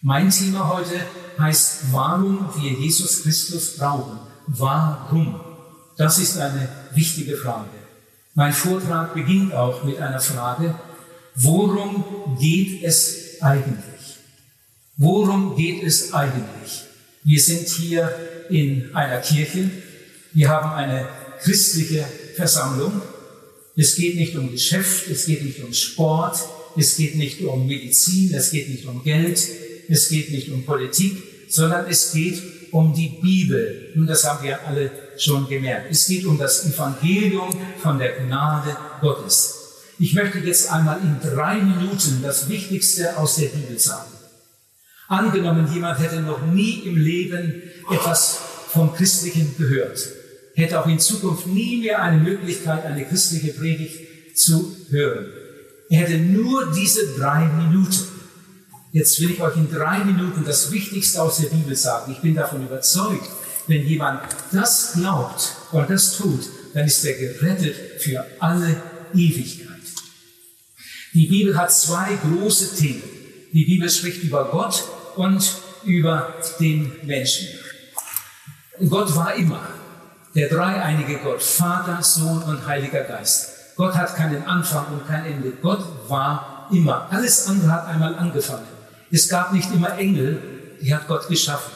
Mein 0.00 0.30
Thema 0.30 0.68
heute 0.68 1.00
heißt, 1.40 1.90
warum 1.90 2.48
wir 2.56 2.70
Jesus 2.70 3.22
Christus 3.22 3.76
brauchen. 3.76 4.20
Warum? 4.46 5.40
Das 5.96 6.20
ist 6.20 6.38
eine 6.38 6.68
wichtige 6.94 7.36
Frage. 7.36 7.70
Mein 8.34 8.52
Vortrag 8.52 9.12
beginnt 9.14 9.52
auch 9.52 9.82
mit 9.82 9.98
einer 9.98 10.20
Frage, 10.20 10.78
worum 11.34 12.38
geht 12.40 12.84
es 12.84 13.42
eigentlich? 13.42 14.18
Worum 14.96 15.56
geht 15.56 15.82
es 15.82 16.12
eigentlich? 16.14 16.84
Wir 17.24 17.40
sind 17.40 17.66
hier 17.68 18.14
in 18.50 18.94
einer 18.94 19.18
Kirche, 19.18 19.68
wir 20.32 20.48
haben 20.48 20.70
eine 20.76 21.08
christliche 21.40 22.06
Versammlung. 22.36 23.02
Es 23.74 23.96
geht 23.96 24.14
nicht 24.14 24.36
um 24.36 24.52
Geschäft, 24.52 25.08
es 25.08 25.26
geht 25.26 25.42
nicht 25.44 25.60
um 25.64 25.72
Sport, 25.72 26.38
es 26.76 26.96
geht 26.96 27.16
nicht 27.16 27.40
um 27.40 27.66
Medizin, 27.66 28.32
es 28.32 28.52
geht 28.52 28.68
nicht 28.68 28.86
um 28.86 29.02
Geld, 29.02 29.40
es 29.88 30.08
geht 30.08 30.30
nicht 30.30 30.50
um 30.50 30.64
Politik, 30.64 31.22
sondern 31.48 31.86
es 31.88 32.12
geht 32.12 32.42
um 32.70 32.94
die 32.94 33.08
Bibel. 33.20 33.92
Und 33.96 34.06
das 34.06 34.24
haben 34.24 34.44
wir 34.44 34.66
alle 34.66 34.90
schon 35.16 35.48
gemerkt. 35.48 35.90
Es 35.90 36.06
geht 36.06 36.26
um 36.26 36.38
das 36.38 36.66
Evangelium 36.66 37.50
von 37.82 37.98
der 37.98 38.20
Gnade 38.20 38.76
Gottes. 39.00 39.54
Ich 39.98 40.14
möchte 40.14 40.38
jetzt 40.38 40.70
einmal 40.70 41.00
in 41.00 41.16
drei 41.20 41.56
Minuten 41.56 42.20
das 42.22 42.48
Wichtigste 42.48 43.16
aus 43.16 43.36
der 43.36 43.48
Bibel 43.48 43.78
sagen. 43.78 44.12
Angenommen, 45.08 45.72
jemand 45.72 45.98
hätte 45.98 46.20
noch 46.20 46.44
nie 46.46 46.82
im 46.84 46.96
Leben 46.96 47.62
etwas 47.90 48.38
vom 48.68 48.94
Christlichen 48.94 49.56
gehört, 49.56 49.98
hätte 50.54 50.80
auch 50.80 50.86
in 50.86 51.00
Zukunft 51.00 51.46
nie 51.46 51.80
mehr 51.80 52.02
eine 52.02 52.20
Möglichkeit, 52.22 52.84
eine 52.84 53.06
christliche 53.06 53.54
Predigt 53.54 54.38
zu 54.38 54.76
hören. 54.90 55.26
Er 55.88 56.00
hätte 56.00 56.18
nur 56.18 56.72
diese 56.72 57.16
drei 57.16 57.46
Minuten. 57.46 58.17
Jetzt 58.92 59.20
will 59.20 59.30
ich 59.30 59.40
euch 59.40 59.56
in 59.56 59.70
drei 59.70 59.98
Minuten 60.04 60.44
das 60.44 60.70
Wichtigste 60.72 61.20
aus 61.20 61.38
der 61.38 61.48
Bibel 61.48 61.76
sagen. 61.76 62.10
Ich 62.12 62.20
bin 62.20 62.34
davon 62.34 62.64
überzeugt, 62.66 63.28
wenn 63.66 63.86
jemand 63.86 64.22
das 64.50 64.94
glaubt 64.94 65.52
und 65.72 65.90
das 65.90 66.16
tut, 66.16 66.48
dann 66.72 66.86
ist 66.86 67.04
er 67.04 67.14
gerettet 67.14 67.76
für 68.00 68.24
alle 68.40 68.80
Ewigkeit. 69.14 69.68
Die 71.12 71.26
Bibel 71.26 71.56
hat 71.56 71.72
zwei 71.72 72.16
große 72.16 72.76
Themen. 72.76 73.02
Die 73.52 73.64
Bibel 73.64 73.90
spricht 73.90 74.22
über 74.22 74.46
Gott 74.50 74.84
und 75.16 75.52
über 75.84 76.34
den 76.60 76.92
Menschen. 77.04 77.48
Gott 78.88 79.14
war 79.14 79.34
immer 79.34 79.68
der 80.34 80.48
dreieinige 80.48 81.18
Gott, 81.18 81.42
Vater, 81.42 82.02
Sohn 82.02 82.42
und 82.42 82.66
Heiliger 82.66 83.02
Geist. 83.02 83.76
Gott 83.76 83.94
hat 83.94 84.14
keinen 84.16 84.44
Anfang 84.44 84.86
und 84.92 85.06
kein 85.06 85.24
Ende. 85.26 85.52
Gott 85.62 85.84
war 86.08 86.68
immer. 86.72 87.06
Alles 87.10 87.46
andere 87.46 87.72
hat 87.72 87.86
einmal 87.86 88.14
angefangen. 88.14 88.77
Es 89.10 89.28
gab 89.28 89.52
nicht 89.52 89.70
immer 89.72 89.96
Engel, 89.98 90.40
die 90.80 90.94
hat 90.94 91.08
Gott 91.08 91.28
geschaffen. 91.28 91.72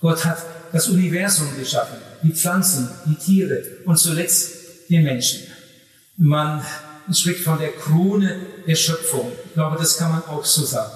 Gott 0.00 0.24
hat 0.24 0.38
das 0.72 0.88
Universum 0.88 1.48
geschaffen, 1.56 1.98
die 2.22 2.32
Pflanzen, 2.32 2.88
die 3.06 3.14
Tiere 3.14 3.62
und 3.84 3.96
zuletzt 3.96 4.90
den 4.90 5.04
Menschen. 5.04 5.42
Man 6.16 6.62
spricht 7.12 7.44
von 7.44 7.58
der 7.58 7.72
Krone 7.72 8.40
der 8.66 8.74
Schöpfung. 8.74 9.32
Ich 9.46 9.54
glaube, 9.54 9.76
das 9.78 9.96
kann 9.96 10.10
man 10.10 10.24
auch 10.24 10.44
so 10.44 10.64
sagen. 10.64 10.92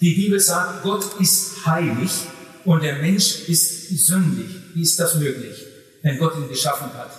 Die 0.00 0.14
Bibel 0.14 0.38
sagt, 0.38 0.82
Gott 0.82 1.20
ist 1.20 1.66
heilig 1.66 2.10
und 2.64 2.82
der 2.82 2.96
Mensch 2.96 3.48
ist 3.48 4.06
sündig. 4.06 4.46
Wie 4.74 4.82
ist 4.82 4.98
das 4.98 5.16
möglich, 5.16 5.56
wenn 6.02 6.18
Gott 6.18 6.36
ihn 6.36 6.48
geschaffen 6.48 6.92
hat? 6.94 7.10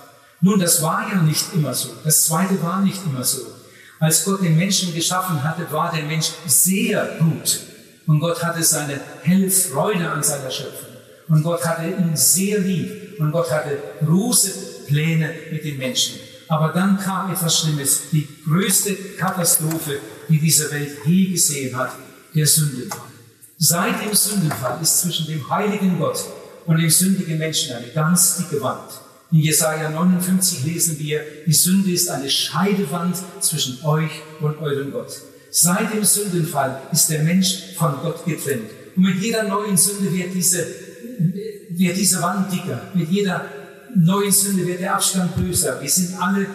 Nun, 0.41 0.59
das 0.59 0.81
war 0.81 1.09
ja 1.09 1.21
nicht 1.21 1.53
immer 1.53 1.73
so. 1.73 1.89
Das 2.03 2.25
zweite 2.25 2.61
war 2.61 2.81
nicht 2.81 2.99
immer 3.05 3.23
so. 3.23 3.41
Als 3.99 4.23
Gott 4.25 4.41
den 4.41 4.57
Menschen 4.57 4.93
geschaffen 4.93 5.43
hatte, 5.43 5.71
war 5.71 5.91
der 5.91 6.03
Mensch 6.03 6.27
sehr 6.45 7.17
gut. 7.19 7.59
Und 8.07 8.19
Gott 8.19 8.43
hatte 8.43 8.63
seine 8.63 8.99
helle 9.23 9.49
Freude 9.49 10.09
an 10.09 10.23
seiner 10.23 10.51
Schöpfung. 10.51 10.95
Und 11.27 11.43
Gott 11.43 11.65
hatte 11.65 11.87
ihn 11.89 12.15
sehr 12.15 12.59
lieb. 12.59 13.19
Und 13.19 13.31
Gott 13.31 13.49
hatte 13.51 13.77
große 14.05 14.51
Pläne 14.87 15.33
mit 15.51 15.63
den 15.63 15.77
Menschen. 15.77 16.19
Aber 16.47 16.69
dann 16.69 16.99
kam 16.99 17.31
etwas 17.31 17.59
Schlimmes, 17.59 18.01
die 18.11 18.27
größte 18.45 18.93
Katastrophe, 19.17 19.99
die 20.29 20.39
diese 20.39 20.71
Welt 20.71 20.91
je 21.05 21.31
gesehen 21.31 21.75
hat, 21.75 21.91
der 22.35 22.45
Sündenfall. 22.45 22.99
Seit 23.57 24.05
dem 24.05 24.13
Sündenfall 24.13 24.79
ist 24.81 24.99
zwischen 24.99 25.27
dem 25.27 25.49
heiligen 25.49 25.97
Gott 25.97 26.23
und 26.65 26.77
dem 26.77 26.89
sündigen 26.89 27.37
Menschen 27.37 27.75
eine 27.75 27.87
ganz 27.87 28.37
dicke 28.37 28.61
Wand. 28.61 28.91
In 29.31 29.39
Jesaja 29.39 29.89
59 29.89 30.65
lesen 30.65 30.99
wir, 30.99 31.21
die 31.47 31.53
Sünde 31.53 31.91
ist 31.91 32.09
eine 32.09 32.29
Scheidewand 32.29 33.17
zwischen 33.39 33.83
euch 33.83 34.11
und 34.39 34.59
eurem 34.59 34.91
Gott. 34.91 35.21
Seit 35.57 35.93
dem 35.93 36.03
Sündenfall 36.03 36.81
ist 36.91 37.09
der 37.09 37.23
Mensch 37.23 37.75
von 37.77 37.93
Gott 38.01 38.25
getrennt. 38.25 38.69
Und 38.93 39.03
mit 39.03 39.21
jeder 39.21 39.43
neuen 39.43 39.77
Sünde 39.77 40.11
wird 40.11 40.33
diese, 40.33 40.67
wird 41.69 41.95
diese 41.95 42.21
Wand 42.21 42.51
dicker. 42.51 42.81
Mit 42.93 43.09
jeder 43.09 43.49
neuen 43.95 44.33
Sünde 44.33 44.67
wird 44.67 44.81
der 44.81 44.95
Abstand 44.95 45.33
größer. 45.33 45.81
Wir 45.81 45.89
sind 45.89 46.21
alle 46.21 46.45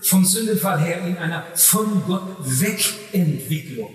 vom 0.00 0.24
Sündenfall 0.24 0.78
her 0.78 1.04
in 1.04 1.16
einer 1.16 1.42
von 1.56 2.04
Gott 2.06 2.36
weg 2.60 2.84
Entwicklung. 3.10 3.90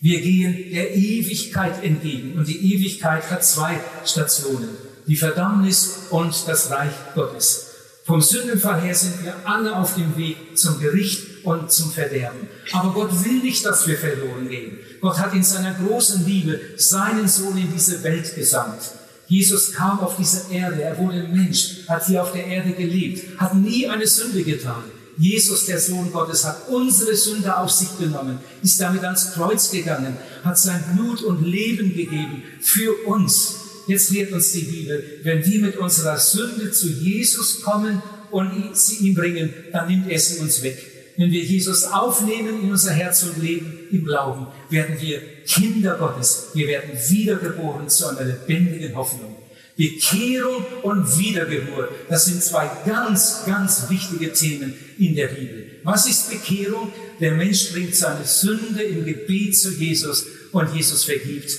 Wir 0.00 0.20
gehen 0.20 0.72
der 0.72 0.92
Ewigkeit 0.96 1.84
entgegen 1.84 2.36
und 2.36 2.48
die 2.48 2.74
Ewigkeit 2.74 3.30
hat 3.30 3.44
zwei 3.44 3.78
Stationen, 4.04 4.70
die 5.06 5.14
Verdammnis 5.14 6.06
und 6.10 6.34
das 6.48 6.68
Reich 6.68 6.94
Gottes. 7.14 7.73
Vom 8.04 8.20
Sündenfall 8.20 8.82
her 8.82 8.94
sind 8.94 9.24
wir 9.24 9.34
alle 9.44 9.74
auf 9.74 9.94
dem 9.94 10.14
Weg 10.18 10.58
zum 10.58 10.78
Gericht 10.78 11.42
und 11.42 11.72
zum 11.72 11.90
Verderben. 11.90 12.48
Aber 12.72 12.92
Gott 12.92 13.24
will 13.24 13.40
nicht, 13.40 13.64
dass 13.64 13.86
wir 13.86 13.96
verloren 13.96 14.46
gehen. 14.48 14.78
Gott 15.00 15.18
hat 15.18 15.32
in 15.32 15.42
seiner 15.42 15.72
großen 15.72 16.26
Liebe 16.26 16.60
seinen 16.76 17.26
Sohn 17.28 17.56
in 17.56 17.72
diese 17.72 18.02
Welt 18.02 18.34
gesandt. 18.34 18.82
Jesus 19.26 19.72
kam 19.72 20.00
auf 20.00 20.16
diese 20.16 20.52
Erde, 20.52 20.82
er 20.82 20.98
wurde 20.98 21.22
Mensch, 21.22 21.88
hat 21.88 22.06
hier 22.06 22.22
auf 22.22 22.32
der 22.32 22.46
Erde 22.46 22.72
gelebt, 22.72 23.40
hat 23.40 23.54
nie 23.54 23.88
eine 23.88 24.06
Sünde 24.06 24.42
getan. 24.42 24.84
Jesus, 25.16 25.64
der 25.64 25.80
Sohn 25.80 26.12
Gottes, 26.12 26.44
hat 26.44 26.68
unsere 26.68 27.14
Sünde 27.14 27.56
auf 27.56 27.70
sich 27.70 27.96
genommen, 27.98 28.38
ist 28.62 28.80
damit 28.80 29.02
ans 29.02 29.32
Kreuz 29.32 29.70
gegangen, 29.70 30.16
hat 30.44 30.58
sein 30.58 30.84
Blut 30.94 31.22
und 31.22 31.42
Leben 31.42 31.94
gegeben 31.94 32.42
für 32.60 32.92
uns. 33.06 33.63
Jetzt 33.86 34.10
lehrt 34.10 34.32
uns 34.32 34.52
die 34.52 34.62
Bibel, 34.62 35.20
wenn 35.22 35.44
wir 35.44 35.60
mit 35.60 35.76
unserer 35.76 36.18
Sünde 36.18 36.70
zu 36.70 36.88
Jesus 36.88 37.62
kommen 37.62 38.02
und 38.30 38.76
sie 38.76 39.06
ihm 39.06 39.14
bringen, 39.14 39.52
dann 39.72 39.88
nimmt 39.88 40.20
sie 40.20 40.38
uns 40.38 40.62
weg. 40.62 40.78
Wenn 41.16 41.30
wir 41.30 41.44
Jesus 41.44 41.84
aufnehmen 41.84 42.62
in 42.62 42.70
unser 42.72 42.92
Herz 42.92 43.22
und 43.22 43.40
Leben 43.40 43.78
im 43.92 44.04
Glauben, 44.04 44.48
werden 44.68 44.96
wir 45.00 45.20
Kinder 45.46 45.96
Gottes. 45.96 46.48
Wir 46.54 46.66
werden 46.66 46.90
wiedergeboren 47.08 47.88
zu 47.88 48.08
einer 48.08 48.24
lebendigen 48.24 48.96
Hoffnung. 48.96 49.36
Bekehrung 49.76 50.64
und 50.82 51.18
Wiedergeburt, 51.18 51.90
das 52.08 52.26
sind 52.26 52.42
zwei 52.42 52.70
ganz, 52.86 53.42
ganz 53.44 53.90
wichtige 53.90 54.32
Themen 54.32 54.74
in 54.98 55.16
der 55.16 55.28
Bibel. 55.28 55.66
Was 55.82 56.08
ist 56.08 56.30
Bekehrung? 56.30 56.92
Der 57.20 57.32
Mensch 57.32 57.72
bringt 57.72 57.94
seine 57.94 58.24
Sünde 58.24 58.82
im 58.82 59.04
Gebet 59.04 59.56
zu 59.56 59.70
Jesus 59.70 60.26
und 60.52 60.74
Jesus 60.74 61.04
vergibt. 61.04 61.50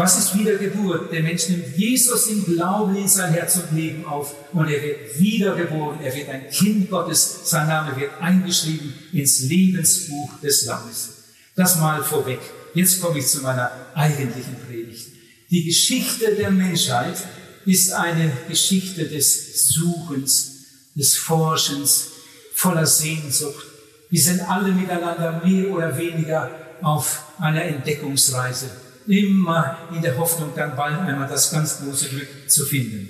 Was 0.00 0.18
ist 0.18 0.34
Wiedergeburt? 0.34 1.12
Der 1.12 1.22
Mensch 1.22 1.50
nimmt 1.50 1.76
Jesus 1.76 2.28
im 2.28 2.42
Glauben 2.46 2.96
in 2.96 3.06
sein 3.06 3.34
Herz 3.34 3.56
und 3.56 3.76
Leben 3.76 4.06
auf 4.06 4.34
und 4.54 4.66
er 4.66 4.82
wird 4.82 5.20
wiedergeboren. 5.20 6.00
Er 6.00 6.14
wird 6.14 6.30
ein 6.30 6.48
Kind 6.48 6.88
Gottes. 6.88 7.40
Sein 7.44 7.68
Name 7.68 7.94
wird 8.00 8.12
eingeschrieben 8.18 8.94
ins 9.12 9.40
Lebensbuch 9.40 10.40
des 10.40 10.64
Lammes. 10.64 11.10
Das 11.54 11.76
mal 11.76 12.02
vorweg. 12.02 12.38
Jetzt 12.72 13.02
komme 13.02 13.18
ich 13.18 13.26
zu 13.26 13.42
meiner 13.42 13.70
eigentlichen 13.94 14.56
Predigt. 14.66 15.06
Die 15.50 15.64
Geschichte 15.64 16.34
der 16.34 16.50
Menschheit 16.50 17.18
ist 17.66 17.92
eine 17.92 18.32
Geschichte 18.48 19.06
des 19.06 19.68
Suchens, 19.68 20.64
des 20.94 21.18
Forschens, 21.18 22.06
voller 22.54 22.86
Sehnsucht. 22.86 23.66
Wir 24.08 24.22
sind 24.22 24.40
alle 24.48 24.72
miteinander 24.72 25.42
mehr 25.44 25.70
oder 25.70 25.98
weniger 25.98 26.50
auf 26.80 27.22
einer 27.38 27.64
Entdeckungsreise, 27.64 28.70
immer 29.06 29.78
in 29.94 30.02
der 30.02 30.16
Hoffnung, 30.16 30.52
dann 30.54 30.76
bald 30.76 30.98
einmal 30.98 31.28
das 31.28 31.50
ganz 31.50 31.80
große 31.80 32.08
Glück 32.08 32.28
zu 32.48 32.64
finden. 32.64 33.08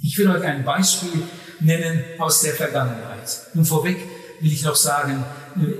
Ich 0.00 0.18
will 0.18 0.28
euch 0.28 0.42
ein 0.44 0.64
Beispiel 0.64 1.22
nennen 1.60 2.02
aus 2.18 2.40
der 2.42 2.54
Vergangenheit. 2.54 3.40
Und 3.54 3.64
vorweg 3.64 3.98
will 4.40 4.52
ich 4.52 4.64
noch 4.64 4.74
sagen, 4.74 5.24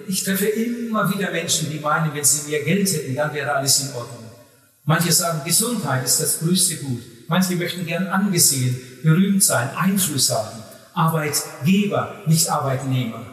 ich 0.06 0.22
treffe 0.22 0.46
immer 0.46 1.12
wieder 1.12 1.30
Menschen, 1.30 1.70
die 1.70 1.80
meinen, 1.80 2.14
wenn 2.14 2.24
sie 2.24 2.48
mehr 2.50 2.62
Geld 2.62 2.92
hätten, 2.92 3.14
dann 3.14 3.34
wäre 3.34 3.52
alles 3.52 3.80
in 3.80 3.94
Ordnung. 3.94 4.30
Manche 4.84 5.12
sagen, 5.12 5.42
Gesundheit 5.44 6.04
ist 6.04 6.20
das 6.20 6.40
größte 6.40 6.76
Gut. 6.76 7.02
Manche 7.28 7.56
möchten 7.56 7.86
gern 7.86 8.06
angesehen, 8.08 8.80
berühmt 9.02 9.42
sein, 9.42 9.70
Einfluss 9.76 10.30
haben. 10.30 10.62
Arbeitgeber, 10.94 12.22
nicht 12.26 12.48
Arbeitnehmer. 12.48 13.24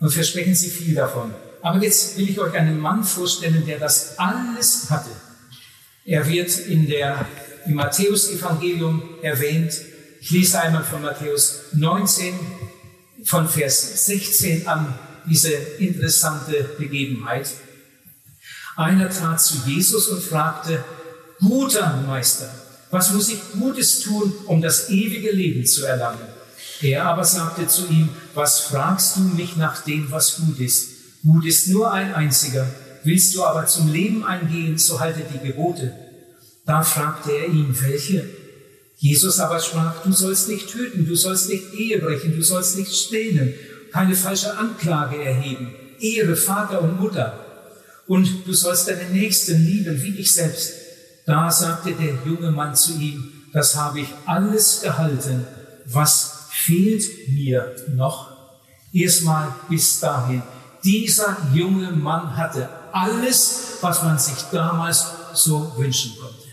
Und 0.00 0.10
versprechen 0.10 0.54
sie 0.54 0.68
viel 0.68 0.94
davon. 0.94 1.32
Aber 1.62 1.82
jetzt 1.82 2.18
will 2.18 2.28
ich 2.28 2.38
euch 2.38 2.54
einen 2.54 2.78
Mann 2.78 3.04
vorstellen, 3.04 3.64
der 3.64 3.78
das 3.78 4.18
alles 4.18 4.90
hatte. 4.90 5.10
Er 6.06 6.28
wird 6.28 6.58
in 6.58 6.86
der, 6.86 7.26
im 7.66 7.74
Matthäus-Evangelium 7.74 9.02
erwähnt. 9.22 9.72
Ich 10.20 10.30
lese 10.30 10.60
einmal 10.60 10.84
von 10.84 11.00
Matthäus 11.00 11.62
19, 11.72 12.34
von 13.24 13.48
Vers 13.48 14.04
16 14.06 14.66
an, 14.66 14.98
diese 15.26 15.52
interessante 15.52 16.74
Begebenheit. 16.78 17.48
Einer 18.76 19.08
trat 19.08 19.40
zu 19.40 19.56
Jesus 19.66 20.08
und 20.08 20.22
fragte, 20.22 20.84
guter 21.38 22.02
Meister, 22.06 22.52
was 22.90 23.12
muss 23.12 23.30
ich 23.30 23.40
Gutes 23.58 24.00
tun, 24.00 24.32
um 24.46 24.60
das 24.60 24.90
ewige 24.90 25.32
Leben 25.32 25.64
zu 25.64 25.86
erlangen? 25.86 26.28
Er 26.82 27.06
aber 27.06 27.24
sagte 27.24 27.66
zu 27.66 27.86
ihm, 27.88 28.10
was 28.34 28.60
fragst 28.60 29.16
du 29.16 29.20
mich 29.20 29.56
nach 29.56 29.82
dem, 29.82 30.10
was 30.10 30.36
gut 30.36 30.60
ist? 30.60 30.88
Gut 31.22 31.46
ist 31.46 31.68
nur 31.68 31.90
ein 31.90 32.14
einziger. 32.14 32.66
Willst 33.04 33.34
du 33.34 33.44
aber 33.44 33.66
zum 33.66 33.92
Leben 33.92 34.24
eingehen, 34.24 34.78
so 34.78 34.98
halte 34.98 35.20
die 35.32 35.46
Gebote. 35.46 35.92
Da 36.64 36.82
fragte 36.82 37.32
er 37.32 37.48
ihn, 37.48 37.76
welche? 37.80 38.24
Jesus 38.96 39.38
aber 39.38 39.60
sprach, 39.60 40.02
du 40.02 40.12
sollst 40.12 40.48
nicht 40.48 40.70
töten, 40.70 41.06
du 41.06 41.14
sollst 41.14 41.50
nicht 41.50 41.74
Ehe 41.74 41.98
brechen, 41.98 42.34
du 42.34 42.42
sollst 42.42 42.78
nicht 42.78 42.94
stehlen, 42.94 43.52
keine 43.92 44.14
falsche 44.14 44.56
Anklage 44.56 45.22
erheben, 45.22 45.74
ehre 46.00 46.36
Vater 46.36 46.80
und 46.80 46.98
Mutter. 46.98 47.38
Und 48.06 48.46
du 48.46 48.52
sollst 48.54 48.88
deinen 48.88 49.12
Nächsten 49.12 49.64
lieben 49.64 50.02
wie 50.02 50.12
dich 50.12 50.32
selbst. 50.32 50.72
Da 51.26 51.50
sagte 51.50 51.92
der 51.92 52.18
junge 52.24 52.50
Mann 52.50 52.74
zu 52.74 52.98
ihm, 52.98 53.32
das 53.52 53.76
habe 53.76 54.00
ich 54.00 54.08
alles 54.24 54.80
gehalten. 54.82 55.46
Was 55.86 56.48
fehlt 56.50 57.02
mir 57.28 57.74
noch? 57.94 58.30
Erstmal 58.92 59.54
bis 59.68 60.00
dahin. 60.00 60.42
Dieser 60.82 61.36
junge 61.52 61.92
Mann 61.92 62.36
hatte 62.36 62.68
alles, 62.94 63.78
was 63.80 64.02
man 64.02 64.18
sich 64.18 64.36
damals 64.52 65.04
so 65.34 65.72
wünschen 65.76 66.16
konnte. 66.20 66.44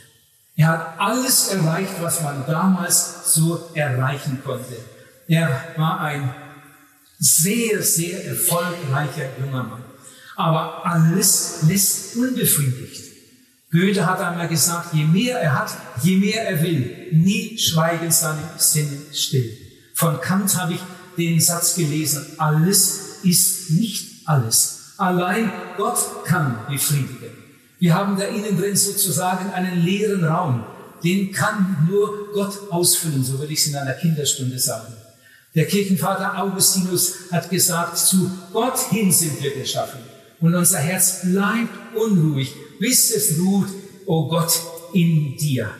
Er 0.56 0.68
hat 0.68 1.00
alles 1.00 1.50
erreicht, 1.50 1.94
was 2.02 2.22
man 2.22 2.46
damals 2.48 3.34
so 3.34 3.70
erreichen 3.74 4.42
konnte. 4.44 4.76
Er 5.28 5.50
war 5.78 6.02
ein 6.02 6.34
sehr, 7.20 7.82
sehr 7.84 8.26
erfolgreicher 8.26 9.30
junger 9.40 9.64
Mann. 9.64 9.84
Aber 10.36 10.86
alles 10.86 11.60
lässt 11.68 12.16
unbefriedigt. 12.16 13.12
Goethe 13.72 14.06
hat 14.06 14.20
einmal 14.20 14.50
gesagt, 14.50 14.94
je 14.94 15.06
mehr 15.06 15.40
er 15.40 15.60
hat, 15.60 15.72
je 16.02 16.18
mehr 16.18 16.46
er 16.46 16.62
will. 16.62 17.08
Nie 17.12 17.58
schweigen 17.58 18.12
seine 18.12 18.44
Sinne 18.58 18.98
still. 19.14 19.58
Von 19.94 20.20
Kant 20.20 20.58
habe 20.58 20.74
ich 20.74 20.80
den 21.18 21.40
Satz 21.40 21.76
gelesen, 21.76 22.26
alles 22.38 23.20
ist 23.24 23.72
nicht 23.72 24.28
alles. 24.28 24.81
Allein 25.02 25.52
Gott 25.78 25.98
kann 26.26 26.60
befriedigen. 26.70 27.32
Wir 27.80 27.96
haben 27.96 28.20
da 28.20 28.26
innen 28.26 28.56
drin 28.56 28.76
sozusagen 28.76 29.52
einen 29.52 29.84
leeren 29.84 30.24
Raum. 30.24 30.64
Den 31.04 31.32
kann 31.32 31.88
nur 31.90 32.32
Gott 32.34 32.54
ausfüllen, 32.70 33.24
so 33.24 33.40
würde 33.40 33.52
ich 33.52 33.62
es 33.62 33.68
in 33.68 33.76
einer 33.76 33.94
Kinderstunde 33.94 34.60
sagen. 34.60 34.94
Der 35.56 35.66
Kirchenvater 35.66 36.40
Augustinus 36.40 37.16
hat 37.32 37.50
gesagt, 37.50 37.98
zu 37.98 38.30
Gott 38.54 38.78
hin 38.92 39.12
sind 39.12 39.42
wir 39.42 39.56
geschaffen. 39.56 40.02
Und 40.40 40.54
unser 40.54 40.78
Herz 40.78 41.22
bleibt 41.24 41.96
unruhig, 41.96 42.54
bis 42.80 43.10
es 43.10 43.40
ruht, 43.40 43.70
o 44.06 44.20
oh 44.20 44.28
Gott, 44.28 44.54
in 44.94 45.36
dir. 45.36 45.72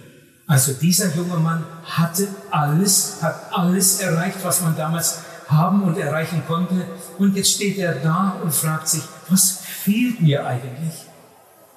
Also 0.48 0.74
dieser 0.74 1.16
junge 1.16 1.38
Mann 1.38 1.64
hatte 1.84 2.28
alles, 2.50 3.18
hat 3.22 3.54
alles 3.54 4.00
erreicht, 4.00 4.38
was 4.42 4.62
man 4.62 4.76
damals 4.76 5.20
haben 5.52 5.84
und 5.84 5.98
erreichen 5.98 6.44
konnte. 6.48 6.86
Und 7.18 7.36
jetzt 7.36 7.52
steht 7.52 7.78
er 7.78 7.96
da 7.96 8.38
und 8.42 8.54
fragt 8.54 8.88
sich, 8.88 9.04
was 9.30 9.60
fehlt 9.84 10.22
mir 10.22 10.46
eigentlich? 10.46 11.06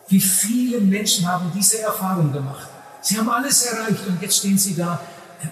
Wie 0.08 0.20
viele 0.20 0.80
Menschen 0.80 1.26
haben 1.26 1.50
diese 1.54 1.80
Erfahrung 1.80 2.32
gemacht? 2.32 2.68
Sie 3.00 3.18
haben 3.18 3.28
alles 3.28 3.64
erreicht 3.64 4.06
und 4.06 4.20
jetzt 4.22 4.38
stehen 4.38 4.58
sie 4.58 4.74
da. 4.74 5.00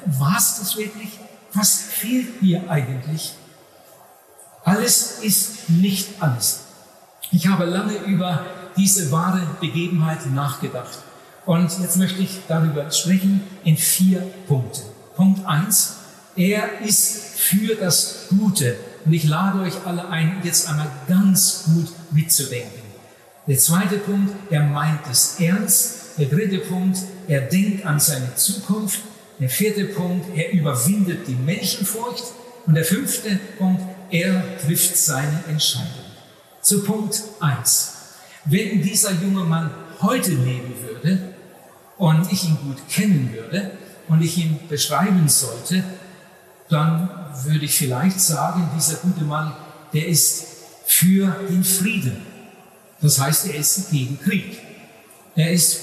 War 0.06 0.36
es 0.38 0.58
das 0.58 0.76
wirklich? 0.76 1.18
Was 1.54 1.82
fehlt 1.82 2.42
mir 2.42 2.68
eigentlich? 2.70 3.34
Alles 4.64 5.18
ist 5.22 5.68
nicht 5.68 6.22
alles. 6.22 6.60
Ich 7.30 7.46
habe 7.46 7.64
lange 7.64 7.96
über 8.04 8.44
diese 8.76 9.10
wahre 9.10 9.42
Begebenheit 9.60 10.26
nachgedacht. 10.26 10.98
Und 11.44 11.78
jetzt 11.80 11.96
möchte 11.96 12.22
ich 12.22 12.40
darüber 12.46 12.90
sprechen 12.90 13.42
in 13.64 13.76
vier 13.76 14.20
Punkten. 14.46 14.82
Punkt 15.16 15.44
eins: 15.46 15.96
Er 16.36 16.80
ist 16.80 17.38
für 17.38 17.74
das 17.74 18.26
Gute. 18.30 18.76
Und 19.04 19.12
ich 19.12 19.24
lade 19.24 19.60
euch 19.60 19.74
alle 19.84 20.08
ein, 20.08 20.40
jetzt 20.44 20.68
einmal 20.68 20.90
ganz 21.08 21.64
gut 21.66 21.88
mitzudenken. 22.12 22.82
Der 23.46 23.58
zweite 23.58 23.98
Punkt, 23.98 24.34
er 24.50 24.62
meint 24.62 25.00
es 25.10 25.40
ernst. 25.40 26.18
Der 26.18 26.26
dritte 26.26 26.58
Punkt, 26.58 26.98
er 27.28 27.42
denkt 27.42 27.84
an 27.84 27.98
seine 27.98 28.34
Zukunft. 28.36 29.00
Der 29.40 29.48
vierte 29.48 29.86
Punkt, 29.86 30.36
er 30.36 30.52
überwindet 30.52 31.26
die 31.26 31.34
Menschenfurcht. 31.34 32.24
Und 32.66 32.74
der 32.74 32.84
fünfte 32.84 33.38
Punkt, 33.58 33.82
er 34.10 34.42
trifft 34.58 34.96
seine 34.96 35.42
Entscheidung. 35.48 35.88
Zu 36.60 36.84
Punkt 36.84 37.20
eins: 37.40 37.92
Wenn 38.44 38.80
dieser 38.80 39.12
junge 39.12 39.44
Mann 39.44 39.70
heute 40.00 40.30
leben 40.30 40.74
würde 40.86 41.34
und 41.98 42.30
ich 42.30 42.44
ihn 42.44 42.58
gut 42.62 42.88
kennen 42.88 43.30
würde 43.34 43.72
und 44.08 44.22
ich 44.22 44.38
ihn 44.38 44.60
beschreiben 44.68 45.28
sollte, 45.28 45.82
dann 46.72 47.10
würde 47.44 47.66
ich 47.66 47.76
vielleicht 47.76 48.18
sagen, 48.18 48.70
dieser 48.74 48.96
gute 48.96 49.24
Mann, 49.24 49.52
der 49.92 50.08
ist 50.08 50.44
für 50.86 51.36
den 51.50 51.62
Frieden. 51.62 52.16
Das 53.02 53.20
heißt, 53.20 53.48
er 53.48 53.56
ist 53.56 53.90
gegen 53.90 54.18
Krieg. 54.18 54.58
Er 55.36 55.52
ist 55.52 55.80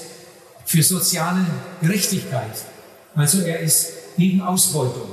für 0.64 0.82
soziale 0.82 1.46
Gerechtigkeit. 1.80 2.64
Also 3.14 3.40
er 3.40 3.60
ist 3.60 3.92
gegen 4.16 4.40
Ausbeutung. 4.40 5.10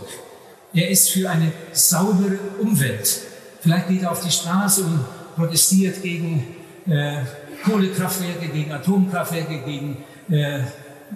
Er 0.73 0.89
ist 0.89 1.11
für 1.11 1.29
eine 1.29 1.51
saubere 1.73 2.39
Umwelt. 2.59 3.19
Vielleicht 3.61 3.87
geht 3.87 4.01
er 4.01 4.11
auf 4.11 4.23
die 4.23 4.31
Straße 4.31 4.83
und 4.83 5.05
protestiert 5.35 6.01
gegen 6.01 6.55
äh, 6.87 7.21
Kohlekraftwerke, 7.63 8.47
gegen 8.47 8.71
Atomkraftwerke, 8.71 9.59
gegen 9.59 9.97
äh, 10.29 10.61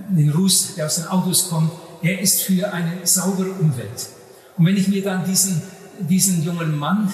den 0.09 0.29
Ruß, 0.29 0.75
der 0.75 0.85
aus 0.85 0.95
den 0.95 1.07
Autos 1.07 1.49
kommt. 1.49 1.71
Er 2.01 2.19
ist 2.19 2.41
für 2.43 2.71
eine 2.71 3.05
saubere 3.05 3.51
Umwelt. 3.51 4.20
Und 4.57 4.65
wenn 4.65 4.77
ich 4.77 4.87
mir 4.87 5.03
dann 5.03 5.25
diesen, 5.25 5.61
diesen 5.99 6.43
jungen 6.43 6.77
Mann, 6.77 7.11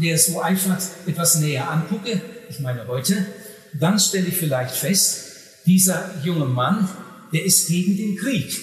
der 0.00 0.18
so 0.18 0.42
eifert, 0.42 0.82
etwas 1.06 1.38
näher 1.40 1.70
angucke, 1.70 2.20
ich 2.48 2.60
meine 2.60 2.86
heute, 2.86 3.26
dann 3.74 3.98
stelle 3.98 4.26
ich 4.26 4.36
vielleicht 4.36 4.74
fest, 4.74 5.26
dieser 5.66 6.10
junge 6.22 6.46
Mann, 6.46 6.88
der 7.32 7.44
ist 7.44 7.68
gegen 7.68 7.96
den 7.96 8.16
Krieg, 8.16 8.56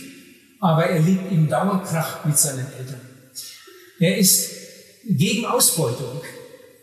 aber 0.59 0.85
er 0.85 0.99
lebt 1.01 1.31
im 1.31 1.49
Dauerkrach 1.49 2.25
mit 2.25 2.37
seinen 2.37 2.65
Eltern. 2.77 3.01
Er 3.99 4.17
ist 4.17 4.49
gegen 5.07 5.45
Ausbeutung, 5.45 6.21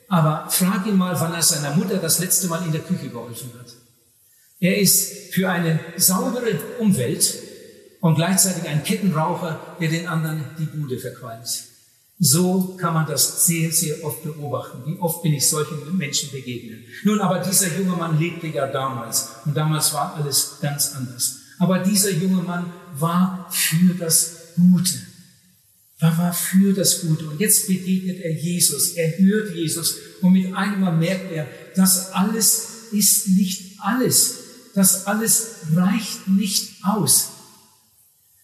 aber 0.09 0.49
frag 0.51 0.87
ihn 0.87 0.97
mal, 0.97 1.19
wann 1.19 1.35
er 1.35 1.43
seiner 1.43 1.75
Mutter 1.75 1.97
das 1.97 2.19
letzte 2.19 2.49
Mal 2.49 2.65
in 2.67 2.73
der 2.73 2.83
Küche 2.83 3.09
geholfen 3.09 3.51
hat. 3.59 3.73
Er 4.59 4.79
ist 4.79 5.33
für 5.33 5.49
eine 5.49 5.81
saubere 5.97 6.59
Umwelt 6.79 7.35
und 8.01 8.15
gleichzeitig 8.15 8.69
ein 8.69 8.83
Kettenraucher, 8.83 9.61
der 9.81 9.89
den 9.89 10.07
anderen 10.07 10.45
die 10.59 10.65
Bude 10.65 10.99
verqualmt. 10.99 11.65
So 12.19 12.77
kann 12.79 12.93
man 12.93 13.07
das 13.07 13.47
sehr, 13.47 13.73
sehr 13.73 14.05
oft 14.05 14.23
beobachten. 14.23 14.83
Wie 14.85 14.99
oft 14.99 15.23
bin 15.23 15.33
ich 15.33 15.49
solchen 15.49 15.97
Menschen 15.97 16.31
begegnet. 16.31 16.81
Nun, 17.05 17.19
aber 17.21 17.39
dieser 17.39 17.75
junge 17.79 17.97
Mann 17.97 18.19
lebte 18.19 18.47
ja 18.49 18.67
damals 18.67 19.31
und 19.47 19.57
damals 19.57 19.95
war 19.95 20.17
alles 20.17 20.59
ganz 20.61 20.95
anders. 20.95 21.39
Aber 21.59 21.79
dieser 21.79 22.11
junge 22.11 22.43
Mann 22.43 22.73
war 22.95 23.49
für 23.51 23.95
das 23.95 24.37
Gute. 24.57 24.99
Er 25.99 26.17
war 26.17 26.33
für 26.33 26.73
das 26.75 27.03
Gute. 27.03 27.27
Und 27.27 27.41
jetzt 27.41 27.67
begegnet 27.67 28.21
er 28.21 28.33
Jesus. 28.33 28.93
Er 28.93 29.19
hört 29.19 29.55
Jesus 29.55 29.97
und 30.23 30.33
mit 30.33 30.55
einmal 30.55 30.97
merkt 30.97 31.33
er, 31.33 31.47
das 31.75 32.13
alles 32.13 32.69
ist 32.93 33.29
nicht 33.29 33.79
alles. 33.81 34.39
Das 34.75 35.07
alles 35.07 35.57
reicht 35.75 36.29
nicht 36.29 36.85
aus. 36.85 37.29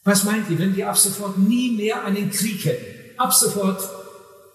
Was 0.07 0.25
meint 0.25 0.49
ihr, 0.49 0.59
wenn 0.59 0.75
wir 0.75 0.89
ab 0.89 0.97
sofort 0.97 1.37
nie 1.37 1.77
mehr 1.77 2.03
einen 2.05 2.31
Krieg 2.31 2.65
hätten? 2.65 2.97
ab 3.17 3.33
sofort 3.33 3.83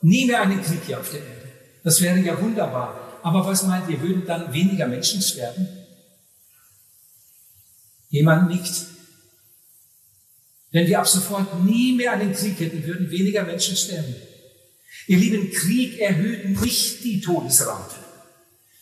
nie 0.01 0.25
mehr 0.25 0.41
einen 0.41 0.61
Krieg 0.61 0.81
hier 0.85 0.99
auf 0.99 1.09
der 1.09 1.19
Erde. 1.19 1.49
Das 1.83 2.01
wäre 2.01 2.19
ja 2.19 2.39
wunderbar. 2.39 3.19
Aber 3.23 3.45
was 3.45 3.63
meint 3.63 3.89
ihr, 3.89 4.01
würden 4.01 4.25
dann 4.25 4.51
weniger 4.53 4.87
Menschen 4.87 5.21
sterben? 5.21 5.67
Jemand 8.09 8.49
nicht. 8.49 8.73
Wenn 10.71 10.87
wir 10.87 10.99
ab 10.99 11.07
sofort 11.07 11.63
nie 11.63 11.93
mehr 11.93 12.13
einen 12.13 12.33
Krieg 12.33 12.59
hätten, 12.59 12.83
würden 12.85 13.11
weniger 13.11 13.43
Menschen 13.43 13.75
sterben. 13.75 14.15
Ihr 15.07 15.17
lieben, 15.17 15.51
Krieg 15.51 15.99
erhöht 15.99 16.61
nicht 16.61 17.03
die 17.03 17.21
Todesrate. 17.21 17.95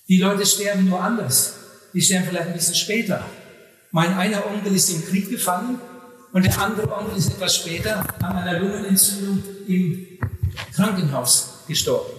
Die 0.08 0.18
Leute 0.18 0.46
sterben 0.46 0.86
nur 0.86 1.02
anders. 1.02 1.56
Die 1.94 2.02
sterben 2.02 2.28
vielleicht 2.28 2.48
ein 2.48 2.54
bisschen 2.54 2.76
später. 2.76 3.26
Mein 3.92 4.14
einer 4.14 4.46
Onkel 4.46 4.76
ist 4.76 4.90
im 4.90 5.06
Krieg 5.06 5.30
gefallen 5.30 5.80
und 6.32 6.46
der 6.46 6.58
andere 6.60 6.92
Onkel 6.92 7.18
ist 7.18 7.32
etwas 7.32 7.56
später 7.56 8.06
an 8.24 8.38
einer 8.38 8.60
Lungenentzündung 8.60 9.44
im 9.68 10.08
Krankenhaus 10.76 11.64
gestorben. 11.68 12.12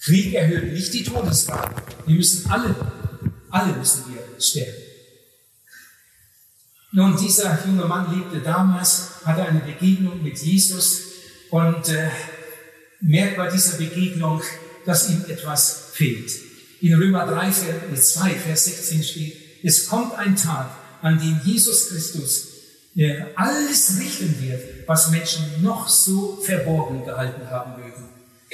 Krieg 0.00 0.34
erhöht 0.34 0.72
nicht 0.72 0.92
die 0.94 1.04
Todesrate. 1.04 1.82
Wir 2.06 2.16
müssen 2.16 2.50
alle, 2.50 2.74
alle 3.50 3.72
müssen 3.74 4.04
wir 4.12 4.40
sterben. 4.40 4.82
Nun, 6.92 7.16
dieser 7.16 7.58
junge 7.66 7.86
Mann 7.86 8.14
lebte 8.14 8.40
damals, 8.40 9.24
hatte 9.24 9.42
eine 9.44 9.60
Begegnung 9.60 10.22
mit 10.22 10.38
Jesus 10.38 11.00
und 11.50 11.88
äh, 11.88 12.10
merkt 13.00 13.36
bei 13.36 13.48
dieser 13.48 13.78
Begegnung, 13.78 14.42
dass 14.84 15.08
ihm 15.08 15.24
etwas 15.28 15.90
fehlt. 15.92 16.30
In 16.80 16.94
Römer 16.94 17.26
3, 17.26 17.52
Vers 17.52 18.14
2, 18.14 18.30
Vers 18.30 18.64
16 18.64 19.04
steht, 19.04 19.36
es 19.62 19.86
kommt 19.86 20.14
ein 20.14 20.36
Tag, 20.36 20.70
an 21.00 21.18
dem 21.18 21.40
Jesus 21.44 21.88
Christus 21.88 22.51
alles 23.36 23.98
richten 23.98 24.40
wird, 24.40 24.86
was 24.86 25.10
Menschen 25.10 25.62
noch 25.62 25.88
so 25.88 26.38
verborgen 26.42 27.04
gehalten 27.04 27.48
haben 27.50 27.80
mögen. 27.80 28.08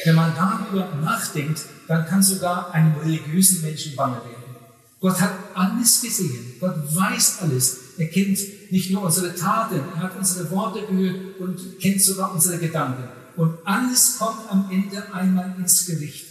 Wenn 0.05 0.15
man 0.15 0.35
darüber 0.35 0.95
nachdenkt, 1.03 1.61
dann 1.89 2.07
kann 2.07 2.23
sogar 2.23 2.73
einem 2.73 2.95
religiösen 2.97 3.63
Menschen 3.63 3.97
bange 3.97 4.17
werden. 4.17 4.57
Gott 5.01 5.21
hat 5.21 5.33
alles 5.55 6.01
gesehen. 6.03 6.57
Gott 6.61 6.77
weiß 6.95 7.39
alles. 7.43 7.79
Er 7.99 8.09
kennt 8.09 8.39
nicht 8.71 8.91
nur 8.91 9.03
unsere 9.03 9.35
Taten, 9.35 9.81
er 9.95 10.03
hat 10.03 10.17
unsere 10.17 10.51
Worte 10.51 10.87
gehört 10.87 11.41
und 11.41 11.81
kennt 11.81 12.03
sogar 12.03 12.33
unsere 12.33 12.59
Gedanken. 12.59 13.09
Und 13.37 13.59
alles 13.65 14.19
kommt 14.19 14.51
am 14.51 14.69
Ende 14.71 15.13
einmal 15.13 15.55
ins 15.59 15.87
Gericht. 15.87 16.27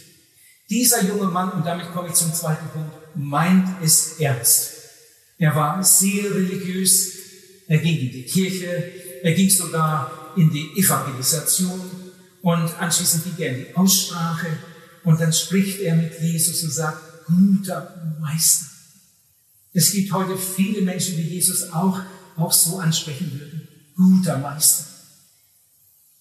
Dieser 0.70 1.02
junge 1.04 1.28
Mann, 1.28 1.50
und 1.52 1.66
damit 1.66 1.92
komme 1.92 2.08
ich 2.08 2.14
zum 2.14 2.32
zweiten 2.32 2.68
Punkt, 2.68 2.92
meint 3.14 3.68
es 3.82 4.18
ernst. 4.18 4.72
Er 5.38 5.54
war 5.54 5.82
sehr 5.82 6.24
religiös, 6.34 7.17
er 7.68 7.78
ging 7.78 7.98
in 7.98 8.10
die 8.10 8.24
Kirche, 8.24 8.92
er 9.22 9.32
ging 9.34 9.50
sogar 9.50 10.32
in 10.36 10.50
die 10.50 10.72
Evangelisation 10.76 11.80
und 12.42 12.80
anschließend 12.80 13.24
ging 13.24 13.46
er 13.46 13.56
in 13.56 13.64
die 13.66 13.76
Aussprache 13.76 14.48
und 15.04 15.20
dann 15.20 15.32
spricht 15.32 15.80
er 15.80 15.94
mit 15.94 16.20
Jesus 16.20 16.62
und 16.64 16.72
sagt, 16.72 17.26
guter 17.26 18.16
Meister. 18.20 18.66
Es 19.72 19.92
gibt 19.92 20.12
heute 20.12 20.36
viele 20.36 20.80
Menschen, 20.82 21.16
die 21.16 21.22
Jesus 21.22 21.70
auch, 21.72 22.00
auch 22.36 22.52
so 22.52 22.78
ansprechen 22.78 23.30
würden. 23.38 23.68
Guter 23.94 24.38
Meister. 24.38 24.86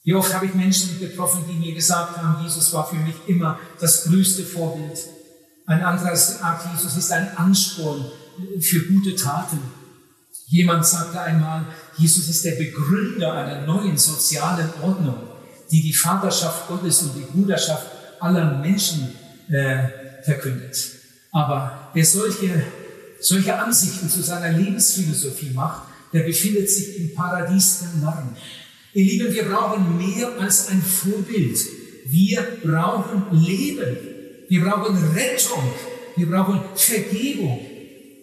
Wie 0.04 0.14
oft 0.14 0.34
habe 0.34 0.46
ich 0.46 0.54
Menschen 0.54 1.00
getroffen, 1.00 1.44
die 1.50 1.54
mir 1.54 1.74
gesagt 1.74 2.18
haben, 2.18 2.44
Jesus 2.44 2.72
war 2.74 2.88
für 2.88 2.96
mich 2.96 3.16
immer 3.28 3.60
das 3.80 4.04
größte 4.04 4.44
Vorbild. 4.44 5.00
Ein 5.66 5.82
anderer 5.84 6.16
sagt, 6.16 6.74
Jesus 6.74 6.96
ist 6.96 7.12
ein 7.12 7.36
Ansporn 7.38 8.06
für 8.62 8.86
gute 8.86 9.16
Taten. 9.16 9.60
Jemand 10.48 10.86
sagte 10.86 11.20
einmal, 11.20 11.66
Jesus 11.98 12.30
ist 12.30 12.46
der 12.46 12.56
Begründer 12.56 13.34
einer 13.34 13.66
neuen 13.66 13.98
sozialen 13.98 14.70
Ordnung, 14.82 15.18
die 15.70 15.82
die 15.82 15.94
Vaterschaft 15.94 16.68
Gottes 16.70 17.02
und 17.04 17.16
die 17.16 17.26
Bruderschaft 17.32 17.88
aller 18.20 18.58
Menschen 18.60 19.14
äh, 19.50 20.24
verkündet. 20.24 20.78
Aber 21.32 21.90
wer 21.94 22.06
solche, 22.06 22.64
solche 23.20 23.60
Ansichten 23.60 24.10
zu 24.10 24.22
seiner 24.22 24.58
Lebensphilosophie 24.58 25.52
macht, 25.54 25.84
der 26.14 26.24
befindet 26.24 26.70
sich 26.70 26.98
im 26.98 27.14
Paradies 27.14 27.80
der 27.82 28.02
Narren. 28.02 28.36
Ihr 28.94 29.04
Lieben, 29.04 29.34
wir 29.34 29.50
brauchen 29.50 29.98
mehr 29.98 30.30
als 30.40 30.70
ein 30.70 30.82
Vorbild. 30.82 31.58
Wir 32.06 32.42
brauchen 32.64 33.24
Leben. 33.32 33.98
Wir 34.48 34.64
brauchen 34.64 34.98
Rettung. 35.14 35.74
Wir 36.16 36.30
brauchen 36.30 36.62
Vergebung. 36.74 37.67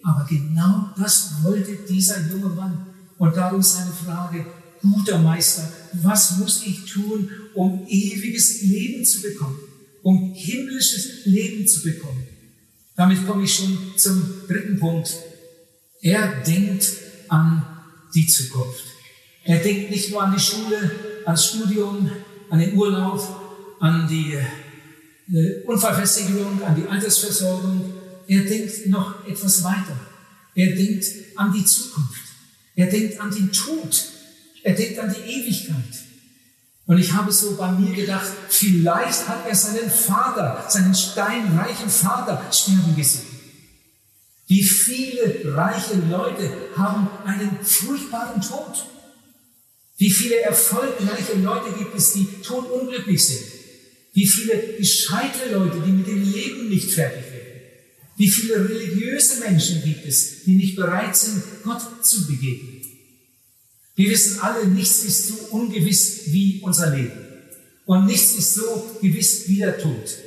Aber 0.04 0.26
genau 0.28 0.90
das 0.98 1.42
wollte 1.42 1.76
dieser 1.88 2.20
junge 2.28 2.54
Mann. 2.54 2.86
Und 3.18 3.36
darum 3.36 3.62
seine 3.62 3.92
Frage, 3.92 4.44
guter 4.82 5.18
Meister, 5.18 5.66
was 6.02 6.38
muss 6.38 6.62
ich 6.66 6.84
tun, 6.84 7.30
um 7.54 7.86
ewiges 7.88 8.62
Leben 8.62 9.04
zu 9.04 9.22
bekommen? 9.22 9.58
Um 10.02 10.34
himmlisches 10.34 11.24
Leben 11.24 11.66
zu 11.66 11.82
bekommen? 11.82 12.26
Damit 12.96 13.26
komme 13.26 13.44
ich 13.44 13.54
schon 13.54 13.78
zum 13.96 14.42
dritten 14.46 14.78
Punkt. 14.78 15.16
Er 16.02 16.42
denkt 16.42 16.86
an 17.28 17.64
die 18.14 18.26
Zukunft. 18.26 18.84
Er 19.44 19.58
denkt 19.58 19.90
nicht 19.90 20.10
nur 20.10 20.22
an 20.22 20.34
die 20.34 20.40
Schule, 20.40 20.90
ans 21.24 21.46
Studium, 21.46 22.10
an 22.50 22.58
den 22.58 22.76
Urlaub, 22.76 23.20
an 23.80 24.06
die 24.06 24.34
äh, 25.32 25.62
Unfallversicherung, 25.66 26.62
an 26.62 26.76
die 26.76 26.86
Altersversorgung. 26.86 28.03
Er 28.26 28.44
denkt 28.44 28.86
noch 28.86 29.26
etwas 29.26 29.62
weiter. 29.62 29.98
Er 30.54 30.74
denkt 30.74 31.06
an 31.36 31.52
die 31.52 31.64
Zukunft. 31.64 32.22
Er 32.76 32.86
denkt 32.86 33.20
an 33.20 33.30
den 33.30 33.52
Tod. 33.52 34.04
Er 34.62 34.74
denkt 34.74 34.98
an 34.98 35.14
die 35.14 35.30
Ewigkeit. 35.30 36.04
Und 36.86 36.98
ich 36.98 37.12
habe 37.12 37.32
so 37.32 37.56
bei 37.56 37.72
mir 37.72 37.94
gedacht, 37.94 38.30
vielleicht 38.48 39.26
hat 39.26 39.46
er 39.48 39.54
seinen 39.54 39.90
Vater, 39.90 40.64
seinen 40.68 40.94
steinreichen 40.94 41.88
Vater 41.88 42.44
sterben 42.52 42.94
gesehen. 42.94 43.34
Wie 44.46 44.62
viele 44.62 45.54
reiche 45.56 45.94
Leute 46.10 46.50
haben 46.76 47.08
einen 47.24 47.58
furchtbaren 47.62 48.40
Tod. 48.42 48.84
Wie 49.96 50.10
viele 50.10 50.40
erfolgreiche 50.40 51.34
Leute 51.34 51.72
gibt 51.78 51.94
es, 51.96 52.12
die 52.12 52.26
todunglücklich 52.42 53.24
sind. 53.24 53.44
Wie 54.12 54.26
viele 54.26 54.76
gescheite 54.76 55.50
Leute, 55.52 55.80
die 55.80 55.92
mit 55.92 56.06
dem 56.06 56.32
Leben 56.32 56.68
nicht 56.68 56.90
fertig 56.90 57.24
werden. 57.24 57.33
Wie 58.16 58.30
viele 58.30 58.68
religiöse 58.68 59.40
Menschen 59.40 59.82
gibt 59.82 60.06
es, 60.06 60.44
die 60.44 60.54
nicht 60.54 60.76
bereit 60.76 61.16
sind, 61.16 61.42
Gott 61.64 61.82
zu 62.04 62.26
begegnen. 62.26 62.80
Wir 63.96 64.10
wissen 64.10 64.40
alle, 64.40 64.66
nichts 64.66 65.04
ist 65.04 65.28
so 65.28 65.34
ungewiss 65.56 66.32
wie 66.32 66.60
unser 66.62 66.90
Leben. 66.94 67.12
Und 67.86 68.06
nichts 68.06 68.34
ist 68.34 68.54
so 68.54 68.96
gewiss 69.00 69.48
wie 69.48 69.58
der 69.58 69.78
Tod. 69.78 70.18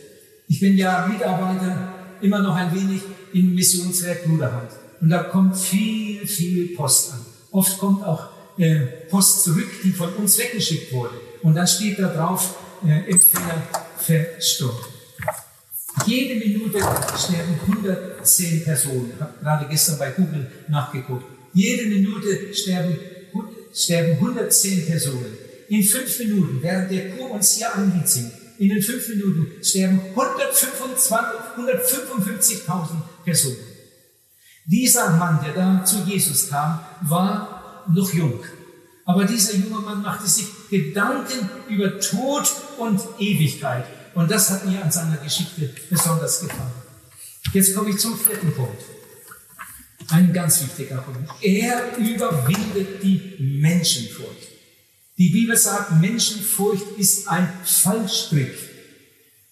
Ich 0.47 0.59
bin 0.59 0.77
ja 0.77 1.07
Mitarbeiter 1.07 2.17
immer 2.21 2.39
noch 2.39 2.55
ein 2.55 2.73
wenig 2.73 3.01
im 3.33 3.55
Missionswerk 3.55 4.25
Bruderhand. 4.25 4.71
Und 5.01 5.09
da 5.09 5.23
kommt 5.23 5.57
viel, 5.57 6.25
viel 6.25 6.75
Post 6.75 7.13
an. 7.13 7.25
Oft 7.51 7.77
kommt 7.77 8.03
auch 8.03 8.29
äh, 8.57 8.79
Post 9.09 9.43
zurück, 9.43 9.69
die 9.83 9.91
von 9.91 10.13
uns 10.13 10.37
weggeschickt 10.37 10.91
wurde. 10.91 11.15
Und 11.41 11.55
dann 11.55 11.67
steht 11.67 11.99
da 11.99 12.07
drauf, 12.07 12.55
äh, 12.85 13.11
Empfänger 13.11 13.63
verstorben. 13.97 14.96
Jede 16.05 16.35
Minute 16.35 16.79
sterben 17.17 17.59
110 17.65 18.63
Personen. 18.63 19.11
Ich 19.15 19.21
habe 19.21 19.33
gerade 19.41 19.65
gestern 19.69 19.97
bei 19.99 20.11
Google 20.11 20.51
nachgeguckt. 20.67 21.25
Jede 21.53 21.87
Minute 21.87 22.53
sterben 22.53 22.97
sterben 23.73 24.11
110 24.13 24.85
Personen. 24.87 25.37
In 25.69 25.83
fünf 25.83 26.19
Minuten, 26.19 26.61
während 26.61 26.91
der 26.91 27.09
Chor 27.11 27.31
uns 27.31 27.57
hier 27.57 27.69
singt, 28.05 28.31
in 28.57 28.69
den 28.69 28.81
fünf 28.81 29.09
Minuten 29.09 29.61
sterben 29.63 29.99
155.000 30.15 32.87
Personen. 33.23 33.57
Dieser 34.65 35.11
Mann, 35.11 35.39
der 35.43 35.53
da 35.53 35.85
zu 35.85 35.97
Jesus 36.05 36.49
kam, 36.49 36.79
war 37.01 37.85
noch 37.93 38.11
jung. 38.13 38.39
Aber 39.05 39.23
dieser 39.23 39.55
junge 39.55 39.81
Mann 39.81 40.01
machte 40.01 40.27
sich 40.27 40.47
Gedanken 40.69 41.49
über 41.69 41.97
Tod 41.99 42.51
und 42.77 42.99
Ewigkeit. 43.19 43.85
Und 44.17 44.31
das 44.31 44.49
hat 44.49 44.65
mir 44.65 44.83
an 44.83 44.91
seiner 44.91 45.17
Geschichte 45.17 45.69
besonders 45.91 46.39
gefallen. 46.39 46.71
Jetzt 47.53 47.75
komme 47.75 47.91
ich 47.91 47.99
zum 47.99 48.17
vierten 48.17 48.51
Punkt. 48.51 48.81
Ein 50.09 50.33
ganz 50.33 50.59
wichtiger 50.59 50.97
Punkt. 50.97 51.31
Er 51.43 51.95
überwindet 51.99 53.03
die 53.03 53.35
Menschenfurcht. 53.37 54.47
Die 55.19 55.29
Bibel 55.29 55.55
sagt, 55.55 56.01
Menschenfurcht 56.01 56.97
ist 56.97 57.27
ein 57.27 57.47
Fallstrick. 57.63 58.57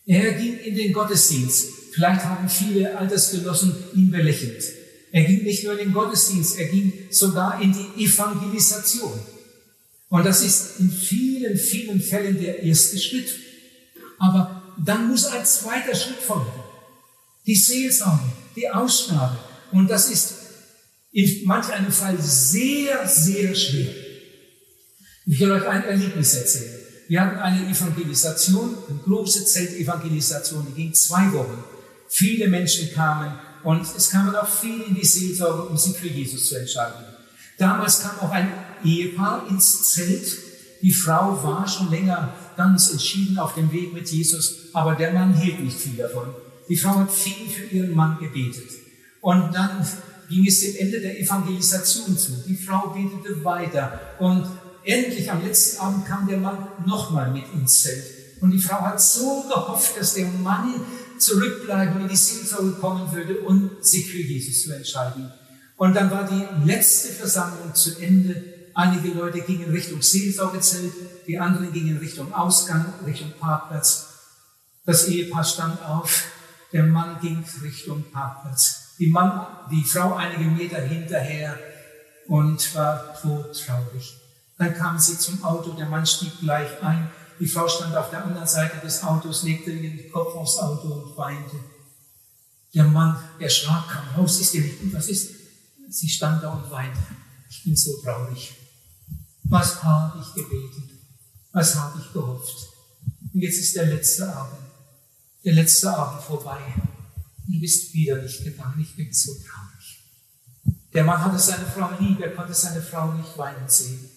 Er 0.08 0.34
ging 0.34 0.58
in 0.58 0.76
den 0.76 0.94
Gottesdienst. 0.94 1.68
Vielleicht 1.94 2.24
haben 2.24 2.50
viele 2.50 2.98
Altersgenossen 2.98 3.76
ihn 3.94 4.10
belächelt. 4.10 4.64
Er 5.12 5.26
ging 5.26 5.44
nicht 5.44 5.64
nur 5.64 5.74
in 5.74 5.90
den 5.90 5.94
Gottesdienst, 5.94 6.58
er 6.58 6.70
ging 6.70 6.92
sogar 7.12 7.62
in 7.62 7.72
die 7.72 8.04
Evangelisation. 8.04 9.20
Und 10.10 10.26
das 10.26 10.42
ist 10.42 10.80
in 10.80 10.90
vielen, 10.90 11.56
vielen 11.56 12.02
Fällen 12.02 12.40
der 12.42 12.64
erste 12.64 12.98
Schritt. 12.98 13.28
Aber 14.18 14.55
dann 14.78 15.10
muss 15.10 15.26
ein 15.28 15.46
zweiter 15.46 15.96
Schritt 15.96 16.20
folgen. 16.20 16.52
Die 17.46 17.56
Seelsorge, 17.56 18.32
die 18.56 18.70
Aussprache. 18.70 19.38
Und 19.72 19.90
das 19.90 20.10
ist 20.10 20.34
in 21.12 21.46
manch 21.46 21.72
einem 21.72 21.92
Fall 21.92 22.18
sehr, 22.20 23.08
sehr 23.08 23.56
schwer. 23.56 23.94
Ich 25.26 25.40
will 25.40 25.52
euch 25.52 25.68
ein 25.68 25.84
Erlebnis 25.84 26.34
erzählen. 26.36 26.80
Wir 27.08 27.22
hatten 27.22 27.38
eine 27.38 27.70
Evangelisation, 27.70 28.78
eine 28.90 29.00
große 29.00 29.46
Zeltevangelisation, 29.46 30.66
die 30.70 30.82
ging 30.82 30.94
zwei 30.94 31.32
Wochen. 31.34 31.64
Viele 32.10 32.48
Menschen 32.48 32.94
kamen 32.94 33.40
und 33.64 33.82
es 33.96 34.10
kamen 34.10 34.36
auch 34.36 34.48
viele 34.48 34.84
in 34.84 34.96
die 34.96 35.06
Seelsorge, 35.06 35.64
um 35.64 35.78
sich 35.78 35.96
für 35.96 36.08
Jesus 36.08 36.50
zu 36.50 36.56
entscheiden. 36.56 37.06
Damals 37.58 38.02
kam 38.02 38.20
auch 38.20 38.32
ein 38.32 38.52
Ehepaar 38.84 39.48
ins 39.50 39.94
Zelt. 39.94 40.26
Die 40.82 40.94
Frau 40.94 41.42
war 41.44 41.68
schon 41.68 41.90
länger 41.90 42.34
ganz 42.56 42.92
entschieden 42.92 43.38
auf 43.38 43.56
dem 43.56 43.72
Weg 43.72 43.94
mit 43.94 44.10
Jesus, 44.10 44.70
aber 44.74 44.96
der 44.96 45.14
Mann 45.14 45.34
hielt 45.34 45.60
nicht 45.60 45.78
viel 45.78 45.98
davon. 45.98 46.28
Die 46.68 46.78
Frau 46.78 46.96
hat 46.96 47.12
viel 47.12 47.48
für 47.48 47.76
ihren 47.76 47.94
Mann 47.94 48.18
gebetet. 48.20 48.70
Und 49.22 49.54
dann 49.54 49.86
ging 50.30 50.48
es 50.48 50.62
dem 50.62 50.76
Ende 50.78 51.00
der 51.00 51.20
Evangelisation 51.20 52.18
zu. 52.18 52.44
Die 52.48 52.56
Frau 52.56 52.90
betete 52.90 53.44
weiter 53.44 54.00
und 54.20 54.46
endlich 54.84 55.32
am 55.32 55.44
letzten 55.44 55.82
Abend 55.82 56.06
kam 56.06 56.28
der 56.28 56.38
Mann 56.38 56.68
nochmal 56.86 57.32
mit 57.32 57.46
ins 57.54 57.82
Zelt. 57.82 58.06
Und 58.42 58.52
die 58.52 58.60
Frau 58.60 58.82
hat 58.82 59.02
so 59.02 59.44
gehofft, 59.48 60.00
dass 60.00 60.14
der 60.16 60.28
Mann 60.28 60.76
zurückbleiben, 61.18 62.02
in 62.02 62.08
die 62.08 62.16
Seelsorge 62.16 62.74
kommen 62.74 63.12
würde 63.14 63.40
und 63.42 63.84
sich 63.86 64.10
für 64.10 64.22
Jesus 64.22 64.64
zu 64.64 64.76
entscheiden. 64.76 65.32
Und 65.78 65.96
dann 65.96 66.12
war 66.12 66.28
die 66.28 66.68
letzte 66.68 67.10
Versammlung 67.10 67.74
zu 67.74 68.00
Ende. 68.00 68.55
Einige 68.78 69.18
Leute 69.18 69.40
gingen 69.40 69.72
Richtung 69.72 70.02
Seelsorgezelt, 70.02 70.92
die 71.28 71.40
anderen 71.40 71.72
gingen 71.72 71.98
Richtung 71.98 72.34
Ausgang, 72.34 72.94
Richtung 73.06 73.32
Parkplatz. 73.40 74.08
Das 74.86 75.08
Ehepaar 75.08 75.46
stand 75.46 75.82
auf, 75.82 76.26
der 76.74 76.84
Mann 76.84 77.18
ging 77.22 77.42
Richtung 77.64 78.04
Parkplatz. 78.12 78.96
Die, 79.00 79.08
Mann, 79.08 79.48
die 79.72 79.86
Frau 79.86 80.16
einige 80.16 80.44
Meter 80.44 80.82
hinterher 80.82 81.58
und 82.28 82.76
war 82.76 83.16
todtraurig. 83.22 84.18
Dann 84.58 84.74
kamen 84.74 85.00
sie 85.00 85.18
zum 85.18 85.42
Auto, 85.46 85.72
der 85.72 85.86
Mann 85.86 86.06
stieg 86.06 86.38
gleich 86.42 86.84
ein, 86.84 87.10
die 87.40 87.48
Frau 87.48 87.70
stand 87.70 87.96
auf 87.96 88.10
der 88.10 88.26
anderen 88.26 88.48
Seite 88.48 88.86
des 88.86 89.02
Autos, 89.06 89.44
legte 89.44 89.72
ihren 89.72 90.12
Kopf 90.12 90.36
aufs 90.36 90.58
Auto 90.58 90.90
und 90.90 91.18
weinte. 91.18 91.56
Der 92.74 92.84
Mann 92.84 93.18
erschrak, 93.40 93.88
kam 93.88 94.04
raus, 94.18 94.42
ist 94.42 94.54
dir 94.54 94.64
nicht 94.64 94.82
gut, 94.82 94.94
was 94.94 95.08
ist? 95.08 95.34
Sie 95.88 96.10
stand 96.10 96.44
da 96.44 96.50
und 96.50 96.70
weinte. 96.70 97.00
Ich 97.50 97.64
bin 97.64 97.74
so 97.74 98.02
traurig. 98.02 98.65
Was 99.48 99.84
habe 99.84 100.20
ich 100.22 100.34
gebetet? 100.34 100.92
Was 101.52 101.76
habe 101.76 102.00
ich 102.00 102.12
gehofft? 102.12 102.68
Und 103.34 103.42
jetzt 103.42 103.60
ist 103.60 103.76
der 103.76 103.86
letzte 103.86 104.34
Abend, 104.34 104.60
der 105.44 105.54
letzte 105.54 105.96
Abend 105.96 106.24
vorbei. 106.24 106.60
Du 107.48 107.60
bist 107.60 107.94
wieder 107.94 108.22
nicht 108.22 108.44
gegangen. 108.44 108.80
Ich 108.82 108.96
bin 108.96 109.14
so 109.14 109.34
traurig. 109.34 110.04
Der 110.94 111.04
Mann 111.04 111.24
hatte 111.24 111.38
seine 111.38 111.66
Frau 111.66 111.90
lieb, 112.00 112.20
er 112.22 112.34
konnte 112.34 112.54
seine 112.54 112.82
Frau 112.82 113.14
nicht 113.14 113.38
weinen 113.38 113.70
sehen. 113.70 114.10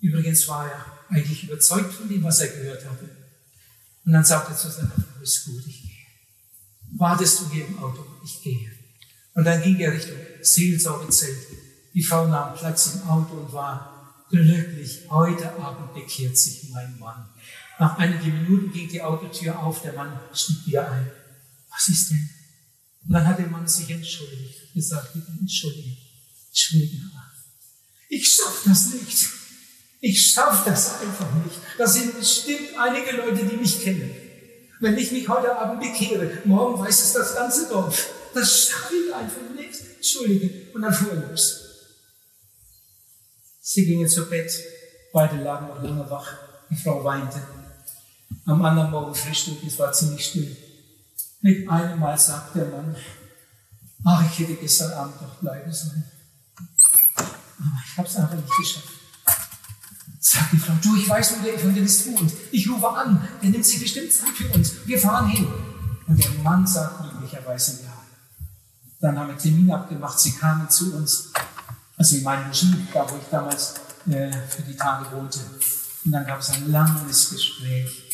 Übrigens 0.00 0.48
war 0.48 0.70
er 0.70 0.84
eigentlich 1.08 1.44
überzeugt 1.44 1.92
von 1.92 2.08
dem, 2.08 2.22
was 2.22 2.40
er 2.40 2.48
gehört 2.48 2.84
hatte. 2.84 3.08
Und 4.04 4.12
dann 4.12 4.24
sagte 4.24 4.52
er 4.52 4.56
zu 4.56 4.70
seiner 4.70 4.88
Frau, 4.88 5.20
ist 5.22 5.44
gut, 5.44 5.62
ich 5.66 5.82
gehe. 5.82 5.90
Wartest 6.96 7.40
du 7.40 7.50
hier 7.50 7.66
im 7.66 7.78
Auto? 7.78 8.04
Ich 8.24 8.42
gehe. 8.42 8.70
Und 9.34 9.44
dann 9.44 9.62
ging 9.62 9.78
er 9.78 9.92
Richtung 9.92 10.16
Seelsorgezelt. 10.40 11.38
Die 11.94 12.02
Frau 12.02 12.26
nahm 12.26 12.54
Platz 12.54 12.94
im 12.94 13.02
Auto 13.08 13.34
und 13.34 13.52
war 13.52 13.91
glücklich. 14.32 15.02
Heute 15.10 15.54
Abend 15.56 15.94
bekehrt 15.94 16.36
sich 16.36 16.70
mein 16.70 16.98
Mann. 16.98 17.28
Nach 17.78 17.98
einigen 17.98 18.42
Minuten 18.42 18.72
ging 18.72 18.88
die 18.88 19.02
Autotür 19.02 19.58
auf, 19.58 19.82
der 19.82 19.92
Mann 19.92 20.18
stieg 20.32 20.66
wieder 20.66 20.90
ein. 20.90 21.10
Was 21.70 21.88
ist 21.88 22.10
denn? 22.10 22.28
Und 23.06 23.12
dann 23.12 23.26
hat 23.26 23.38
der 23.38 23.46
Mann 23.46 23.66
sich 23.66 23.90
entschuldigt, 23.90 24.72
gesagt, 24.74 25.12
bitte 25.12 25.32
entschuldigen, 25.38 25.96
entschuldigen. 26.48 27.10
Ich 28.08 28.28
schaff 28.28 28.62
das 28.66 28.92
nicht. 28.92 29.26
Ich 30.00 30.32
schaffe 30.32 30.68
das 30.68 31.00
einfach 31.00 31.32
nicht. 31.44 31.58
Das 31.78 31.94
sind 31.94 32.18
bestimmt 32.18 32.76
einige 32.78 33.16
Leute, 33.16 33.44
die 33.46 33.56
mich 33.56 33.82
kennen. 33.82 34.10
Wenn 34.80 34.98
ich 34.98 35.12
mich 35.12 35.28
heute 35.28 35.56
Abend 35.56 35.80
bekehre, 35.80 36.38
morgen 36.44 36.78
weiß 36.82 37.02
es 37.02 37.12
das 37.12 37.34
ganze 37.34 37.68
Dorf. 37.68 38.10
Das 38.34 38.68
schaffe 38.68 38.94
ich 38.96 39.14
einfach 39.14 39.54
nicht. 39.54 39.80
Entschuldige. 39.96 40.72
Und 40.74 40.82
dann 40.82 40.92
fuhr 40.92 41.12
er 41.12 41.30
los. 41.30 41.61
Sie 43.64 43.86
gingen 43.86 44.08
zu 44.08 44.28
Bett. 44.28 44.52
Beide 45.12 45.36
lagen 45.36 45.68
noch 45.68 45.80
lange 45.80 46.10
wach. 46.10 46.26
Die 46.68 46.74
Frau 46.74 47.04
weinte. 47.04 47.40
Am 48.44 48.64
anderen 48.64 48.90
Morgen 48.90 49.14
Frühstück, 49.14 49.62
es 49.64 49.78
war 49.78 49.92
ziemlich 49.92 50.26
still. 50.26 50.56
Mit 51.42 51.68
einem 51.68 52.00
Mal 52.00 52.18
sagt 52.18 52.56
der 52.56 52.66
Mann, 52.66 52.96
ach, 54.04 54.24
ich 54.26 54.40
hätte 54.40 54.54
gestern 54.54 54.92
Abend 54.92 55.14
doch 55.20 55.36
bleiben 55.36 55.72
sollen. 55.72 56.02
Aber 57.16 57.82
ich 57.86 57.98
habe 57.98 58.08
es 58.08 58.16
einfach 58.16 58.34
nicht 58.34 58.56
geschafft. 58.56 58.88
Sagt 60.18 60.52
die 60.52 60.56
Frau, 60.56 60.72
du, 60.82 60.96
ich 60.96 61.08
weiß, 61.08 61.38
wo 61.38 61.44
der 61.44 61.54
Evangelist 61.54 62.06
wohnt. 62.06 62.32
Ich 62.50 62.68
rufe 62.68 62.88
an, 62.88 63.28
der 63.40 63.50
nimmt 63.50 63.64
sich 63.64 63.80
bestimmt 63.80 64.12
Zeit 64.12 64.30
für 64.30 64.48
uns. 64.54 64.84
Wir 64.86 64.98
fahren 64.98 65.28
hin. 65.28 65.46
Und 66.08 66.18
der 66.18 66.30
Mann 66.42 66.66
sagt 66.66 67.14
üblicherweise 67.14 67.84
ja. 67.84 67.92
Dann 69.00 69.16
haben 69.16 69.28
wir 69.28 69.38
Termin 69.38 69.70
abgemacht, 69.70 70.18
sie 70.18 70.32
kamen 70.32 70.68
zu 70.68 70.96
uns, 70.96 71.32
also 72.02 72.16
in 72.16 72.24
meinem 72.24 72.46
Logis, 72.46 72.66
da 72.92 73.08
wo 73.08 73.16
ich 73.16 73.28
damals 73.30 73.74
äh, 74.10 74.32
für 74.48 74.62
die 74.62 74.74
Tage 74.74 75.16
wohnte. 75.16 75.38
Und 76.04 76.10
dann 76.10 76.26
gab 76.26 76.40
es 76.40 76.50
ein 76.50 76.72
langes 76.72 77.30
Gespräch. 77.30 78.10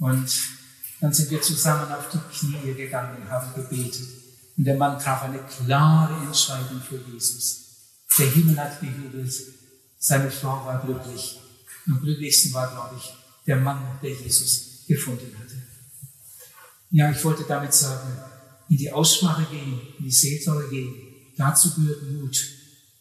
Und 0.00 0.28
dann 1.00 1.12
sind 1.12 1.30
wir 1.30 1.40
zusammen 1.40 1.92
auf 1.92 2.08
die 2.08 2.18
Knie 2.36 2.74
gegangen 2.74 3.22
und 3.22 3.30
haben 3.30 3.54
gebetet. 3.54 4.08
Und 4.56 4.64
der 4.64 4.76
Mann 4.76 4.98
traf 4.98 5.22
eine 5.22 5.38
klare 5.38 6.24
Entscheidung 6.24 6.80
für 6.80 6.98
Jesus. 7.08 7.60
Der 8.18 8.30
Himmel 8.30 8.58
hat 8.58 8.80
gejubelt. 8.80 9.32
Seine 9.96 10.28
Frau 10.28 10.64
war 10.66 10.84
glücklich. 10.84 11.38
Am 11.86 12.00
glücklichsten 12.00 12.52
war, 12.52 12.68
glaube 12.68 12.96
ich, 12.98 13.14
der 13.46 13.56
Mann, 13.56 13.80
der 14.02 14.10
Jesus 14.10 14.84
gefunden 14.88 15.32
hatte. 15.38 15.62
Ja, 16.90 17.12
ich 17.12 17.24
wollte 17.24 17.44
damit 17.44 17.74
sagen, 17.74 18.08
in 18.68 18.76
die 18.76 18.90
Aussprache 18.90 19.44
gehen, 19.44 19.80
in 19.98 20.04
die 20.04 20.10
Seelsorge 20.10 20.68
gehen, 20.68 20.94
dazu 21.36 21.72
gehört 21.74 22.02
Mut. 22.10 22.53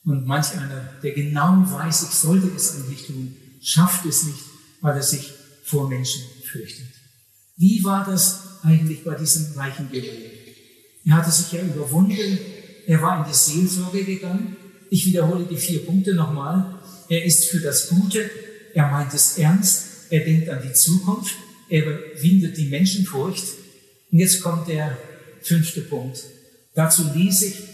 Und 0.05 0.25
manch 0.25 0.51
einer, 0.51 0.89
der 1.01 1.11
genau 1.11 1.63
weiß, 1.65 2.03
ich 2.03 2.15
sollte 2.15 2.51
es 2.55 2.75
eigentlich 2.75 3.07
tun, 3.07 3.35
schafft 3.61 4.05
es 4.05 4.23
nicht, 4.23 4.43
weil 4.81 4.97
er 4.97 5.03
sich 5.03 5.31
vor 5.63 5.87
Menschen 5.87 6.21
fürchtet. 6.43 6.87
Wie 7.55 7.83
war 7.83 8.05
das 8.05 8.59
eigentlich 8.63 9.03
bei 9.03 9.15
diesem 9.15 9.57
reichen 9.57 9.89
Gehörigen? 9.89 10.31
Er 11.05 11.15
hatte 11.15 11.31
sich 11.31 11.51
ja 11.51 11.61
überwunden, 11.61 12.37
er 12.85 13.01
war 13.01 13.19
in 13.19 13.31
die 13.31 13.37
Seelsorge 13.37 14.03
gegangen. 14.03 14.57
Ich 14.89 15.05
wiederhole 15.05 15.45
die 15.45 15.57
vier 15.57 15.85
Punkte 15.85 16.13
nochmal. 16.15 16.79
Er 17.09 17.23
ist 17.23 17.45
für 17.45 17.59
das 17.59 17.89
Gute, 17.89 18.29
er 18.73 18.89
meint 18.89 19.13
es 19.13 19.37
ernst, 19.37 19.85
er 20.09 20.25
denkt 20.25 20.49
an 20.49 20.61
die 20.65 20.73
Zukunft, 20.73 21.35
er 21.69 21.83
überwindet 21.83 22.57
die 22.57 22.67
Menschenfurcht. 22.67 23.43
Und 24.11 24.19
jetzt 24.19 24.41
kommt 24.41 24.67
der 24.67 24.97
fünfte 25.41 25.81
Punkt. 25.81 26.23
Dazu 26.75 27.03
lese 27.13 27.47
ich 27.47 27.72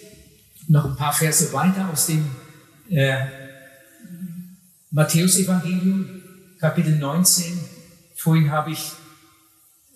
noch 0.69 0.85
ein 0.85 0.95
paar 0.95 1.11
Verse 1.11 1.51
weiter 1.51 1.89
aus 1.91 2.05
dem 2.05 2.25
äh, 2.89 3.25
Matthäusevangelium, 4.91 6.21
Kapitel 6.59 6.95
19. 6.95 7.59
Vorhin 8.15 8.51
habe 8.51 8.71
ich 8.71 8.91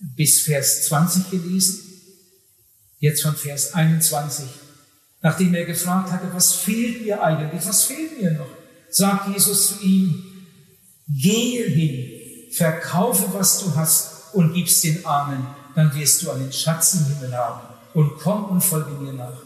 bis 0.01 0.41
Vers 0.41 0.88
20 0.88 1.29
gelesen, 1.29 1.79
jetzt 2.99 3.21
von 3.21 3.36
Vers 3.36 3.73
21. 3.73 4.45
Nachdem 5.21 5.53
er 5.53 5.65
gefragt 5.65 6.12
hatte, 6.12 6.33
was 6.33 6.53
fehlt 6.53 7.03
mir 7.03 7.23
eigentlich, 7.23 7.65
was 7.65 7.83
fehlt 7.83 8.21
mir 8.21 8.31
noch? 8.31 8.49
sagt 8.89 9.29
Jesus 9.29 9.67
zu 9.67 9.83
ihm, 9.83 10.23
gehe 11.07 11.65
hin, 11.65 12.51
verkaufe, 12.51 13.27
was 13.33 13.63
du 13.63 13.75
hast 13.75 14.33
und 14.33 14.53
gib's 14.53 14.81
den 14.81 15.03
Armen, 15.05 15.47
dann 15.75 15.93
wirst 15.95 16.21
du 16.21 16.31
einen 16.31 16.53
Schatz 16.53 16.93
im 16.93 17.05
Himmel 17.05 17.36
haben 17.36 17.62
und 17.93 18.19
komm 18.19 18.45
und 18.45 18.62
folge 18.62 18.91
mir 18.91 19.13
nach. 19.13 19.42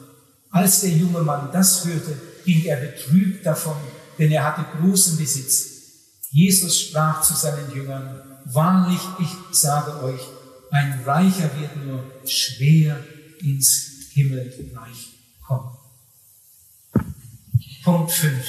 Als 0.58 0.82
der 0.82 0.90
junge 0.90 1.22
Mann 1.22 1.52
das 1.52 1.86
hörte, 1.86 2.20
ging 2.44 2.66
er 2.66 2.78
betrübt 2.78 3.46
davon, 3.46 3.78
denn 4.18 4.32
er 4.32 4.44
hatte 4.44 4.66
großen 4.80 5.16
Besitz. 5.16 5.70
Jesus 6.32 6.82
sprach 6.82 7.22
zu 7.22 7.36
seinen 7.36 7.72
Jüngern, 7.76 8.40
wahrlich, 8.46 9.00
ich 9.20 9.56
sage 9.56 10.02
euch, 10.02 10.22
ein 10.72 11.04
Reicher 11.06 11.52
wird 11.60 11.76
nur 11.86 12.12
schwer 12.26 13.06
ins 13.40 14.10
Himmelreich 14.14 15.10
kommen. 15.46 15.78
Punkt 17.84 18.12
5. 18.12 18.44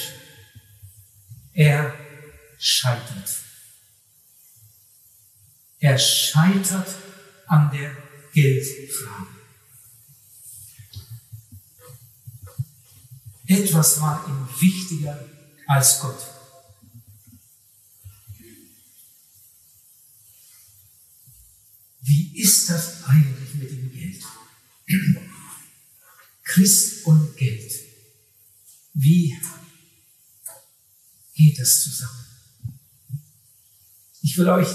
Er 1.53 1.93
scheitert. 2.57 3.35
Er 5.79 5.99
scheitert 5.99 6.87
an 7.45 7.69
der 7.71 7.91
Geldfrage. 8.33 9.38
Etwas 13.49 13.99
war 13.99 14.23
ihm 14.27 14.47
wichtiger 14.61 15.27
als 15.65 16.01
Gott. 16.01 16.19
Wie 22.01 22.39
ist 22.39 22.69
das 22.69 23.05
eigentlich 23.05 23.55
mit 23.55 23.71
dem 23.71 23.91
Geld? 23.91 24.23
Christ 26.43 27.07
und 27.07 27.35
Geld. 27.37 27.73
Wie 28.93 29.35
geht 31.33 31.59
das 31.59 31.81
zusammen? 31.81 32.25
Ich 34.21 34.37
will 34.37 34.47
euch 34.47 34.69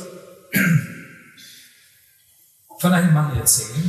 von 2.81 2.93
einem 2.93 3.15
Mann 3.15 3.37
erzählen, 3.37 3.89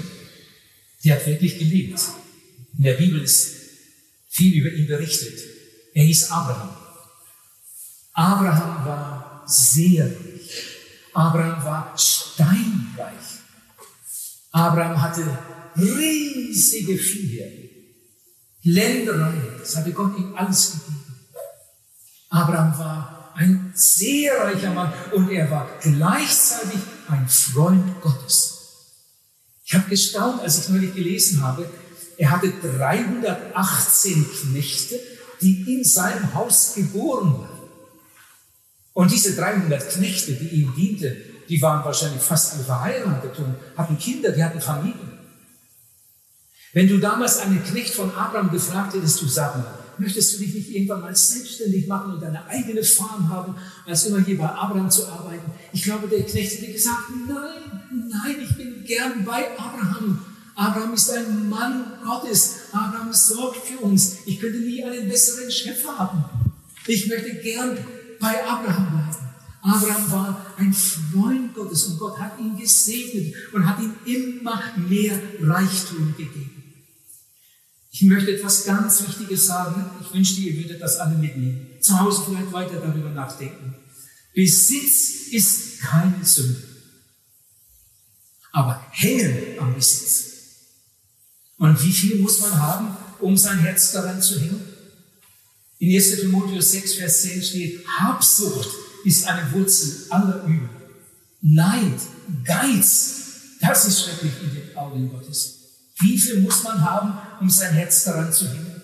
der 1.03 1.15
hat 1.15 1.25
wirklich 1.25 1.57
gelebt. 1.57 1.99
In 2.77 2.83
der 2.83 2.93
Bibel 2.93 3.23
ist 3.23 3.54
viel 4.35 4.53
über 4.59 4.71
ihn 4.71 4.85
berichtet. 4.85 5.39
Er 5.93 6.03
hieß 6.03 6.29
Abraham. 6.29 6.75
Abraham 8.13 8.85
war 8.85 9.43
sehr 9.47 10.05
reich. 10.05 10.65
Abraham 11.13 11.63
war 11.63 11.97
steinreich. 11.97 13.27
Abraham 14.51 15.01
hatte 15.01 15.37
riesige 15.77 16.97
Viehherden, 16.97 17.69
Ländereien. 18.63 19.55
Das 19.59 19.77
hatte 19.77 19.93
Gott 19.93 20.17
ihm 20.17 20.35
alles 20.35 20.71
gegeben. 20.71 21.03
Abraham 22.29 22.77
war 22.77 23.33
ein 23.35 23.71
sehr 23.73 24.37
reicher 24.37 24.73
Mann 24.73 24.91
und 25.13 25.29
er 25.29 25.49
war 25.49 25.69
gleichzeitig 25.81 26.79
ein 27.07 27.27
Freund 27.29 28.01
Gottes. 28.01 28.55
Ich 29.63 29.73
habe 29.73 29.89
gestaunt, 29.89 30.41
als 30.41 30.59
ich 30.59 30.69
neulich 30.69 30.93
gelesen 30.93 31.41
habe, 31.41 31.69
er 32.17 32.31
hatte 32.31 32.51
318 32.77 34.25
Knechte, 34.41 34.99
die 35.41 35.75
in 35.75 35.83
seinem 35.83 36.33
Haus 36.33 36.73
geboren 36.75 37.39
waren. 37.39 37.55
Und 38.93 39.11
diese 39.11 39.35
300 39.35 39.89
Knechte, 39.89 40.33
die 40.33 40.47
ihm 40.47 40.73
dienten, 40.75 41.15
die 41.49 41.61
waren 41.61 41.83
wahrscheinlich 41.83 42.21
fast 42.21 42.53
alle 42.53 42.63
verheiratet 42.63 43.37
und 43.39 43.55
hatten 43.77 43.97
Kinder, 43.97 44.31
die 44.31 44.43
hatten 44.43 44.61
Familien. 44.61 45.19
Wenn 46.73 46.87
du 46.87 46.97
damals 46.97 47.39
einen 47.39 47.63
Knecht 47.63 47.93
von 47.93 48.13
Abraham 48.15 48.51
gefragt 48.51 48.95
hättest, 48.95 49.21
du 49.21 49.27
sag 49.27 49.55
mal, 49.57 49.65
möchtest 49.97 50.33
du 50.33 50.39
dich 50.39 50.53
nicht 50.53 50.69
irgendwann 50.71 51.01
mal 51.01 51.15
selbstständig 51.15 51.87
machen 51.87 52.13
und 52.13 52.21
deine 52.21 52.45
eigene 52.47 52.83
Farm 52.83 53.29
haben, 53.29 53.55
als 53.85 54.05
immer 54.05 54.19
hier 54.19 54.37
bei 54.37 54.49
Abraham 54.49 54.89
zu 54.89 55.07
arbeiten? 55.07 55.51
Ich 55.71 55.83
glaube, 55.83 56.07
der 56.07 56.23
Knecht 56.23 56.59
hätte 56.59 56.71
gesagt, 56.71 57.11
nein, 57.27 58.09
nein, 58.09 58.35
ich 58.41 58.57
bin 58.57 58.83
gern 58.85 59.23
bei 59.23 59.57
Abraham. 59.57 60.34
Abraham 60.55 60.93
ist 60.93 61.09
ein 61.11 61.49
Mann 61.49 61.99
Gottes. 62.03 62.55
Abraham 62.71 63.11
sorgt 63.11 63.67
für 63.67 63.77
uns. 63.79 64.19
Ich 64.25 64.39
könnte 64.39 64.59
nie 64.59 64.83
einen 64.83 65.07
besseren 65.07 65.51
Chef 65.51 65.85
haben. 65.85 66.23
Ich 66.87 67.07
möchte 67.07 67.35
gern 67.35 67.77
bei 68.19 68.43
Abraham 68.45 68.91
bleiben. 68.91 69.25
Abraham 69.61 70.11
war 70.11 70.45
ein 70.57 70.73
Freund 70.73 71.53
Gottes 71.55 71.85
und 71.85 71.99
Gott 71.99 72.19
hat 72.19 72.39
ihn 72.39 72.55
gesegnet 72.55 73.33
und 73.51 73.67
hat 73.67 73.79
ihm 73.79 73.95
immer 74.05 74.61
mehr 74.77 75.19
Reichtum 75.41 76.15
gegeben. 76.15 76.63
Ich 77.91 78.03
möchte 78.03 78.35
etwas 78.35 78.65
ganz 78.65 79.07
Wichtiges 79.07 79.47
sagen. 79.47 79.89
Ich 80.01 80.13
wünschte, 80.13 80.41
ihr 80.41 80.63
würdet 80.63 80.81
das 80.81 80.97
alle 80.97 81.17
mitnehmen. 81.17 81.67
Zu 81.81 81.99
Hause 81.99 82.23
vielleicht 82.27 82.51
weiter 82.51 82.79
darüber 82.79 83.09
nachdenken. 83.09 83.73
Besitz 84.33 85.27
ist 85.31 85.79
keine 85.79 86.23
Sünde. 86.23 86.61
Aber 88.51 88.85
hängen 88.91 89.59
am 89.59 89.73
Besitz. 89.73 90.34
Und 91.57 91.81
wie 91.83 91.91
viel 91.91 92.19
muss 92.19 92.39
man 92.41 92.59
haben, 92.59 92.97
um 93.19 93.37
sein 93.37 93.59
Herz 93.59 93.91
daran 93.91 94.21
zu 94.21 94.39
hängen? 94.39 94.61
In 95.79 95.95
1. 95.95 96.19
Timotheus 96.21 96.71
6, 96.71 96.93
Vers 96.95 97.21
10 97.23 97.41
steht, 97.41 97.87
Habsucht 97.99 98.69
ist 99.03 99.27
eine 99.27 99.51
Wurzel 99.51 100.07
aller 100.09 100.43
Übel. 100.45 100.69
Neid, 101.41 101.99
Geiz, 102.43 103.15
das 103.61 103.85
ist 103.85 104.03
schrecklich 104.03 104.33
in 104.41 104.55
den 104.55 104.77
Augen 104.77 105.09
Gottes. 105.09 105.59
Wie 105.99 106.17
viel 106.17 106.41
muss 106.41 106.63
man 106.63 106.81
haben, 106.81 107.17
um 107.39 107.49
sein 107.49 107.73
Herz 107.73 108.03
daran 108.03 108.33
zu 108.33 108.47
hängen? 108.49 108.81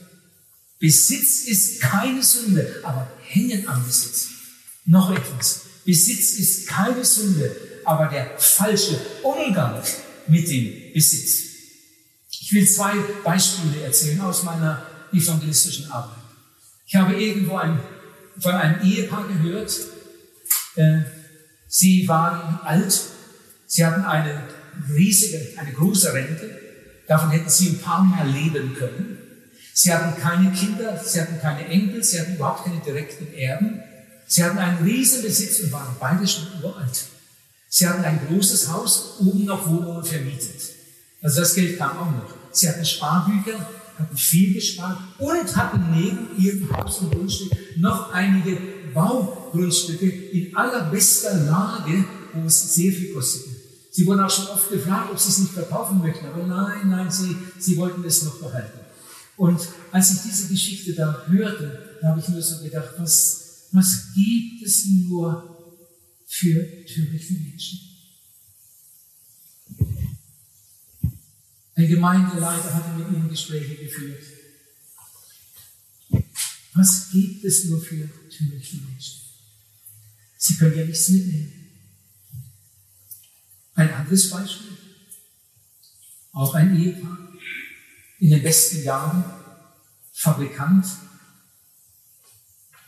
Besitz 0.80 1.44
ist 1.48 1.82
keine 1.82 2.24
Sünde, 2.24 2.80
aber 2.84 3.12
hängen 3.28 3.68
am 3.68 3.86
Besitz. 3.86 4.30
Noch 4.86 5.12
etwas. 5.12 5.62
Besitz 5.86 6.34
ist 6.34 6.68
keine 6.68 7.04
Sünde, 7.04 7.56
aber 7.86 8.08
der 8.08 8.38
falsche 8.38 9.00
Umgang 9.24 9.82
mit 10.28 10.48
dem 10.50 10.94
Besitz. 10.94 11.51
Ich 12.52 12.56
will 12.56 12.68
zwei 12.68 12.96
Beispiele 13.24 13.82
erzählen 13.82 14.20
aus 14.20 14.44
meiner 14.44 14.86
evangelistischen 15.14 15.90
Arbeit. 15.90 16.18
Ich 16.86 16.94
habe 16.98 17.14
irgendwo 17.14 17.56
ein, 17.56 17.80
von 18.40 18.52
einem 18.52 18.82
Ehepaar 18.82 19.26
gehört, 19.26 19.74
äh, 20.76 20.98
sie 21.70 22.06
waren 22.10 22.60
alt, 22.66 23.00
sie 23.68 23.86
hatten 23.86 24.04
eine 24.04 24.50
riesige, 24.94 25.58
eine 25.58 25.72
große 25.72 26.14
Rente, 26.14 26.60
davon 27.08 27.32
hätten 27.32 27.50
sie 27.50 27.70
ein 27.70 27.80
paar 27.80 28.04
Mal 28.04 28.28
leben 28.28 28.76
können. 28.76 29.18
Sie 29.74 29.94
hatten 29.94 30.22
keine 30.22 30.52
Kinder, 30.52 31.02
sie 31.02 31.22
hatten 31.22 31.40
keine 31.40 31.66
Enkel, 31.70 32.04
sie 32.04 32.20
hatten 32.20 32.36
überhaupt 32.36 32.66
keine 32.66 32.82
direkten 32.82 33.34
Erben. 33.34 33.82
Sie 34.28 34.44
hatten 34.44 34.58
einen 34.58 34.84
riesen 34.84 35.22
Besitz 35.22 35.62
und 35.62 35.72
waren 35.72 35.96
beide 36.02 36.28
schon 36.28 36.48
uralt. 36.62 37.06
Sie 37.70 37.88
hatten 37.88 38.04
ein 38.04 38.20
großes 38.28 38.68
Haus, 38.68 39.22
oben 39.22 39.46
noch 39.46 39.66
Wohnungen 39.70 40.04
vermietet. 40.04 40.62
Also 41.22 41.40
das 41.40 41.56
Geld 41.56 41.78
kam 41.78 41.98
auch 41.98 42.12
noch. 42.12 42.41
Sie 42.52 42.68
hatten 42.68 42.86
Sparbücher, 42.86 43.70
hatten 43.98 44.18
viel 44.18 44.54
gespart 44.54 44.98
und 45.20 45.56
hatten 45.56 45.92
neben 45.92 46.38
ihrem 46.38 46.72
Haus 46.76 47.00
und 47.00 47.12
Grundstück 47.12 47.52
noch 47.78 48.12
einige 48.12 48.58
Baugrundstücke 48.94 50.06
in 50.08 50.56
allerbester 50.56 51.34
Lage, 51.46 52.06
wo 52.34 52.46
es 52.46 52.76
sehr 52.76 52.92
viel 52.92 53.14
kostete. 53.14 53.56
Sie 53.92 54.06
wurden 54.06 54.22
auch 54.22 54.30
schon 54.30 54.48
oft 54.48 54.70
gefragt, 54.70 55.10
ob 55.12 55.20
sie 55.20 55.30
es 55.30 55.40
nicht 55.40 55.54
verkaufen 55.54 56.00
möchten, 56.00 56.26
aber 56.26 56.46
nein, 56.46 56.90
nein, 56.90 57.12
sie, 57.12 57.36
sie 57.60 57.78
wollten 57.78 58.04
es 58.06 58.24
noch 58.24 58.40
behalten. 58.40 58.80
Und 59.36 59.60
als 59.92 60.12
ich 60.12 60.22
diese 60.30 60.48
Geschichte 60.48 60.94
da 60.94 61.26
hörte, 61.28 61.98
da 62.02 62.10
habe 62.10 62.20
ich 62.20 62.28
mir 62.30 62.42
so 62.42 62.64
gedacht, 62.64 62.94
was, 62.98 63.68
was 63.72 64.14
gibt 64.14 64.64
es 64.66 64.86
nur 64.86 65.58
für 66.28 66.66
törichte 66.86 67.34
Menschen? 67.34 67.91
Ein 71.76 71.88
Gemeindeleiter 71.88 72.74
hatte 72.74 72.98
mit 72.98 73.10
ihnen 73.10 73.30
Gespräche 73.30 73.76
geführt. 73.76 74.24
Was 76.74 77.10
gibt 77.12 77.44
es 77.44 77.66
nur 77.66 77.82
für 77.82 78.10
törichte 78.30 78.78
Menschen? 78.78 79.22
Sie 80.38 80.58
können 80.58 80.78
ja 80.78 80.86
nichts 80.86 81.10
mitnehmen. 81.10 81.54
Ein 83.76 83.94
anderes 83.94 84.30
Beispiel. 84.30 84.78
Auch 86.34 86.54
ein 86.56 86.76
Ehepaar. 86.76 87.18
In 88.20 88.30
den 88.32 88.44
besten 88.44 88.84
Jahren. 88.84 89.24
Fabrikant. 90.14 90.86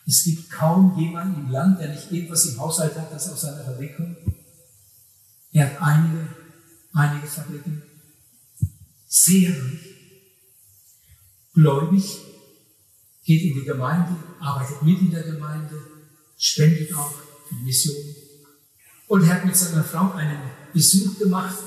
Es 0.06 0.24
gibt 0.24 0.50
kaum 0.50 0.98
jemanden 1.00 1.46
im 1.46 1.52
Land, 1.52 1.80
der 1.80 1.89
nicht 1.89 2.12
irgendwas 2.12 2.46
im 2.46 2.60
Haushalt 2.60 2.96
hat, 2.96 3.12
das 3.12 3.30
aus 3.30 3.41
seiner 3.41 3.63
Fabrik 3.63 3.96
kommt. 3.96 4.17
Er 5.52 5.69
hat 5.69 5.82
einige, 5.82 6.28
einige 6.93 7.28
Fabriken. 7.28 7.82
Sehr. 9.15 9.54
Gläubig. 11.54 12.04
Geht 13.23 13.43
in 13.43 13.54
die 13.54 13.63
Gemeinde, 13.63 14.15
arbeitet 14.39 14.82
mit 14.82 14.99
in 14.99 15.12
der 15.12 15.23
Gemeinde, 15.23 15.80
spendet 16.36 16.93
auch 16.95 17.12
für 17.47 17.56
die 17.56 17.63
Mission. 17.63 18.04
Und 19.08 19.23
er 19.23 19.36
hat 19.36 19.45
mit 19.45 19.56
seiner 19.56 19.84
Frau 19.84 20.12
einen 20.13 20.41
Besuch 20.73 21.19
gemacht 21.19 21.58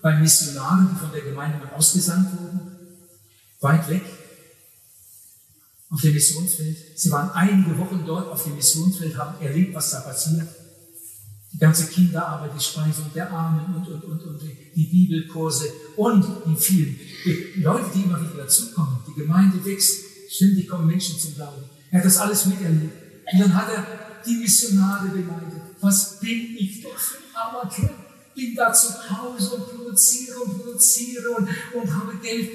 bei 0.00 0.16
Missionaren, 0.16 0.88
die 0.92 0.98
von 0.98 1.12
der 1.12 1.20
Gemeinde 1.20 1.58
mal 1.58 1.74
ausgesandt 1.74 2.32
wurden, 2.40 2.72
weit 3.60 3.88
weg, 3.90 4.04
auf 5.90 6.00
dem 6.00 6.14
Missionsfeld. 6.14 6.98
Sie 6.98 7.10
waren 7.10 7.30
einige 7.30 7.78
Wochen 7.78 8.02
dort 8.04 8.28
auf 8.28 8.42
dem 8.42 8.56
Missionsfeld, 8.56 9.16
haben 9.16 9.40
erlebt, 9.40 9.74
was 9.74 9.90
da 9.90 10.00
passiert. 10.00 10.48
Die 11.54 11.58
ganze 11.58 11.86
Kinderarbeit, 11.86 12.50
die 12.54 12.62
Speisung 12.62 13.06
der 13.14 13.30
Armen 13.30 13.76
und, 13.76 13.88
und, 13.88 14.04
und, 14.04 14.22
und 14.22 14.40
die 14.42 14.84
Bibelkurse 14.84 15.72
und 15.96 16.26
die 16.46 16.56
vielen 16.56 16.98
Leute, 17.56 17.86
die 17.94 18.02
immer 18.02 18.20
wieder 18.20 18.42
dazukommen. 18.42 18.98
Die 19.08 19.20
Gemeinde 19.20 19.64
wächst, 19.64 20.04
ständig 20.28 20.68
kommen 20.68 20.86
Menschen 20.86 21.18
zum 21.18 21.34
Glauben. 21.34 21.62
Er 21.90 22.00
hat 22.00 22.06
das 22.06 22.18
alles 22.18 22.44
miterlebt. 22.46 22.92
Und 23.32 23.40
dann 23.40 23.54
hat 23.54 23.68
er 23.72 23.86
die 24.26 24.36
Missionare 24.36 25.08
beleidigt. 25.08 25.62
Was 25.80 26.18
bin 26.20 26.56
ich 26.58 26.82
doch 26.82 26.96
für 26.96 27.18
ein 27.18 27.36
armer 27.36 27.70
Kerl? 27.70 28.04
bin 28.34 28.54
da 28.54 28.72
zu 28.72 28.92
Hause 29.10 29.54
und 29.54 29.68
produziere 29.68 30.40
und 30.40 30.58
produziere 30.58 31.30
und, 31.30 31.48
und 31.74 31.94
habe 31.94 32.16
Geld. 32.22 32.50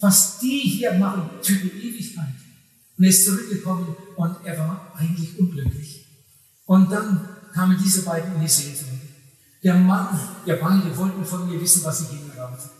Was 0.00 0.38
die 0.38 0.58
hier 0.58 0.92
machen, 0.94 1.30
für 1.42 1.54
die 1.54 1.88
Ewigkeit. 1.88 2.34
Und 2.98 3.04
er 3.04 3.10
ist 3.10 3.24
zurückgekommen 3.24 3.96
und 4.16 4.36
er 4.44 4.58
war 4.58 4.92
eigentlich 4.96 5.38
unglücklich. 5.38 6.04
Und 6.66 6.90
dann 6.90 7.35
kamen 7.56 7.78
diese 7.82 8.02
beiden 8.02 8.34
in 8.34 8.42
die 8.42 8.48
Seelsorge. 8.48 9.00
Der 9.64 9.74
Mann, 9.74 10.08
der 10.46 10.56
beide 10.56 10.94
wollten 10.96 11.24
von 11.24 11.48
mir 11.48 11.58
wissen, 11.58 11.82
was 11.84 12.02
ich 12.02 12.12
ihnen 12.12 12.30
rate. 12.36 12.70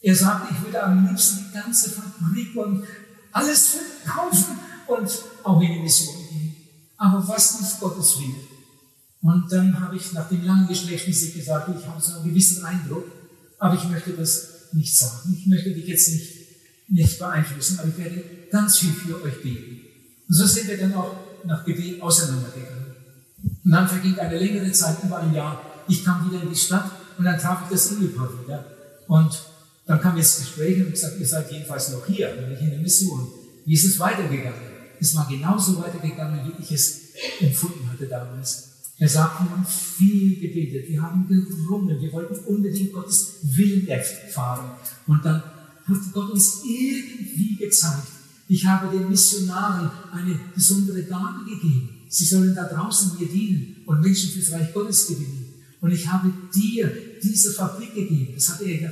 Er 0.00 0.14
sagte, 0.14 0.54
ich 0.54 0.62
würde 0.62 0.82
am 0.82 1.08
liebsten 1.08 1.46
die 1.48 1.52
ganze 1.52 1.90
Fabrik 1.90 2.54
und 2.54 2.84
alles 3.32 3.74
verkaufen 3.74 4.58
und 4.86 5.10
auch 5.42 5.60
in 5.60 5.72
die 5.72 5.80
Mission 5.80 6.14
gehen. 6.30 6.54
Aber 6.96 7.26
was 7.26 7.60
ist 7.60 7.80
Gottes 7.80 8.18
Wille? 8.20 8.36
Und 9.22 9.50
dann 9.50 9.80
habe 9.80 9.96
ich 9.96 10.12
nach 10.12 10.28
dem 10.28 10.44
langen 10.44 10.68
Gespräch 10.68 11.02
schließlich 11.02 11.34
gesagt, 11.34 11.68
ich 11.76 11.86
habe 11.86 12.00
so 12.00 12.14
einen 12.14 12.28
gewissen 12.28 12.64
Eindruck, 12.64 13.10
aber 13.58 13.74
ich 13.74 13.88
möchte 13.88 14.12
das 14.12 14.72
nicht 14.72 14.96
sagen. 14.96 15.36
Ich 15.36 15.46
möchte 15.46 15.74
dich 15.74 15.86
jetzt 15.86 16.12
nicht, 16.12 16.32
nicht 16.88 17.18
beeinflussen, 17.18 17.80
aber 17.80 17.88
ich 17.88 17.98
werde 17.98 18.22
ganz 18.52 18.78
viel 18.78 18.92
für 18.92 19.20
euch 19.24 19.42
beten. 19.42 19.80
Und 20.28 20.34
so 20.34 20.46
sind 20.46 20.68
wir 20.68 20.78
dann 20.78 20.94
auch 20.94 21.16
nach 21.44 21.64
Gebet 21.64 22.00
auseinandergegangen. 22.00 22.73
Und 23.64 23.70
dann 23.70 23.88
verging 23.88 24.18
eine 24.18 24.38
längere 24.38 24.70
Zeit, 24.72 25.02
über 25.02 25.18
ein 25.18 25.32
Jahr. 25.32 25.60
Ich 25.88 26.04
kam 26.04 26.30
wieder 26.30 26.42
in 26.42 26.50
die 26.50 26.56
Stadt 26.56 26.90
und 27.16 27.24
dann 27.24 27.38
traf 27.38 27.62
ich 27.64 27.70
das 27.70 27.92
Ehepaar 27.92 28.28
wieder. 28.42 28.64
Und 29.06 29.42
dann 29.86 30.00
kam 30.00 30.16
jetzt 30.16 30.38
Gespräch 30.38 30.84
und 30.84 30.90
gesagt, 30.90 31.18
ihr 31.18 31.26
seid 31.26 31.50
jedenfalls 31.50 31.90
noch 31.92 32.06
hier, 32.06 32.34
nämlich 32.34 32.60
in 32.60 32.70
der 32.70 32.78
Mission. 32.78 33.28
Wie 33.64 33.74
ist 33.74 33.84
es 33.84 33.98
weitergegangen? 33.98 34.60
Es 35.00 35.14
war 35.14 35.26
genauso 35.28 35.82
weitergegangen, 35.82 36.40
wie 36.46 36.62
ich 36.62 36.72
es 36.72 37.00
empfunden 37.40 37.88
hatte 37.90 38.06
damals. 38.06 38.68
Er 38.98 39.08
sagt, 39.08 39.42
wir 39.42 39.50
haben 39.50 39.66
viel 39.66 40.40
gebetet, 40.40 40.88
wir 40.88 41.02
haben 41.02 41.26
gerungen, 41.26 42.00
wir 42.00 42.12
wollten 42.12 42.36
unbedingt 42.44 42.92
Gottes 42.92 43.38
Willen 43.42 43.88
erfahren. 43.88 44.70
Und 45.06 45.24
dann 45.24 45.42
hat 45.86 45.96
Gott 46.12 46.30
uns 46.30 46.62
irgendwie 46.64 47.56
gezeigt, 47.56 48.06
ich 48.48 48.64
habe 48.66 48.96
den 48.96 49.08
Missionaren 49.08 49.90
eine 50.12 50.38
besondere 50.54 51.02
Gabe 51.02 51.44
gegeben. 51.44 51.93
Sie 52.14 52.24
sollen 52.26 52.54
da 52.54 52.62
draußen 52.62 53.18
mir 53.18 53.26
dienen 53.26 53.82
und 53.86 54.00
Menschen 54.00 54.30
fürs 54.30 54.52
Reich 54.52 54.72
Gottes 54.72 55.08
gewinnen. 55.08 55.52
Und 55.80 55.90
ich 55.90 56.06
habe 56.06 56.32
dir 56.54 56.92
diese 57.20 57.52
Fabrik 57.52 57.92
gegeben. 57.92 58.32
Das 58.36 58.50
hat 58.50 58.62
er 58.62 58.80
ja 58.80 58.90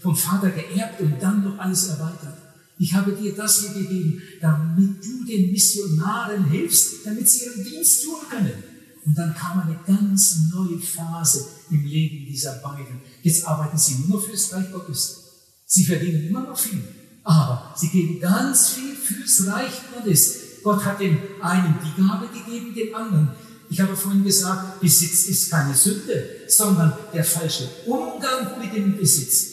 vom 0.00 0.14
Vater 0.14 0.50
geerbt 0.50 1.00
und 1.00 1.20
dann 1.20 1.42
noch 1.42 1.58
alles 1.58 1.88
erweitert. 1.88 2.38
Ich 2.78 2.94
habe 2.94 3.10
dir 3.12 3.34
das 3.34 3.60
hier 3.60 3.82
gegeben, 3.82 4.22
damit 4.40 5.04
du 5.04 5.24
den 5.24 5.50
Missionaren 5.50 6.48
hilfst, 6.48 7.04
damit 7.04 7.28
sie 7.28 7.46
ihren 7.46 7.64
Dienst 7.64 8.04
tun 8.04 8.20
können. 8.30 8.62
Und 9.04 9.18
dann 9.18 9.34
kam 9.34 9.62
eine 9.62 9.76
ganz 9.84 10.36
neue 10.52 10.78
Phase 10.78 11.46
im 11.70 11.84
Leben 11.84 12.24
dieser 12.24 12.52
beiden. 12.58 13.00
Jetzt 13.22 13.44
arbeiten 13.48 13.76
sie 13.76 13.96
nur 13.96 14.20
noch 14.20 14.24
für 14.24 14.30
das 14.32 14.52
Reich 14.52 14.70
Gottes. 14.70 15.24
Sie 15.66 15.84
verdienen 15.84 16.28
immer 16.28 16.42
noch 16.42 16.58
viel. 16.58 16.82
Aber 17.24 17.74
sie 17.76 17.88
geben 17.88 18.20
ganz 18.20 18.70
viel 18.70 18.94
fürs 18.94 19.44
Reich 19.48 19.72
Gottes. 19.92 20.49
Gott 20.62 20.84
hat 20.84 21.00
dem 21.00 21.18
einen 21.40 21.78
die 21.84 22.02
Gabe 22.02 22.28
gegeben, 22.28 22.74
dem 22.74 22.94
anderen. 22.94 23.28
Ich 23.68 23.80
habe 23.80 23.96
vorhin 23.96 24.24
gesagt, 24.24 24.80
Besitz 24.80 25.26
ist 25.26 25.50
keine 25.50 25.74
Sünde, 25.74 26.24
sondern 26.48 26.92
der 27.14 27.24
falsche 27.24 27.68
Umgang 27.86 28.58
mit 28.60 28.74
dem 28.74 28.96
Besitz. 28.96 29.50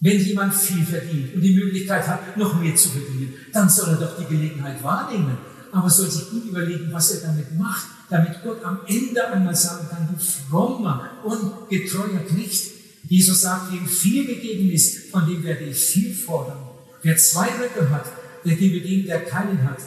Wenn 0.00 0.18
jemand 0.18 0.52
viel 0.52 0.84
verdient 0.84 1.34
und 1.34 1.42
die 1.42 1.54
Möglichkeit 1.54 2.06
hat, 2.08 2.36
noch 2.36 2.60
mehr 2.60 2.74
zu 2.74 2.88
verdienen, 2.88 3.34
dann 3.52 3.68
soll 3.68 3.90
er 3.90 3.96
doch 3.96 4.18
die 4.18 4.24
Gelegenheit 4.24 4.82
wahrnehmen, 4.82 5.38
aber 5.70 5.88
soll 5.88 6.10
sich 6.10 6.28
gut 6.28 6.44
überlegen, 6.46 6.92
was 6.92 7.12
er 7.12 7.28
damit 7.28 7.56
macht, 7.56 7.86
damit 8.10 8.42
Gott 8.42 8.64
am 8.64 8.80
Ende 8.86 9.26
einmal 9.28 9.54
sagen 9.54 9.86
kann, 9.88 10.08
du 10.12 10.22
frommer 10.22 11.08
und 11.22 11.68
getreuer 11.70 12.18
Knecht. 12.28 12.72
Jesus 13.08 13.42
sagt, 13.42 13.72
wem 13.72 13.86
viel 13.86 14.26
gegeben 14.26 14.70
ist, 14.72 15.10
von 15.10 15.24
dem 15.24 15.42
werde 15.44 15.64
ich 15.64 15.78
viel 15.78 16.12
fordern. 16.12 16.58
Wer 17.02 17.16
zwei 17.16 17.46
Röcke 17.46 17.88
hat, 17.90 18.06
der 18.44 18.56
gebe 18.56 18.80
dem, 18.80 19.06
der 19.06 19.24
keinen 19.24 19.62
hat. 19.62 19.78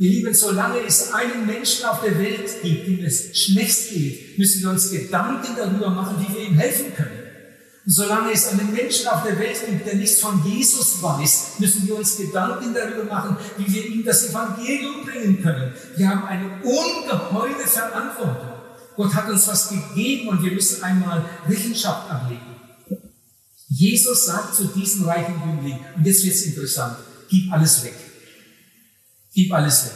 Ihr 0.00 0.10
Lieben, 0.10 0.32
solange 0.32 0.78
es 0.86 1.12
einen 1.12 1.44
Menschen 1.44 1.84
auf 1.86 2.00
der 2.02 2.16
Welt 2.18 2.62
gibt, 2.62 2.86
dem 2.86 3.04
es 3.04 3.36
schlecht 3.36 3.90
geht, 3.90 4.38
müssen 4.38 4.62
wir 4.62 4.70
uns 4.70 4.90
Gedanken 4.90 5.56
darüber 5.56 5.90
machen, 5.90 6.24
wie 6.24 6.34
wir 6.34 6.48
ihm 6.48 6.54
helfen 6.54 6.94
können. 6.94 7.28
solange 7.90 8.32
es 8.32 8.48
einen 8.48 8.70
Menschen 8.74 9.08
auf 9.08 9.22
der 9.22 9.38
Welt 9.38 9.56
gibt, 9.66 9.86
der 9.86 9.94
nichts 9.94 10.20
von 10.20 10.44
Jesus 10.44 11.02
weiß, 11.02 11.54
müssen 11.58 11.88
wir 11.88 11.96
uns 11.96 12.18
Gedanken 12.18 12.74
darüber 12.74 13.04
machen, 13.04 13.36
wie 13.56 13.72
wir 13.72 13.86
ihm 13.86 14.04
das 14.04 14.28
Evangelium 14.28 15.06
bringen 15.06 15.42
können. 15.42 15.72
Wir 15.96 16.08
haben 16.10 16.24
eine 16.24 16.62
ungeheure 16.62 17.66
Verantwortung. 17.66 18.52
Gott 18.94 19.14
hat 19.14 19.30
uns 19.30 19.48
was 19.48 19.70
gegeben 19.70 20.28
und 20.28 20.42
wir 20.42 20.52
müssen 20.52 20.82
einmal 20.82 21.24
Rechenschaft 21.48 22.10
ablegen. 22.10 22.56
Jesus 23.70 24.26
sagt 24.26 24.54
zu 24.54 24.66
diesem 24.66 25.08
reichen 25.08 25.40
Jüngling, 25.46 25.78
und 25.96 26.04
jetzt 26.04 26.24
wird 26.24 26.34
es 26.34 26.44
interessant, 26.44 26.98
gib 27.30 27.50
alles 27.50 27.84
weg. 27.84 27.94
Gib 29.38 29.52
alles 29.52 29.84
weg. 29.84 29.92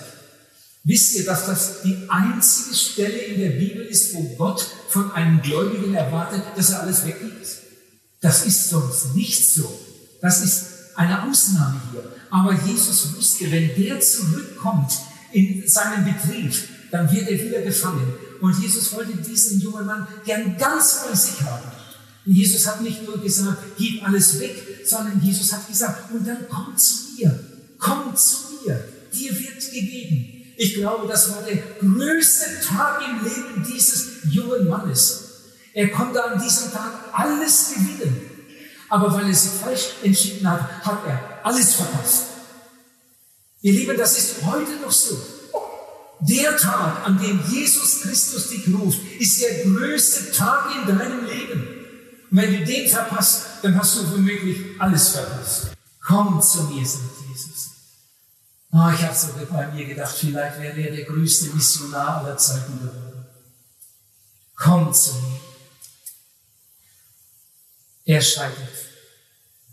Wisst 0.84 1.16
ihr, 1.16 1.24
dass 1.24 1.46
das 1.46 1.82
die 1.82 1.96
einzige 2.08 2.76
Stelle 2.76 3.18
in 3.18 3.40
der 3.40 3.50
Bibel 3.50 3.84
ist, 3.84 4.14
wo 4.14 4.22
Gott 4.36 4.64
von 4.88 5.10
einem 5.10 5.42
Gläubigen 5.42 5.94
erwartet, 5.94 6.44
dass 6.54 6.70
er 6.70 6.82
alles 6.82 7.04
weggibt? 7.04 7.48
Das 8.20 8.46
ist 8.46 8.70
sonst 8.70 9.16
nicht 9.16 9.44
so. 9.44 9.80
Das 10.20 10.44
ist 10.44 10.66
eine 10.94 11.24
Ausnahme 11.24 11.80
hier. 11.90 12.04
Aber 12.30 12.52
Jesus 12.52 13.16
wusste, 13.16 13.50
wenn 13.50 13.74
der 13.74 13.98
zurückkommt 13.98 14.92
in 15.32 15.66
seinen 15.66 16.04
Betrieb, 16.04 16.54
dann 16.92 17.10
wird 17.10 17.28
er 17.28 17.44
wieder 17.44 17.62
gefangen. 17.62 18.14
Und 18.40 18.62
Jesus 18.62 18.92
wollte 18.92 19.16
diesen 19.16 19.60
jungen 19.60 19.86
Mann 19.86 20.06
gern 20.24 20.56
ganz 20.56 21.00
bei 21.04 21.16
sich 21.16 21.42
haben. 21.42 21.68
Jesus 22.26 22.64
hat 22.64 22.80
nicht 22.80 23.04
nur 23.04 23.20
gesagt, 23.20 23.76
gib 23.76 24.06
alles 24.06 24.38
weg, 24.38 24.86
sondern 24.86 25.20
Jesus 25.20 25.52
hat 25.52 25.66
gesagt, 25.66 26.12
und 26.12 26.24
dann 26.28 26.46
komm 26.48 26.76
zu 26.76 26.94
mir, 27.18 27.40
komm 27.80 28.14
zu 28.14 28.36
mir, 28.64 28.84
dir 29.12 29.32
wird 29.38 29.70
gegeben. 29.72 30.52
Ich 30.56 30.74
glaube, 30.74 31.08
das 31.08 31.30
war 31.30 31.42
der 31.42 31.56
größte 31.56 32.60
Tag 32.66 33.02
im 33.08 33.24
Leben 33.24 33.66
dieses 33.72 34.22
jungen 34.30 34.68
Mannes. 34.68 35.30
Er 35.74 35.88
konnte 35.88 36.22
an 36.22 36.40
diesem 36.40 36.70
Tag 36.70 36.92
alles 37.12 37.70
gewinnen. 37.74 38.30
Aber 38.88 39.12
weil 39.14 39.28
er 39.28 39.34
sich 39.34 39.52
falsch 39.52 39.88
entschieden 40.02 40.48
hat, 40.48 40.60
hat 40.84 41.06
er 41.06 41.40
alles 41.42 41.74
verpasst. 41.74 42.24
Ihr 43.62 43.72
Lieben, 43.72 43.96
das 43.96 44.18
ist 44.18 44.44
heute 44.44 44.76
noch 44.82 44.90
so. 44.90 45.18
Der 46.20 46.56
Tag, 46.56 47.06
an 47.06 47.18
dem 47.18 47.40
Jesus 47.50 48.02
Christus 48.02 48.50
dich 48.50 48.68
ruft, 48.72 49.00
ist 49.18 49.40
der 49.40 49.64
größte 49.64 50.30
Tag 50.32 50.66
in 50.76 50.86
deinem 50.86 51.24
Leben. 51.24 51.62
Und 52.30 52.38
wenn 52.38 52.52
du 52.52 52.64
den 52.64 52.88
verpasst, 52.88 53.46
dann 53.62 53.76
hast 53.78 53.96
du 53.96 54.12
womöglich 54.12 54.58
alles 54.78 55.08
verpasst. 55.08 55.68
Komm 56.00 56.40
zu 56.40 56.64
mir, 56.64 56.86
sagt 56.86 57.02
Jesus. 57.28 57.71
Oh, 58.74 58.90
ich 58.94 59.02
habe 59.02 59.14
so 59.14 59.28
bei 59.50 59.66
mir 59.68 59.84
gedacht, 59.84 60.16
vielleicht 60.16 60.58
wäre 60.58 60.80
er 60.80 60.96
der 60.96 61.04
größte 61.04 61.50
Missionar 61.50 62.24
aller 62.24 62.38
Zeiten 62.38 62.78
geworden. 62.78 63.26
Komm 64.54 64.94
zu 64.94 65.12
mir. 65.14 65.40
Er 68.06 68.22
scheitert. 68.22 68.86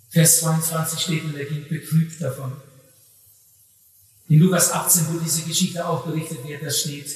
Vers 0.10 0.40
22 0.42 1.00
steht 1.00 1.24
und 1.24 1.38
er 1.38 1.46
ging 1.46 1.68
betrübt 1.70 2.22
davon. 2.22 2.52
In 4.28 4.40
Lukas 4.40 4.72
18, 4.72 5.14
wo 5.14 5.20
diese 5.20 5.44
Geschichte 5.44 5.88
auch 5.88 6.06
berichtet 6.06 6.46
wird, 6.46 6.62
da 6.62 6.70
steht, 6.70 7.10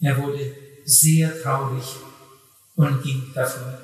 er 0.00 0.16
wurde 0.16 0.54
sehr 0.84 1.42
traurig 1.42 1.84
und 2.76 3.02
ging 3.02 3.32
davon. 3.34 3.74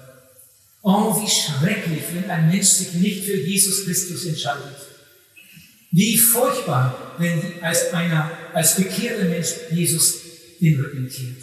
Oh, 0.83 1.21
wie 1.21 1.29
schrecklich, 1.29 2.05
wenn 2.13 2.31
ein 2.31 2.49
Mensch 2.49 2.69
sich 2.69 2.93
nicht 2.93 3.25
für 3.25 3.37
Jesus 3.37 3.85
Christus 3.85 4.27
entscheidet. 4.27 4.96
Wie 5.97 6.19
furchtbar, 6.19 7.15
wenn 7.17 7.41
als 7.63 7.95
einer, 7.95 8.31
als 8.53 8.77
bekehrter 8.77 9.25
Mensch 9.31 9.49
Jesus 9.71 10.17
den 10.61 10.79
Rücken 10.79 11.09
kehrt. 11.09 11.43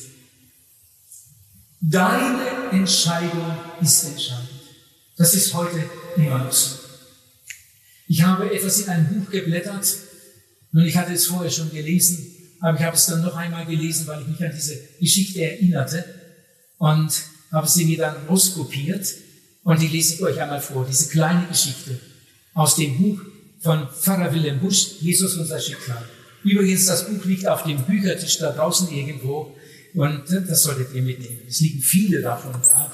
Deine 1.81 2.69
Entscheidung 2.71 3.57
ist 3.81 4.03
entscheidend. 4.03 4.61
Das 5.17 5.33
ist 5.33 5.55
heute 5.55 5.89
immer 6.15 6.37
noch 6.37 6.51
so. 6.51 6.77
Ich 8.07 8.21
habe 8.21 8.53
etwas 8.53 8.81
in 8.81 8.89
einem 8.89 9.07
Buch 9.07 9.31
geblättert 9.31 9.87
und 10.71 10.85
ich 10.85 10.95
hatte 10.97 11.13
es 11.13 11.25
vorher 11.25 11.49
schon 11.49 11.71
gelesen, 11.71 12.23
aber 12.59 12.77
ich 12.77 12.83
habe 12.83 12.95
es 12.95 13.07
dann 13.07 13.23
noch 13.23 13.35
einmal 13.35 13.65
gelesen, 13.65 14.05
weil 14.05 14.21
ich 14.21 14.27
mich 14.27 14.43
an 14.43 14.51
diese 14.53 14.79
Geschichte 14.99 15.41
erinnerte 15.41 16.05
und 16.77 17.11
habe 17.51 17.67
sie 17.67 17.85
mir 17.85 17.97
dann 17.97 18.27
rauskopiert 18.27 19.15
und 19.63 19.81
die 19.81 19.87
lese 19.87 20.13
ich 20.13 20.21
euch 20.21 20.39
einmal 20.39 20.61
vor, 20.61 20.85
diese 20.87 21.09
kleine 21.09 21.47
Geschichte 21.47 21.99
aus 22.53 22.75
dem 22.75 22.95
Buch 23.01 23.32
von 23.63 23.87
Pfarrer 23.87 24.33
Wilhelm 24.33 24.59
Busch, 24.59 24.99
Jesus 24.99 25.37
unser 25.37 25.59
Schicksal. 25.59 26.03
Übrigens, 26.43 26.85
das 26.85 27.07
Buch 27.07 27.23
liegt 27.23 27.47
auf 27.47 27.63
dem 27.63 27.81
Büchertisch 27.83 28.37
da 28.37 28.51
draußen 28.51 28.91
irgendwo 28.91 29.55
und 29.93 30.23
das 30.29 30.63
solltet 30.63 30.93
ihr 30.93 31.01
mitnehmen. 31.01 31.39
Es 31.47 31.61
liegen 31.61 31.81
viele 31.81 32.21
davon 32.21 32.51
da. 32.51 32.91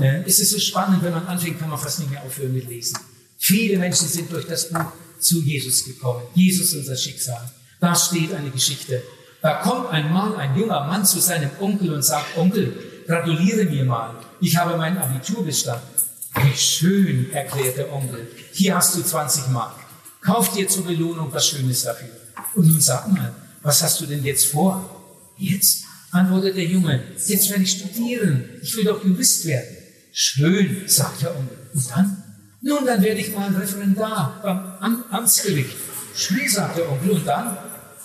Äh, 0.00 0.22
es 0.26 0.38
ist 0.40 0.50
so 0.50 0.58
spannend, 0.58 1.02
wenn 1.02 1.12
man 1.12 1.26
anfängt, 1.26 1.58
kann 1.58 1.70
man 1.70 1.78
fast 1.78 2.00
nicht 2.00 2.10
mehr 2.10 2.22
aufhören 2.22 2.52
mit 2.52 2.68
Lesen. 2.68 2.98
Viele 3.38 3.78
Menschen 3.78 4.06
sind 4.06 4.30
durch 4.30 4.46
das 4.46 4.68
Buch 4.68 4.92
zu 5.18 5.40
Jesus 5.40 5.84
gekommen. 5.84 6.22
Jesus 6.34 6.74
unser 6.74 6.96
Schicksal. 6.96 7.50
Da 7.80 7.94
steht 7.94 8.32
eine 8.34 8.50
Geschichte. 8.50 9.02
Da 9.40 9.54
kommt 9.54 9.90
einmal 9.90 10.36
ein 10.36 10.56
junger 10.56 10.84
Mann 10.84 11.04
zu 11.04 11.20
seinem 11.20 11.50
Onkel 11.60 11.92
und 11.92 12.02
sagt, 12.02 12.36
Onkel, 12.36 12.76
gratuliere 13.06 13.64
mir 13.64 13.84
mal. 13.84 14.14
Ich 14.40 14.56
habe 14.56 14.76
mein 14.76 14.98
Abitur 14.98 15.44
bestanden. 15.44 15.88
Wie 16.34 16.56
schön, 16.56 17.32
erklärt 17.32 17.76
der 17.76 17.92
Onkel. 17.92 18.28
Hier 18.52 18.76
hast 18.76 18.96
du 18.96 19.02
20 19.02 19.48
Mark. 19.48 19.81
Kauf 20.22 20.52
dir 20.54 20.68
zur 20.68 20.84
Belohnung 20.84 21.32
was 21.32 21.48
Schönes 21.48 21.82
dafür. 21.82 22.08
Und 22.54 22.66
nun 22.66 22.80
sag 22.80 23.08
mal, 23.08 23.34
was 23.62 23.82
hast 23.82 24.00
du 24.00 24.06
denn 24.06 24.24
jetzt 24.24 24.46
vor? 24.46 24.88
Jetzt? 25.36 25.84
antwortet 26.12 26.56
der 26.56 26.64
Junge. 26.64 27.02
Jetzt 27.26 27.50
werde 27.50 27.62
ich 27.62 27.72
studieren. 27.72 28.44
Ich 28.62 28.76
will 28.76 28.84
doch 28.84 29.04
Jurist 29.04 29.46
werden. 29.46 29.76
Schön, 30.12 30.82
sagt 30.86 31.22
der 31.22 31.36
Onkel. 31.36 31.56
Und 31.72 31.90
dann? 31.90 32.22
Nun, 32.60 32.86
dann 32.86 33.02
werde 33.02 33.20
ich 33.20 33.34
mal 33.34 33.52
Referendar 33.54 34.40
beim 34.42 35.04
Amtsgericht. 35.10 35.74
Schön, 36.14 36.48
sagt 36.48 36.76
der 36.76 36.90
Onkel. 36.90 37.12
Und 37.12 37.26
dann? 37.26 37.56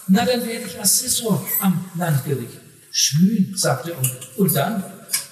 Na, 0.08 0.26
dann 0.26 0.46
werde 0.48 0.66
ich 0.66 0.80
Assessor 0.80 1.46
am 1.60 1.86
Landgericht. 1.96 2.58
Schön, 2.92 3.54
sagt 3.56 3.88
der 3.88 3.98
Onkel. 3.98 4.18
Und 4.38 4.56
dann? 4.56 4.84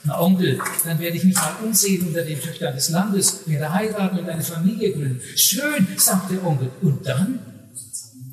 Na 0.05 0.19
Onkel, 0.21 0.59
dann 0.83 0.99
werde 0.99 1.17
ich 1.17 1.23
mich 1.23 1.35
mal 1.35 1.55
umsehen 1.63 2.07
unter 2.07 2.21
den 2.21 2.39
Töchtern 2.39 2.75
des 2.75 2.89
Landes, 2.89 3.41
werde 3.47 3.73
heiraten 3.73 4.19
und 4.19 4.29
eine 4.29 4.43
Familie 4.43 4.93
gründen. 4.93 5.19
Schön, 5.35 5.87
sagt 5.97 6.31
der 6.31 6.45
Onkel. 6.45 6.69
Und 6.81 7.05
dann? 7.05 7.39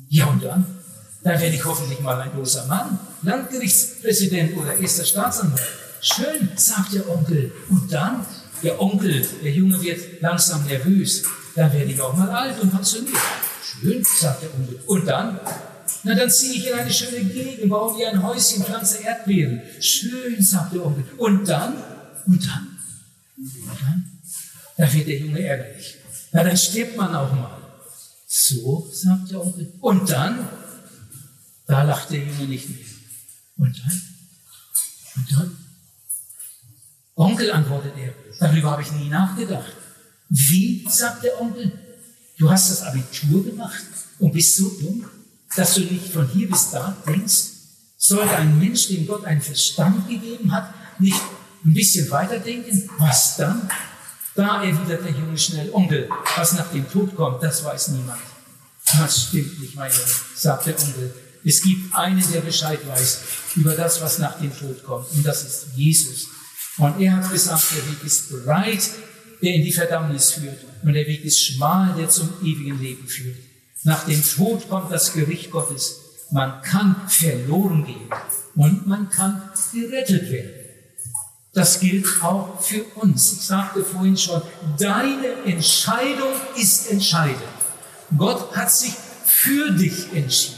Ja, 0.09 0.27
und 0.27 0.43
dann? 0.43 0.65
Dann 1.23 1.39
werde 1.39 1.55
ich 1.55 1.65
hoffentlich 1.65 1.99
mal 2.01 2.19
ein 2.21 2.31
großer 2.31 2.67
Mann, 2.67 2.99
Landgerichtspräsident 3.23 4.55
oder 4.57 4.77
erster 4.77 5.05
Staatsanwalt. 5.05 5.61
Schön, 6.01 6.49
sagt 6.55 6.93
der 6.93 7.09
Onkel. 7.09 7.51
Und 7.69 7.91
dann? 7.91 8.25
Der 8.61 8.79
Onkel, 8.79 9.25
der 9.43 9.51
Junge 9.51 9.81
wird 9.81 10.21
langsam 10.21 10.65
nervös. 10.65 11.23
Dann 11.55 11.73
werde 11.73 11.91
ich 11.91 11.99
auch 12.01 12.15
mal 12.15 12.29
alt 12.29 12.61
und 12.61 12.71
pensioniert. 12.71 13.17
Schön, 13.63 14.03
sagt 14.03 14.43
der 14.43 14.53
Onkel. 14.53 14.79
Und 14.85 15.07
dann? 15.07 15.39
Na, 16.03 16.15
dann 16.15 16.29
ziehe 16.29 16.53
ich 16.53 16.67
in 16.67 16.73
eine 16.73 16.91
schöne 16.91 17.23
Gegend, 17.23 17.69
baue 17.69 17.95
mir 17.97 18.09
ein 18.09 18.23
Häuschen, 18.23 18.63
pflanze 18.63 19.03
Erdbeeren. 19.03 19.61
Schön, 19.79 20.41
sagt 20.41 20.73
der 20.73 20.85
Onkel. 20.85 21.05
Und 21.17 21.47
dann? 21.47 21.75
Und 22.25 22.45
dann? 22.45 22.77
Und 23.37 23.81
dann? 23.81 24.19
Da 24.77 24.91
wird 24.91 25.07
der 25.07 25.19
Junge 25.19 25.39
ärgerlich. 25.39 25.97
Na, 26.31 26.43
dann 26.43 26.57
stirbt 26.57 26.97
man 26.97 27.15
auch 27.15 27.31
mal. 27.31 27.57
So, 28.27 28.89
sagt 28.91 29.31
der 29.31 29.41
Onkel. 29.41 29.71
Und 29.79 30.09
dann? 30.09 30.47
Da 31.67 31.83
lacht 31.83 32.09
der 32.11 32.19
Junge 32.19 32.47
nicht 32.47 32.69
mehr. 32.69 32.85
Und 33.57 33.79
dann? 33.79 34.01
Und 35.15 35.31
dann? 35.31 35.57
Onkel, 37.15 37.51
antwortet 37.51 37.93
er, 37.97 38.13
darüber 38.39 38.71
habe 38.71 38.81
ich 38.81 38.91
nie 38.91 39.09
nachgedacht. 39.09 39.71
Wie, 40.29 40.85
sagt 40.89 41.23
der 41.23 41.39
Onkel, 41.39 41.71
du 42.39 42.49
hast 42.49 42.71
das 42.71 42.81
Abitur 42.81 43.45
gemacht 43.45 43.83
und 44.19 44.33
bist 44.33 44.57
so 44.57 44.69
dumm? 44.79 45.05
Dass 45.55 45.75
du 45.75 45.81
nicht 45.81 46.11
von 46.11 46.27
hier 46.27 46.49
bis 46.49 46.71
da 46.71 46.95
denkst? 47.07 47.43
Sollte 47.97 48.35
ein 48.35 48.59
Mensch, 48.59 48.87
dem 48.87 49.07
Gott 49.07 49.25
einen 49.25 49.41
Verstand 49.41 50.07
gegeben 50.09 50.51
hat, 50.51 50.73
nicht 50.99 51.21
ein 51.65 51.73
bisschen 51.73 52.09
weiterdenken? 52.11 52.89
Was 52.97 53.37
dann? 53.37 53.69
Da 54.35 54.63
erwidert 54.63 55.05
der 55.05 55.11
Junge 55.11 55.37
schnell, 55.37 55.69
Onkel, 55.71 56.09
was 56.35 56.53
nach 56.53 56.71
dem 56.71 56.89
Tod 56.89 57.15
kommt, 57.15 57.43
das 57.43 57.63
weiß 57.63 57.89
niemand. 57.89 58.19
Das 58.97 59.27
stimmt 59.27 59.59
nicht, 59.59 59.75
mein 59.75 59.91
Junge, 59.91 60.11
sagt 60.35 60.65
der 60.65 60.79
Onkel. 60.79 61.13
Es 61.45 61.61
gibt 61.61 61.93
einen, 61.95 62.23
der 62.31 62.41
Bescheid 62.41 62.79
weiß 62.87 63.21
über 63.55 63.75
das, 63.75 64.01
was 64.01 64.19
nach 64.19 64.39
dem 64.39 64.57
Tod 64.57 64.83
kommt. 64.83 65.11
Und 65.11 65.25
das 65.25 65.43
ist 65.43 65.67
Jesus. 65.75 66.27
Und 66.77 66.99
er 66.99 67.17
hat 67.17 67.31
gesagt, 67.31 67.63
der 67.75 67.91
Weg 67.91 68.03
ist 68.03 68.29
breit, 68.29 68.89
der 69.41 69.53
in 69.55 69.63
die 69.63 69.71
Verdammnis 69.71 70.31
führt. 70.31 70.59
Und 70.83 70.93
der 70.93 71.05
Weg 71.05 71.23
ist 71.23 71.39
schmal, 71.39 71.93
der 71.95 72.09
zum 72.09 72.29
ewigen 72.41 72.81
Leben 72.81 73.07
führt. 73.07 73.37
Nach 73.83 74.05
dem 74.05 74.23
Tod 74.23 74.69
kommt 74.69 74.91
das 74.91 75.13
Gericht 75.13 75.51
Gottes. 75.51 75.99
Man 76.31 76.61
kann 76.61 76.95
verloren 77.07 77.85
gehen 77.85 78.09
und 78.55 78.87
man 78.87 79.09
kann 79.09 79.49
gerettet 79.73 80.31
werden. 80.31 80.53
Das 81.53 81.79
gilt 81.79 82.07
auch 82.23 82.59
für 82.59 82.83
uns. 82.95 83.33
Ich 83.33 83.41
sagte 83.41 83.83
vorhin 83.83 84.17
schon, 84.17 84.41
deine 84.79 85.27
Entscheidung 85.45 86.33
ist 86.55 86.89
entscheidend. 86.89 87.43
Gott 88.17 88.55
hat 88.55 88.71
sich 88.71 88.93
für 89.25 89.71
dich 89.71 90.11
entschieden 90.13 90.57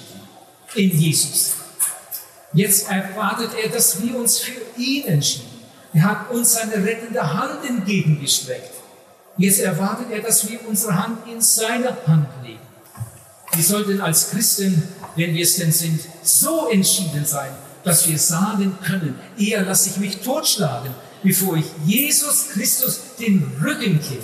in 0.75 0.97
Jesus. 0.97 1.53
Jetzt 2.53 2.89
erwartet 2.89 3.51
er, 3.61 3.69
dass 3.69 4.01
wir 4.01 4.15
uns 4.15 4.39
für 4.39 4.61
ihn 4.77 5.05
entschieden. 5.05 5.49
Er 5.93 6.03
hat 6.03 6.31
uns 6.31 6.53
seine 6.53 6.75
rettende 6.75 7.33
Hand 7.33 7.65
entgegengestreckt. 7.67 8.71
Jetzt 9.38 9.59
erwartet 9.59 10.07
er, 10.11 10.21
dass 10.21 10.49
wir 10.49 10.65
unsere 10.67 10.95
Hand 10.95 11.27
in 11.27 11.41
seine 11.41 11.95
Hand 12.07 12.27
legen. 12.43 12.64
Wir 13.56 13.63
sollten 13.63 14.02
als 14.02 14.32
Christen, 14.32 14.84
wenn 15.15 15.34
wir 15.34 15.44
es 15.44 15.56
denn 15.56 15.72
sind, 15.72 16.02
so 16.24 16.70
entschieden 16.70 17.26
sein, 17.26 17.52
dass 17.84 18.08
wir 18.08 18.20
sagen 18.20 18.78
können, 18.84 19.18
eher 19.38 19.63
lasse 19.63 19.89
ich 19.89 19.98
mich 19.98 20.18
totschlagen, 20.18 20.91
bevor 21.24 21.56
ich 21.56 21.65
Jesus 21.86 22.50
Christus 22.50 23.00
den 23.20 23.50
Rücken 23.63 24.02
kehre. 24.02 24.24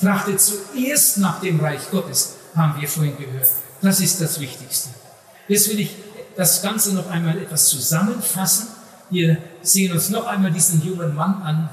Trachte 0.00 0.36
zuerst 0.36 1.18
nach 1.18 1.40
dem 1.40 1.60
Reich 1.60 1.90
Gottes, 1.90 2.34
haben 2.54 2.80
wir 2.80 2.88
vorhin 2.88 3.16
gehört. 3.16 3.48
Das 3.80 4.00
ist 4.00 4.20
das 4.20 4.38
Wichtigste. 4.38 4.90
Jetzt 5.48 5.68
will 5.70 5.80
ich 5.80 5.90
das 6.36 6.62
Ganze 6.62 6.94
noch 6.94 7.08
einmal 7.08 7.38
etwas 7.38 7.68
zusammenfassen. 7.68 8.68
Wir 9.10 9.38
sehen 9.62 9.92
uns 9.92 10.10
noch 10.10 10.26
einmal 10.26 10.50
diesen 10.50 10.84
jungen 10.84 11.14
Mann 11.14 11.42
an. 11.42 11.70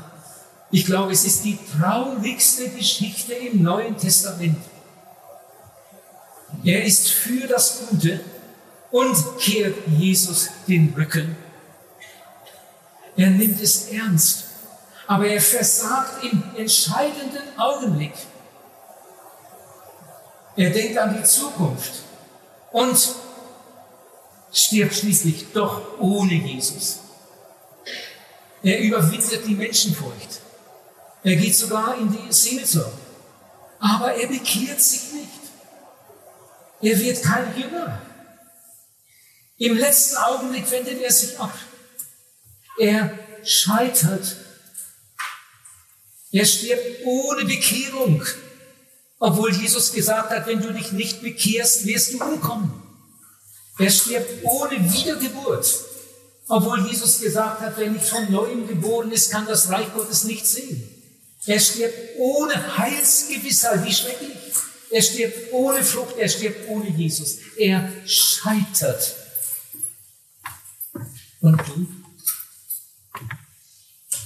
Ich 0.72 0.86
glaube, 0.86 1.12
es 1.12 1.26
ist 1.26 1.44
die 1.44 1.58
traurigste 1.78 2.70
Geschichte 2.70 3.34
im 3.34 3.64
Neuen 3.64 3.98
Testament. 3.98 4.58
Er 6.64 6.84
ist 6.84 7.10
für 7.10 7.48
das 7.48 7.80
Gute 7.90 8.20
und 8.92 9.16
kehrt 9.40 9.76
Jesus 9.88 10.50
den 10.68 10.94
Rücken. 10.96 11.36
Er 13.16 13.30
nimmt 13.30 13.62
es 13.62 13.90
ernst, 13.90 14.46
aber 15.08 15.28
er 15.28 15.42
versagt 15.42 16.24
im 16.24 16.44
entscheidenden 16.56 17.58
Augenblick. 17.58 18.14
Er 20.56 20.70
denkt 20.72 20.98
an 20.98 21.18
die 21.18 21.24
Zukunft 21.24 22.04
und 22.72 22.98
stirbt 24.52 24.96
schließlich 24.96 25.48
doch 25.54 26.00
ohne 26.00 26.34
Jesus. 26.34 27.00
Er 28.62 28.80
überwindet 28.80 29.46
die 29.48 29.56
Menschenfurcht. 29.56 30.42
Er 31.24 31.36
geht 31.36 31.56
sogar 31.56 31.98
in 31.98 32.12
die 32.12 32.34
Seelsorge. 32.34 32.92
Aber 33.80 34.14
er 34.14 34.28
bekehrt 34.28 34.82
sich 34.82 35.14
nicht. 35.14 35.39
Er 36.82 37.00
wird 37.00 37.22
kein 37.22 37.58
Jünger. 37.58 38.02
Im 39.58 39.78
letzten 39.78 40.18
Augenblick 40.18 40.72
wendet 40.72 41.02
er 41.02 41.12
sich 41.12 41.38
ab. 41.38 41.54
Er 42.78 43.20
scheitert. 43.44 44.38
Er 46.32 46.46
stirbt 46.46 47.06
ohne 47.06 47.44
Bekehrung, 47.44 48.24
obwohl 49.20 49.54
Jesus 49.54 49.92
gesagt 49.92 50.30
hat, 50.30 50.48
wenn 50.48 50.62
du 50.62 50.72
dich 50.72 50.92
nicht 50.94 51.22
bekehrst, 51.22 51.86
wirst 51.86 52.14
du 52.14 52.24
umkommen. 52.24 52.72
Er 53.80 53.90
stirbt 53.90 54.44
ohne 54.44 54.94
Wiedergeburt, 54.94 55.68
obwohl 56.48 56.88
Jesus 56.88 57.20
gesagt 57.20 57.62
hat, 57.62 57.74
wer 57.78 57.90
nicht 57.90 58.06
von 58.06 58.32
neuem 58.32 58.68
geboren 58.68 59.12
ist, 59.12 59.32
kann 59.32 59.46
das 59.48 59.70
Reich 59.70 59.94
Gottes 59.94 60.24
nicht 60.24 60.46
sehen. 60.46 60.88
Er 61.46 61.60
stirbt 61.60 62.18
ohne 62.18 62.78
Heilsgewissheit, 62.78 63.84
wie 63.84 63.94
schrecklich. 63.94 64.38
Er 64.92 65.02
stirbt 65.02 65.54
ohne 65.54 65.84
Frucht, 65.84 66.18
er 66.18 66.30
stirbt 66.30 66.68
ohne 66.68 66.90
Jesus. 66.90 67.38
Er 67.58 67.92
scheitert. 68.08 69.16
Und 71.42 71.58
du, 71.68 71.88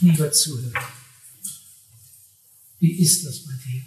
lieber 0.02 0.32
Zuhörer, 0.32 0.88
wie 2.80 3.02
ist 3.02 3.26
das 3.26 3.46
bei 3.46 3.54
dir? 3.66 3.84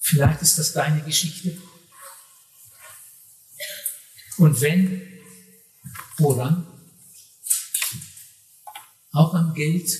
Vielleicht 0.00 0.40
ist 0.42 0.58
das 0.58 0.72
deine 0.72 1.02
Geschichte. 1.02 1.60
Und 4.38 4.60
wenn, 4.60 5.20
woran? 6.18 6.66
Auch 9.12 9.34
am 9.34 9.52
Geld 9.54 9.90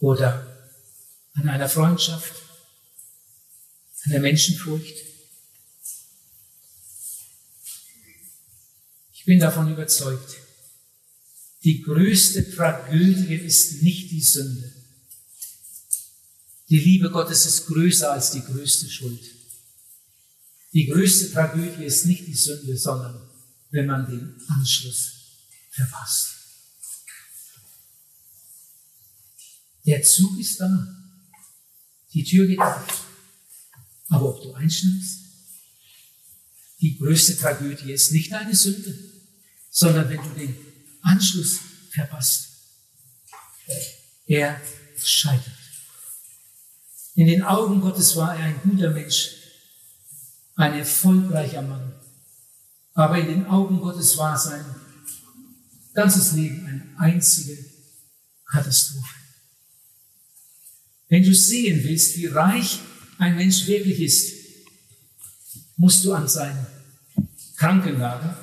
oder 0.00 0.70
an 1.34 1.48
einer 1.48 1.68
Freundschaft, 1.68 2.41
an 4.04 4.10
der 4.10 4.20
Menschenfurcht? 4.20 4.96
Ich 9.12 9.24
bin 9.24 9.38
davon 9.38 9.70
überzeugt, 9.70 10.36
die 11.64 11.82
größte 11.82 12.50
Tragödie 12.50 13.36
ist 13.36 13.82
nicht 13.82 14.10
die 14.10 14.20
Sünde. 14.20 14.72
Die 16.68 16.80
Liebe 16.80 17.10
Gottes 17.10 17.46
ist 17.46 17.66
größer 17.66 18.12
als 18.12 18.32
die 18.32 18.42
größte 18.42 18.90
Schuld. 18.90 19.22
Die 20.72 20.86
größte 20.86 21.30
Tragödie 21.30 21.84
ist 21.84 22.06
nicht 22.06 22.26
die 22.26 22.34
Sünde, 22.34 22.76
sondern 22.76 23.28
wenn 23.70 23.86
man 23.86 24.10
den 24.10 24.40
Anschluss 24.48 25.12
verpasst. 25.70 26.30
Der 29.86 30.02
Zug 30.02 30.38
ist 30.38 30.60
da. 30.60 30.96
Die 32.12 32.24
Tür 32.24 32.46
geht 32.46 32.58
auf. 32.58 33.11
Aber 34.08 34.30
ob 34.30 34.42
du 34.42 34.52
einschläfst? 34.54 35.20
Die 36.80 36.98
größte 36.98 37.36
Tragödie 37.36 37.92
ist 37.92 38.12
nicht 38.12 38.32
deine 38.32 38.54
Sünde 38.54 39.12
sondern 39.72 40.08
wenn 40.10 40.22
du 40.22 40.28
den 40.38 40.54
Anschluss 41.00 41.58
verpasst. 41.90 42.50
Er 44.26 44.60
scheitert. 44.96 45.52
In 47.14 47.26
den 47.26 47.42
Augen 47.42 47.80
Gottes 47.80 48.14
war 48.16 48.36
er 48.36 48.44
ein 48.44 48.60
guter 48.62 48.90
Mensch, 48.90 49.30
ein 50.56 50.74
erfolgreicher 50.74 51.62
Mann. 51.62 51.92
Aber 52.94 53.18
in 53.18 53.26
den 53.26 53.46
Augen 53.46 53.80
Gottes 53.80 54.16
war 54.18 54.38
sein 54.38 54.64
ganzes 55.94 56.32
Leben 56.32 56.66
eine 56.66 56.86
einzige 56.98 57.58
Katastrophe. 58.44 59.16
Wenn 61.08 61.24
du 61.24 61.34
sehen 61.34 61.82
willst, 61.84 62.16
wie 62.16 62.26
reich 62.26 62.78
ein 63.22 63.36
Mensch 63.36 63.68
wirklich 63.68 64.00
ist, 64.00 64.34
musst 65.76 66.04
du 66.04 66.12
an 66.12 66.26
sein 66.28 66.66
Krankenlager 67.56 68.36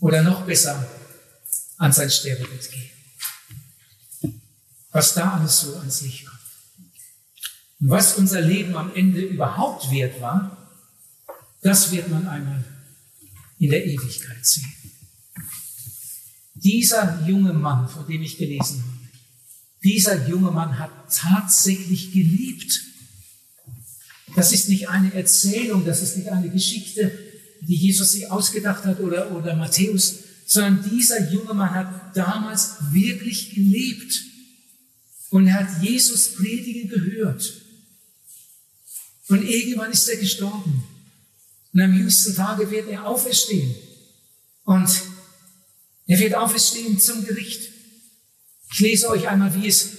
oder 0.00 0.22
noch 0.22 0.46
besser 0.46 0.88
an 1.76 1.92
sein 1.92 2.10
Sterbebett 2.10 2.70
gehen. 2.70 2.90
Was 4.92 5.12
da 5.12 5.34
alles 5.34 5.60
so 5.60 5.76
ans 5.76 6.00
Licht 6.00 6.24
kommt. 6.24 6.40
Und 7.80 7.90
was 7.90 8.14
unser 8.14 8.40
Leben 8.40 8.74
am 8.74 8.94
Ende 8.94 9.20
überhaupt 9.20 9.90
wert 9.90 10.22
war, 10.22 10.56
das 11.60 11.90
wird 11.90 12.08
man 12.08 12.26
einmal 12.28 12.64
in 13.58 13.70
der 13.70 13.84
Ewigkeit 13.84 14.46
sehen. 14.46 14.72
Dieser 16.54 17.26
junge 17.26 17.52
Mann, 17.52 17.88
von 17.90 18.06
dem 18.06 18.22
ich 18.22 18.38
gelesen 18.38 18.82
habe, 18.82 18.91
dieser 19.84 20.28
junge 20.28 20.50
Mann 20.50 20.78
hat 20.78 20.90
tatsächlich 21.12 22.12
geliebt. 22.12 22.80
Das 24.36 24.52
ist 24.52 24.68
nicht 24.68 24.88
eine 24.88 25.12
Erzählung, 25.14 25.84
das 25.84 26.02
ist 26.02 26.16
nicht 26.16 26.28
eine 26.28 26.48
Geschichte, 26.48 27.12
die 27.60 27.76
Jesus 27.76 28.12
sich 28.12 28.30
ausgedacht 28.30 28.84
hat 28.84 29.00
oder, 29.00 29.32
oder 29.32 29.56
Matthäus, 29.56 30.20
sondern 30.46 30.88
dieser 30.90 31.30
junge 31.30 31.54
Mann 31.54 31.74
hat 31.74 32.16
damals 32.16 32.76
wirklich 32.92 33.54
gelebt 33.54 34.22
und 35.30 35.46
er 35.46 35.54
hat 35.54 35.82
Jesus 35.82 36.34
predigen 36.34 36.88
gehört. 36.88 37.62
Und 39.28 39.48
irgendwann 39.48 39.90
ist 39.90 40.08
er 40.08 40.18
gestorben. 40.18 40.84
Und 41.72 41.80
am 41.80 41.96
jüngsten 41.96 42.34
Tage 42.34 42.70
wird 42.70 42.88
er 42.88 43.06
auferstehen. 43.06 43.74
Und 44.64 44.90
er 46.06 46.18
wird 46.18 46.34
auferstehen 46.34 47.00
zum 47.00 47.24
Gericht. 47.24 47.71
Ich 48.72 48.80
lese 48.80 49.08
euch 49.10 49.28
einmal, 49.28 49.54
wie 49.54 49.68
es 49.68 49.90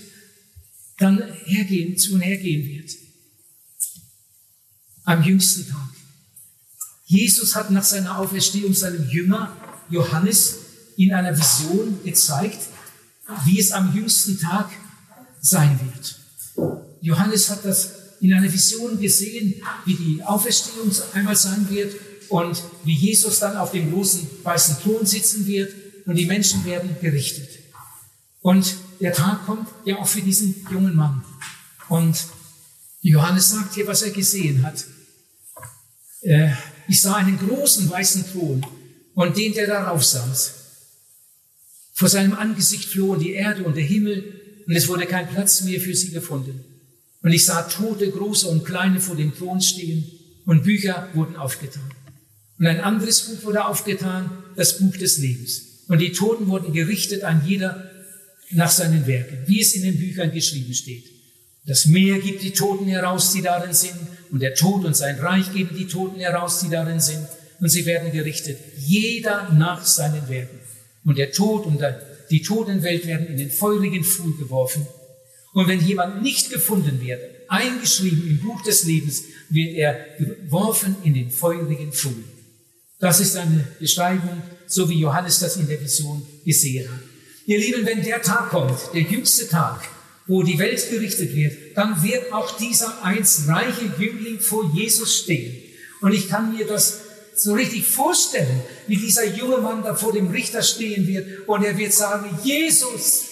dann 0.98 1.22
hergehen, 1.46 1.98
zu 1.98 2.16
und 2.16 2.22
hergehen 2.22 2.68
wird. 2.68 2.92
Am 5.04 5.24
jüngsten 5.24 5.70
Tag. 5.70 5.90
Jesus 7.06 7.56
hat 7.56 7.70
nach 7.72 7.84
seiner 7.84 8.18
Auferstehung 8.18 8.74
seinem 8.74 9.08
Jünger 9.10 9.56
Johannes 9.90 10.56
in 10.98 11.14
einer 11.14 11.38
Vision 11.38 12.00
gezeigt, 12.04 12.60
wie 13.46 13.60
es 13.60 13.72
am 13.72 13.96
jüngsten 13.96 14.40
Tag 14.40 14.72
sein 15.42 15.80
wird. 15.84 16.20
Johannes 17.02 17.50
hat 17.50 17.66
das 17.66 17.92
in 18.22 18.34
einer 18.34 18.52
Vision 18.52 19.00
gesehen, 19.00 19.62
wie 19.86 19.96
die 19.96 20.24
Auferstehung 20.24 20.92
einmal 21.14 21.36
sein 21.36 21.70
wird 21.70 21.94
und 22.30 22.64
wie 22.86 22.96
Jesus 22.96 23.40
dann 23.40 23.58
auf 23.58 23.72
dem 23.72 23.92
großen 23.92 24.28
weißen 24.44 24.78
Thron 24.82 25.06
sitzen 25.06 25.46
wird 25.46 25.74
und 26.06 26.16
die 26.16 26.26
Menschen 26.26 26.64
werden 26.66 26.96
gerichtet. 27.02 27.63
Und 28.44 28.76
der 29.00 29.14
Tag 29.14 29.46
kommt 29.46 29.68
ja 29.86 29.98
auch 29.98 30.08
für 30.08 30.22
diesen 30.22 30.68
jungen 30.70 30.96
Mann. 30.96 31.24
Und 31.88 32.26
Johannes 33.02 33.50
sagt 33.50 33.74
hier, 33.74 33.88
was 33.88 34.02
er 34.02 34.12
gesehen 34.12 34.64
hat. 34.64 34.84
Äh, 36.22 36.52
ich 36.88 37.02
sah 37.02 37.16
einen 37.16 37.40
großen 37.40 37.90
weißen 37.90 38.26
Thron 38.32 38.66
und 39.14 39.38
den, 39.38 39.54
der 39.54 39.68
darauf 39.68 40.04
saß. 40.04 40.54
Vor 41.94 42.10
seinem 42.10 42.34
Angesicht 42.34 42.86
flohen 42.86 43.20
die 43.20 43.32
Erde 43.32 43.64
und 43.64 43.78
der 43.78 43.84
Himmel 43.84 44.42
und 44.68 44.76
es 44.76 44.90
wurde 44.90 45.06
kein 45.06 45.30
Platz 45.30 45.62
mehr 45.62 45.80
für 45.80 45.96
sie 45.96 46.12
gefunden. 46.12 46.64
Und 47.22 47.32
ich 47.32 47.46
sah 47.46 47.62
Tote, 47.64 48.12
große 48.12 48.48
und 48.50 48.66
kleine 48.66 49.00
vor 49.00 49.16
dem 49.16 49.34
Thron 49.34 49.62
stehen 49.62 50.06
und 50.46 50.64
Bücher 50.64 51.08
wurden 51.14 51.38
aufgetan. 51.38 51.90
Und 52.60 52.68
ein 52.68 52.82
anderes 52.82 53.22
Buch 53.22 53.46
wurde 53.46 53.66
aufgetan, 53.66 54.30
das 54.58 54.80
Buch 54.80 54.98
des 54.98 55.18
Lebens. 55.18 55.62
Und 55.88 56.00
die 56.00 56.12
Toten 56.12 56.48
wurden 56.48 56.74
gerichtet, 56.74 57.24
an 57.24 57.46
jeder 57.46 57.93
nach 58.56 58.72
seinen 58.72 59.06
Werken, 59.08 59.40
wie 59.46 59.62
es 59.62 59.76
in 59.76 59.84
den 59.84 59.98
Büchern 59.98 60.32
geschrieben 60.32 60.74
steht. 60.74 61.06
Das 61.66 61.86
Meer 61.86 62.20
gibt 62.20 62.44
die 62.44 62.52
Toten 62.52 62.88
heraus, 62.88 63.32
die 63.34 63.42
darin 63.42 63.74
sind, 63.74 63.96
und 64.32 64.42
der 64.42 64.56
Tod 64.56 64.84
und 64.84 64.98
sein 64.98 65.20
Reich 65.20 65.54
geben 65.54 65.76
die 65.78 65.88
Toten 65.88 66.20
heraus, 66.20 66.60
die 66.60 66.70
darin 66.70 67.00
sind, 67.00 67.26
und 67.60 67.70
sie 67.70 67.86
werden 67.86 68.12
gerichtet, 68.12 68.58
jeder 68.78 69.50
nach 69.54 69.86
seinen 69.86 70.28
Werken. 70.28 70.60
Und 71.06 71.18
der 71.18 71.32
Tod 71.32 71.66
und 71.66 71.82
die 72.30 72.42
Totenwelt 72.42 73.06
werden 73.08 73.28
in 73.28 73.38
den 73.38 73.52
feurigen 73.52 74.04
Pfuhl 74.04 74.36
geworfen. 74.38 74.86
Und 75.54 75.68
wenn 75.68 75.80
jemand 75.80 76.24
nicht 76.24 76.50
gefunden 76.52 77.00
wird, 77.02 77.22
eingeschrieben 77.48 78.28
im 78.28 78.40
Buch 78.40 78.62
des 78.64 78.84
Lebens, 78.86 79.24
wird 79.50 79.76
er 79.76 80.06
geworfen 80.18 80.96
in 81.04 81.14
den 81.14 81.30
feurigen 81.30 81.94
Pfuhl. 81.94 82.24
Das 83.00 83.20
ist 83.20 83.38
eine 83.38 83.68
Beschreibung, 83.80 84.42
so 84.66 84.90
wie 84.90 85.00
Johannes 85.00 85.40
das 85.40 85.58
in 85.58 85.68
der 85.68 85.80
Vision 85.80 86.26
gesehen 86.44 86.90
hat. 86.92 87.13
Ihr 87.46 87.60
Lieben, 87.60 87.86
wenn 87.86 88.04
der 88.04 88.22
Tag 88.22 88.50
kommt, 88.50 88.80
der 88.94 89.02
jüngste 89.02 89.50
Tag, 89.50 89.82
wo 90.28 90.44
die 90.44 90.60
Welt 90.60 90.90
gerichtet 90.90 91.36
wird, 91.36 91.76
dann 91.76 92.02
wird 92.02 92.32
auch 92.32 92.56
dieser 92.58 93.04
einst 93.04 93.48
reiche 93.48 93.92
Jüngling 93.98 94.40
vor 94.40 94.72
Jesus 94.74 95.18
stehen. 95.18 95.62
Und 96.02 96.14
ich 96.14 96.30
kann 96.30 96.56
mir 96.56 96.66
das 96.66 97.00
so 97.36 97.54
richtig 97.54 97.88
vorstellen, 97.88 98.62
wie 98.88 98.98
dieser 98.98 99.26
junge 99.26 99.58
Mann 99.58 99.84
da 99.84 99.96
vor 99.96 100.14
dem 100.14 100.30
Richter 100.30 100.62
stehen 100.62 101.08
wird 101.08 101.48
und 101.48 101.64
er 101.64 101.78
wird 101.78 101.94
sagen, 101.94 102.38
Jesus, 102.44 103.24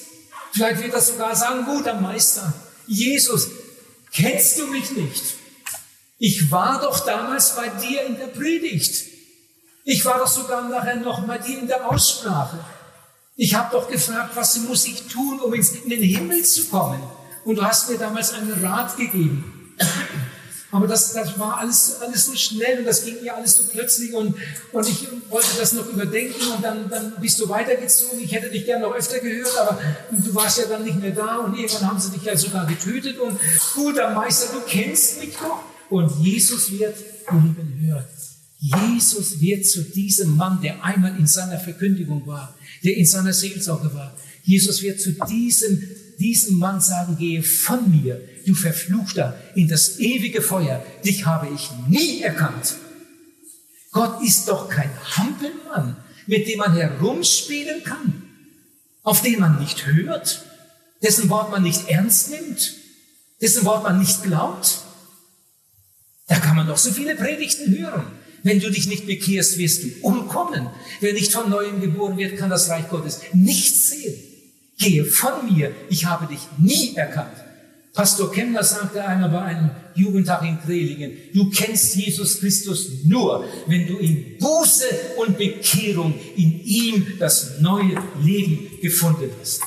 vielleicht 0.54 0.82
wird 0.82 0.94
er 0.94 1.02
sogar 1.02 1.36
sagen, 1.36 1.66
guter 1.66 2.00
Meister, 2.02 2.54
Jesus, 2.88 3.50
kennst 4.12 4.60
du 4.60 4.68
mich 4.68 4.92
nicht? 4.92 5.24
Ich 6.18 6.52
war 6.52 6.82
doch 6.82 7.06
damals 7.06 7.56
bei 7.56 7.70
dir 7.70 8.06
in 8.06 8.18
der 8.18 8.28
Predigt. 8.28 9.06
Ich 9.84 10.04
war 10.06 10.20
doch 10.20 10.28
sogar 10.28 10.68
nachher 10.68 10.98
noch 10.98 11.26
bei 11.26 11.38
dir 11.38 11.60
in 11.60 11.68
der 11.68 11.90
Aussprache. 11.90 12.64
Ich 13.36 13.56
habe 13.56 13.72
doch 13.72 13.90
gefragt, 13.90 14.36
was 14.36 14.58
muss 14.60 14.86
ich 14.86 15.04
tun, 15.08 15.40
um 15.40 15.54
in 15.54 15.90
den 15.90 16.02
Himmel 16.02 16.44
zu 16.44 16.66
kommen? 16.66 17.02
Und 17.46 17.56
du 17.56 17.64
hast 17.64 17.90
mir 17.90 17.98
damals 17.98 18.34
einen 18.34 18.54
Rat 18.64 18.98
gegeben. 18.98 19.76
Aber 20.74 20.88
das, 20.88 21.12
das 21.12 21.38
war 21.38 21.58
alles, 21.58 21.98
alles 22.02 22.26
so 22.26 22.36
schnell 22.36 22.80
und 22.80 22.86
das 22.86 23.04
ging 23.04 23.22
mir 23.22 23.36
alles 23.36 23.58
so 23.58 23.64
plötzlich 23.70 24.14
und, 24.14 24.34
und 24.72 24.88
ich 24.88 25.06
wollte 25.30 25.50
das 25.60 25.74
noch 25.74 25.86
überdenken 25.88 26.50
und 26.56 26.64
dann, 26.64 26.90
dann 26.90 27.14
bist 27.20 27.42
du 27.42 27.50
weitergezogen. 27.50 28.22
Ich 28.22 28.32
hätte 28.32 28.50
dich 28.50 28.66
gerne 28.66 28.88
noch 28.88 28.96
öfter 28.96 29.20
gehört, 29.20 29.58
aber 29.60 29.78
du 30.12 30.34
warst 30.34 30.60
ja 30.60 30.68
dann 30.68 30.86
nicht 30.86 30.98
mehr 30.98 31.12
da 31.12 31.40
und 31.40 31.58
irgendwann 31.58 31.90
haben 31.90 32.00
sie 32.00 32.12
dich 32.12 32.24
ja 32.24 32.38
sogar 32.38 32.66
getötet 32.66 33.20
und 33.20 33.38
guter 33.74 34.12
Meister, 34.12 34.54
du 34.54 34.62
kennst 34.66 35.20
mich 35.20 35.36
doch. 35.36 35.62
Und 35.90 36.10
Jesus 36.24 36.72
wird, 36.72 36.96
lieben, 37.32 37.78
hört. 37.88 38.08
Jesus 38.58 39.42
wird 39.42 39.66
zu 39.66 39.84
diesem 39.84 40.38
Mann, 40.38 40.62
der 40.62 40.82
einmal 40.86 41.18
in 41.18 41.28
seiner 41.28 41.60
Verkündigung 41.60 42.26
war, 42.26 42.56
der 42.84 42.98
in 42.98 43.06
seiner 43.06 43.34
Seelsorge 43.34 43.94
war. 43.94 44.16
Jesus 44.44 44.82
wird 44.82 45.00
zu 45.00 45.12
diesem, 45.30 45.88
diesem 46.20 46.58
Mann 46.58 46.82
sagen, 46.82 47.18
gehe 47.18 47.44
von 47.44 47.90
mir, 47.92 48.22
du 48.46 48.54
Verfluchter, 48.54 49.40
in 49.56 49.68
das 49.68 50.00
ewige 50.00 50.42
Feuer. 50.42 50.84
Dich 51.06 51.26
habe 51.26 51.50
ich 51.54 51.70
nie 51.88 52.22
erkannt. 52.22 52.76
Gott 53.92 54.24
ist 54.24 54.48
doch 54.48 54.70
kein 54.70 54.90
Hampelmann, 55.16 55.98
mit 56.28 56.48
dem 56.48 56.60
man 56.60 56.74
herumspielen 56.74 57.84
kann, 57.84 58.24
auf 59.04 59.22
den 59.22 59.40
man 59.40 59.60
nicht 59.60 59.86
hört, 59.86 60.46
dessen 61.02 61.30
Wort 61.30 61.52
man 61.52 61.64
nicht 61.64 61.90
ernst 61.90 62.30
nimmt, 62.32 62.76
dessen 63.42 63.66
Wort 63.66 63.84
man 63.84 64.00
nicht 64.00 64.24
glaubt. 64.24 64.80
Da 66.28 66.40
kann 66.40 66.56
man 66.56 66.68
doch 66.68 66.78
so 66.78 66.92
viele 66.92 67.16
Predigten 67.16 67.78
hören. 67.78 68.06
Wenn 68.44 68.60
du 68.60 68.72
dich 68.72 68.88
nicht 68.88 69.06
bekehrst, 69.06 69.58
wirst 69.58 69.84
du 69.84 69.90
umkommen. 70.02 70.68
Wer 71.00 71.14
nicht 71.14 71.32
von 71.32 71.50
neuem 71.50 71.82
geboren 71.82 72.18
wird, 72.18 72.38
kann 72.38 72.50
das 72.50 72.70
Reich 72.70 72.90
Gottes 72.90 73.22
nicht 73.34 73.76
sehen. 73.76 74.16
Gehe 74.78 75.06
von 75.06 75.54
mir, 75.54 75.72
ich 75.90 76.06
habe 76.06 76.26
dich 76.26 76.42
nie 76.58 76.96
erkannt. 76.96 77.38
Pastor 77.94 78.32
Kemmler 78.32 78.64
sagte 78.64 79.06
einmal 79.06 79.30
bei 79.30 79.42
einem 79.42 79.70
Jugendtag 79.96 80.44
in 80.44 80.60
Krelingen, 80.62 81.12
du 81.34 81.50
kennst 81.50 81.96
Jesus 81.96 82.40
Christus 82.40 83.04
nur, 83.04 83.46
wenn 83.68 83.86
du 83.86 83.98
in 83.98 84.38
Buße 84.40 84.86
und 85.18 85.38
Bekehrung 85.38 86.14
in 86.38 86.62
ihm 86.64 87.06
das 87.20 87.60
neue 87.60 88.02
Leben 88.24 88.70
gefunden 88.82 89.30
hast. 89.40 89.62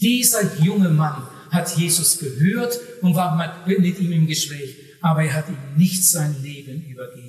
Dieser 0.00 0.56
junge 0.62 0.88
Mann 0.88 1.28
hat 1.50 1.76
Jesus 1.76 2.18
gehört 2.18 2.80
und 3.02 3.14
war 3.14 3.60
mit 3.66 4.00
ihm 4.00 4.12
im 4.12 4.26
Gespräch, 4.26 4.74
aber 5.02 5.22
er 5.22 5.34
hat 5.34 5.48
ihm 5.48 5.58
nicht 5.76 6.04
sein 6.04 6.34
Leben 6.42 6.82
übergeben. 6.86 7.21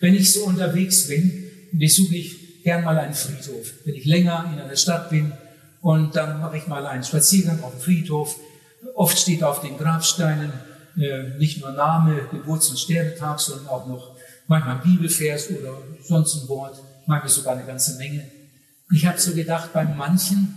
Wenn 0.00 0.14
ich 0.14 0.32
so 0.32 0.44
unterwegs 0.44 1.08
bin, 1.08 1.44
besuche 1.72 2.16
ich 2.16 2.62
gern 2.62 2.84
mal 2.84 2.98
einen 2.98 3.14
Friedhof. 3.14 3.72
Wenn 3.84 3.94
ich 3.94 4.04
länger 4.04 4.50
in 4.52 4.60
einer 4.60 4.76
Stadt 4.76 5.10
bin 5.10 5.32
und 5.80 6.16
dann 6.16 6.40
mache 6.40 6.56
ich 6.56 6.66
mal 6.66 6.86
einen 6.86 7.04
Spaziergang 7.04 7.62
auf 7.62 7.72
dem 7.72 7.80
Friedhof. 7.80 8.36
Oft 8.94 9.18
steht 9.18 9.42
auf 9.42 9.60
den 9.60 9.76
Grabsteinen 9.76 10.52
äh, 10.96 11.36
nicht 11.38 11.60
nur 11.60 11.72
Name, 11.72 12.28
Geburts- 12.30 12.70
und 12.70 12.78
Sterbetag, 12.78 13.40
sondern 13.40 13.66
auch 13.68 13.86
noch 13.86 14.16
manchmal 14.46 14.78
Bibelvers 14.78 15.50
oder 15.50 15.78
sonst 16.02 16.36
ein 16.36 16.48
Wort, 16.48 16.80
manchmal 17.06 17.30
sogar 17.30 17.54
eine 17.54 17.66
ganze 17.66 17.96
Menge. 17.98 18.24
Ich 18.92 19.06
habe 19.06 19.18
so 19.18 19.34
gedacht, 19.34 19.72
bei 19.72 19.84
manchen, 19.84 20.56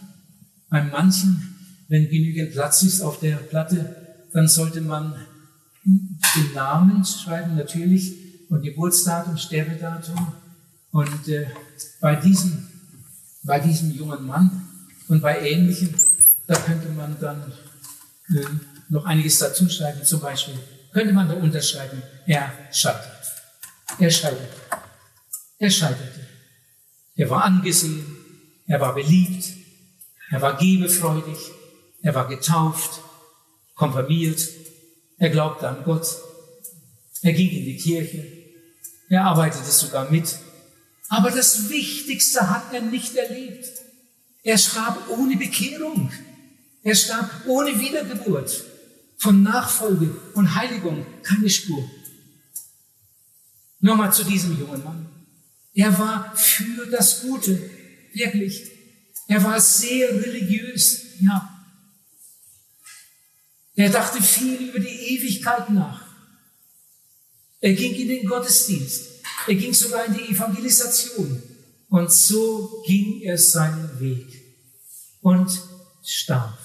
bei 0.70 0.84
manchen, 0.84 1.56
wenn 1.88 2.10
genügend 2.10 2.52
Platz 2.52 2.84
ist 2.84 3.02
auf 3.02 3.20
der 3.20 3.38
Platte, 3.38 3.96
dann 4.34 4.48
sollte 4.48 4.82
man 4.82 5.16
den 5.84 6.54
Namen 6.54 7.04
schreiben, 7.06 7.56
natürlich, 7.56 8.27
und 8.50 8.62
Geburtsdatum, 8.62 9.38
Sterbedatum. 9.38 10.34
Und 10.92 11.28
äh, 11.28 11.48
bei, 12.00 12.16
diesem, 12.16 12.68
bei 13.44 13.60
diesem 13.60 13.92
jungen 13.92 14.26
Mann 14.26 14.68
und 15.08 15.22
bei 15.22 15.40
ähnlichen, 15.40 15.94
da 16.48 16.56
könnte 16.56 16.90
man 16.90 17.18
dann 17.20 17.52
äh, 18.36 18.46
noch 18.90 19.06
einiges 19.06 19.40
dazu 19.40 19.70
schreiben. 19.70 20.04
Zum 20.04 20.22
Beispiel 20.22 20.56
könnte 20.92 21.14
man 21.14 21.28
da 21.28 21.36
unterschreiben, 21.36 22.02
er 22.26 22.52
scheitert. 22.72 23.26
Er 24.00 24.12
scheiterte. 24.12 24.56
Er 25.60 25.70
scheiterte. 25.70 26.28
Er 27.16 27.30
war 27.30 27.44
angesehen, 27.44 28.06
er 28.68 28.80
war 28.80 28.94
beliebt, 28.94 29.46
er 30.30 30.42
war 30.42 30.58
gebefreudig, 30.58 31.38
er 32.02 32.14
war 32.14 32.28
getauft, 32.28 33.02
konfirmiert, 33.76 34.42
er 35.18 35.30
glaubte 35.30 35.68
an 35.68 35.84
Gott, 35.84 36.06
er 37.24 37.34
ging 37.34 37.50
in 37.50 37.66
die 37.66 37.78
Kirche, 37.78 38.37
er 39.10 39.24
arbeitete 39.24 39.72
sogar 39.72 40.10
mit. 40.12 40.38
Aber 41.10 41.32
das 41.32 41.70
Wichtigste 41.70 42.50
hat 42.50 42.74
er 42.74 42.82
nicht 42.82 43.16
erlebt. 43.16 43.70
Er 44.44 44.58
starb 44.58 45.10
ohne 45.10 45.38
Bekehrung. 45.38 46.12
Er 46.84 46.96
starb 46.96 47.30
ohne 47.48 47.80
Wiedergeburt. 47.80 48.64
Von 49.18 49.42
Nachfolge 49.42 50.16
und 50.36 50.56
Heiligung 50.56 51.06
keine 51.24 51.50
Spur. 51.50 51.90
Nochmal 53.80 54.14
zu 54.14 54.24
diesem 54.24 54.60
jungen 54.60 54.84
Mann. 54.84 55.08
Er 55.74 55.98
war 55.98 56.36
für 56.36 56.88
das 56.88 57.22
Gute, 57.22 57.70
wirklich. 58.14 58.72
Er 59.28 59.44
war 59.44 59.60
sehr 59.60 60.10
religiös, 60.10 61.04
ja. 61.20 61.54
Er 63.76 63.90
dachte 63.90 64.22
viel 64.22 64.70
über 64.70 64.80
die 64.80 64.88
Ewigkeit 64.88 65.70
nach. 65.70 66.07
Er 67.60 67.74
ging 67.74 67.94
in 67.96 68.08
den 68.08 68.28
Gottesdienst. 68.28 69.08
Er 69.48 69.56
ging 69.56 69.74
sogar 69.74 70.06
in 70.06 70.14
die 70.14 70.34
Evangelisation. 70.34 71.42
Und 71.90 72.12
so 72.12 72.84
ging 72.86 73.22
er 73.22 73.38
seinen 73.38 74.00
Weg 74.00 74.28
und 75.22 75.50
starb. 76.04 76.58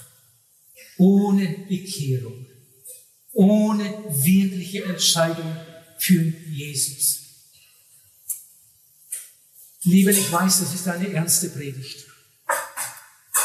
Ohne 0.99 1.67
Bekehrung. 1.69 2.47
Ohne 3.33 3.85
wirkliche 4.25 4.85
Entscheidung 4.85 5.57
für 5.99 6.23
Jesus. 6.51 7.21
Liebe, 9.85 10.13
ich 10.13 10.31
weiß, 10.31 10.61
das 10.61 10.75
ist 10.75 10.87
eine 10.89 11.13
ernste 11.13 11.49
Predigt. 11.49 12.07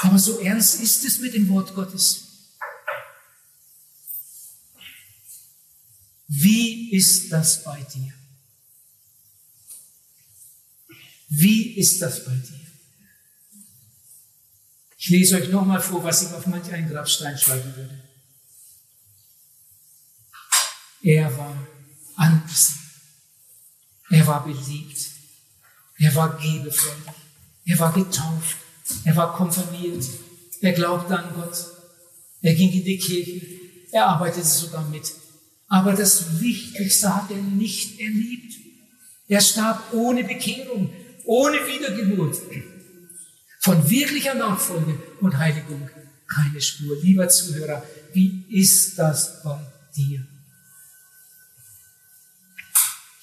Aber 0.01 0.19
so 0.19 0.39
ernst 0.39 0.81
ist 0.81 1.05
es 1.05 1.19
mit 1.19 1.33
dem 1.33 1.49
Wort 1.49 1.73
Gottes. 1.73 2.26
Wie 6.27 6.91
ist 6.91 7.31
das 7.31 7.63
bei 7.63 7.81
dir? 7.83 8.13
Wie 11.29 11.77
ist 11.77 12.01
das 12.01 12.25
bei 12.25 12.35
dir? 12.35 12.67
Ich 14.97 15.09
lese 15.09 15.37
euch 15.37 15.49
nochmal 15.49 15.81
vor, 15.81 16.03
was 16.03 16.23
ich 16.23 16.33
auf 16.33 16.47
manch 16.47 16.71
einen 16.71 16.89
Grabstein 16.89 17.37
schreiben 17.37 17.75
würde. 17.75 18.03
Er 21.01 21.37
war 21.37 21.55
angesehen. 22.15 22.79
Er 24.09 24.27
war 24.27 24.43
beliebt. 24.43 24.99
Er 25.97 26.13
war 26.15 26.37
gebefreudig. 26.37 27.13
Er 27.65 27.79
war 27.79 27.93
getauft. 27.93 28.57
Er 29.05 29.15
war 29.15 29.33
konfirmiert. 29.35 30.05
Er 30.61 30.73
glaubte 30.73 31.17
an 31.17 31.33
Gott. 31.35 31.57
Er 32.41 32.55
ging 32.55 32.71
in 32.71 32.83
die 32.83 32.97
Kirche. 32.97 33.45
Er 33.91 34.07
arbeitete 34.07 34.45
sogar 34.45 34.87
mit. 34.89 35.13
Aber 35.67 35.93
das 35.93 36.39
Wichtigste 36.39 37.13
hat 37.13 37.29
er 37.29 37.37
nicht 37.37 37.99
erlebt. 37.99 38.53
Er 39.27 39.41
starb 39.41 39.93
ohne 39.93 40.23
Bekehrung, 40.23 40.93
ohne 41.25 41.57
Wiedergeburt. 41.67 42.37
Von 43.59 43.89
wirklicher 43.89 44.33
Nachfolge 44.33 44.97
und 45.19 45.37
Heiligung 45.37 45.89
keine 46.27 46.61
Spur. 46.61 46.97
Lieber 47.01 47.27
Zuhörer, 47.29 47.83
wie 48.13 48.43
ist 48.49 48.97
das 48.97 49.43
bei 49.43 49.59
dir? 49.95 50.25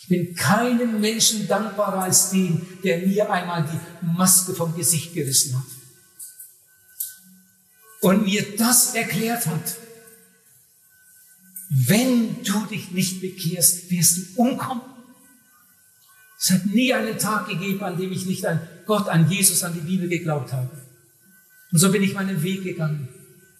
Ich 0.00 0.08
bin 0.08 0.34
keinem 0.34 1.00
Menschen 1.00 1.48
dankbarer 1.48 2.02
als 2.02 2.30
dem, 2.30 2.66
der 2.82 3.06
mir 3.06 3.30
einmal 3.30 3.64
die 3.64 4.06
Maske 4.06 4.54
vom 4.54 4.76
Gesicht 4.76 5.14
gerissen 5.14 5.56
hat 5.56 5.64
und 8.00 8.24
mir 8.24 8.56
das 8.56 8.94
erklärt 8.94 9.46
hat. 9.46 9.76
Wenn 11.76 12.44
du 12.44 12.66
dich 12.66 12.92
nicht 12.92 13.20
bekehrst, 13.20 13.90
wirst 13.90 14.16
du 14.16 14.22
umkommen. 14.42 14.82
Es 16.38 16.50
hat 16.50 16.66
nie 16.66 16.94
einen 16.94 17.18
Tag 17.18 17.48
gegeben, 17.48 17.82
an 17.82 17.96
dem 17.96 18.12
ich 18.12 18.26
nicht 18.26 18.46
an 18.46 18.60
Gott, 18.86 19.08
an 19.08 19.28
Jesus, 19.28 19.64
an 19.64 19.74
die 19.74 19.80
Bibel 19.80 20.08
geglaubt 20.08 20.52
habe. 20.52 20.70
Und 21.72 21.78
so 21.78 21.90
bin 21.90 22.02
ich 22.04 22.14
meinen 22.14 22.40
Weg 22.44 22.62
gegangen. 22.62 23.08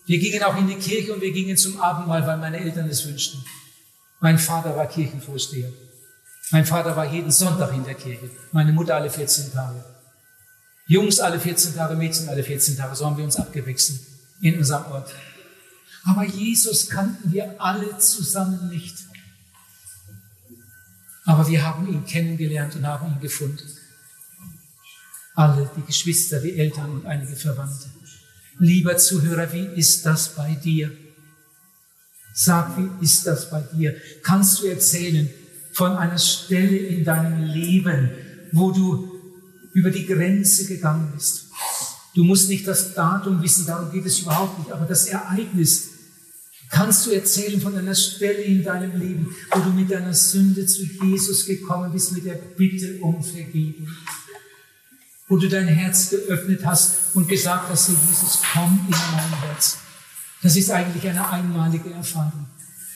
Wir 0.07 0.19
gingen 0.19 0.43
auch 0.45 0.57
in 0.57 0.69
die 0.69 0.77
Kirche 0.77 1.13
und 1.13 1.23
wir 1.23 1.33
gingen 1.33 1.57
zum 1.57 1.81
Abendmahl, 1.81 2.25
weil 2.25 2.37
meine 2.37 2.61
Eltern 2.61 2.89
es 2.89 3.05
wünschten. 3.05 3.45
Mein 4.21 4.39
Vater 4.39 4.77
war 4.77 4.87
Kirchenvorsteher. 4.87 5.73
Mein 6.53 6.67
Vater 6.67 6.95
war 6.95 7.11
jeden 7.11 7.33
Sonntag 7.33 7.75
in 7.75 7.85
der 7.85 7.95
Kirche, 7.95 8.31
meine 8.53 8.73
Mutter 8.73 8.95
alle 8.95 9.11
14 9.11 9.53
Tage. 9.53 9.83
Jungs 10.87 11.19
alle 11.19 11.41
14 11.41 11.75
Tage, 11.75 11.97
Mädchen 11.97 12.29
alle 12.29 12.45
14 12.45 12.77
Tage, 12.77 12.95
so 12.95 13.07
haben 13.07 13.17
wir 13.17 13.25
uns 13.25 13.37
abgewechselt 13.37 13.99
in 14.41 14.59
unserem 14.59 14.93
Ort. 14.93 15.11
Aber 16.05 16.25
Jesus 16.25 16.89
kannten 16.89 17.33
wir 17.33 17.61
alle 17.61 17.99
zusammen 17.99 18.69
nicht. 18.69 18.95
Aber 21.25 21.49
wir 21.49 21.65
haben 21.65 21.89
ihn 21.89 22.05
kennengelernt 22.05 22.77
und 22.77 22.87
haben 22.87 23.15
ihn 23.15 23.21
gefunden. 23.21 23.67
Alle, 25.35 25.71
die 25.77 25.83
Geschwister, 25.83 26.41
die 26.41 26.57
Eltern 26.59 26.91
und 26.91 27.07
einige 27.07 27.35
Verwandte. 27.35 27.89
Lieber 28.59 28.97
Zuhörer, 28.97 29.53
wie 29.53 29.67
ist 29.81 30.05
das 30.07 30.35
bei 30.35 30.55
dir? 30.55 30.93
Sag, 32.35 32.77
wie 32.77 33.05
ist 33.05 33.27
das 33.27 33.51
bei 33.51 33.63
dir? 33.63 33.97
Kannst 34.23 34.61
du 34.61 34.67
erzählen, 34.67 35.29
von 35.75 35.97
einer 35.97 36.19
Stelle 36.19 36.77
in 36.77 37.05
deinem 37.05 37.43
Leben, 37.43 38.11
wo 38.53 38.71
du 38.71 39.11
über 39.73 39.91
die 39.91 40.07
Grenze 40.07 40.67
gegangen 40.67 41.11
bist. 41.13 41.47
Du 42.15 42.23
musst 42.23 42.49
nicht 42.49 42.67
das 42.67 42.95
Datum 42.95 43.43
wissen, 43.43 43.67
darum 43.67 43.91
geht 43.91 44.07
es 44.07 44.21
überhaupt 44.21 44.57
nicht, 44.61 44.71
aber 44.71 44.87
das 44.87 45.07
Ereignis 45.07 45.91
kannst 46.75 47.07
du 47.07 47.13
erzählen 47.13 47.61
von 47.61 47.77
einer 47.77 47.95
Stelle 47.95 48.43
in 48.43 48.65
deinem 48.65 49.01
Leben, 49.01 49.35
wo 49.53 49.61
du 49.61 49.71
mit 49.71 49.91
deiner 49.93 50.13
Sünde 50.13 50.67
zu 50.67 50.83
Jesus 50.83 51.47
gekommen 51.47 51.93
bist, 51.93 52.13
mit 52.13 52.25
der 52.25 52.35
Bitte 52.35 52.99
um 53.01 53.23
Vergebung. 53.23 53.89
Wo 55.29 55.37
du 55.37 55.49
dein 55.49 55.69
Herz 55.69 56.11
geöffnet 56.11 56.67
hast 56.67 57.15
und 57.15 57.29
gesagt 57.29 57.71
hast, 57.71 57.89
Jesus, 57.89 58.41
komm 58.53 58.81
in 58.89 58.91
mein 58.91 59.41
Herz. 59.43 59.79
Das 60.43 60.57
ist 60.57 60.71
eigentlich 60.71 61.09
eine 61.09 61.31
einmalige 61.31 61.91
Erfahrung. 61.91 62.47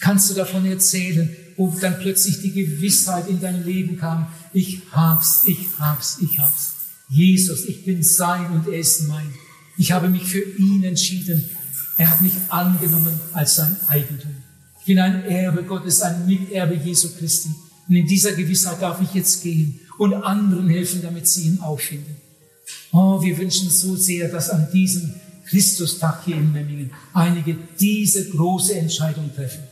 Kannst 0.01 0.29
du 0.31 0.35
davon 0.35 0.67
erzählen, 0.67 1.35
wo 1.57 1.75
dann 1.81 2.01
plötzlich 2.01 2.41
die 2.41 2.53
Gewissheit 2.53 3.29
in 3.29 3.41
dein 3.41 3.65
Leben 3.65 3.97
kam, 3.97 4.27
ich 4.53 4.83
hab's, 4.91 5.45
ich 5.47 5.69
hab's, 5.79 6.19
ich 6.21 6.39
hab's. 6.41 6.73
Jesus, 7.09 7.65
ich 7.65 7.85
bin 7.85 8.03
sein 8.03 8.51
und 8.51 8.67
er 8.67 8.81
ist 8.81 9.07
mein. 9.09 9.33
Ich 9.77 9.93
habe 9.93 10.09
mich 10.09 10.25
für 10.25 10.43
ihn 10.59 10.83
entschieden. 10.83 11.49
Er 11.99 12.11
hat 12.11 12.21
mich 12.21 12.33
angenommen 12.49 13.21
als 13.33 13.57
sein 13.57 13.77
Eigentum. 13.89 14.31
Ich 14.81 14.87
bin 14.87 15.01
ein 15.01 15.25
Erbe 15.25 15.65
Gottes, 15.65 16.01
ein 16.01 16.27
Miterbe 16.27 16.75
Jesu 16.75 17.09
Christi. 17.19 17.51
Und 17.89 17.95
in 17.97 18.07
dieser 18.07 18.33
Gewissheit 18.33 18.81
darf 18.81 19.03
ich 19.03 19.13
jetzt 19.15 19.43
gehen 19.43 19.81
und 19.99 20.15
anderen 20.15 20.69
helfen, 20.69 21.03
damit 21.03 21.27
sie 21.27 21.49
ihn 21.49 21.61
auffinden. 21.61 22.17
Oh, 22.93 23.21
wir 23.21 23.37
wünschen 23.37 23.69
so 23.69 23.97
sehr, 23.97 24.29
dass 24.29 24.49
an 24.49 24.69
diesem 24.73 25.13
Christustag 25.47 26.25
hier 26.25 26.37
in 26.37 26.53
Memmingen 26.53 26.93
einige 27.13 27.57
diese 27.81 28.29
große 28.31 28.75
Entscheidung 28.75 29.35
treffen. 29.35 29.65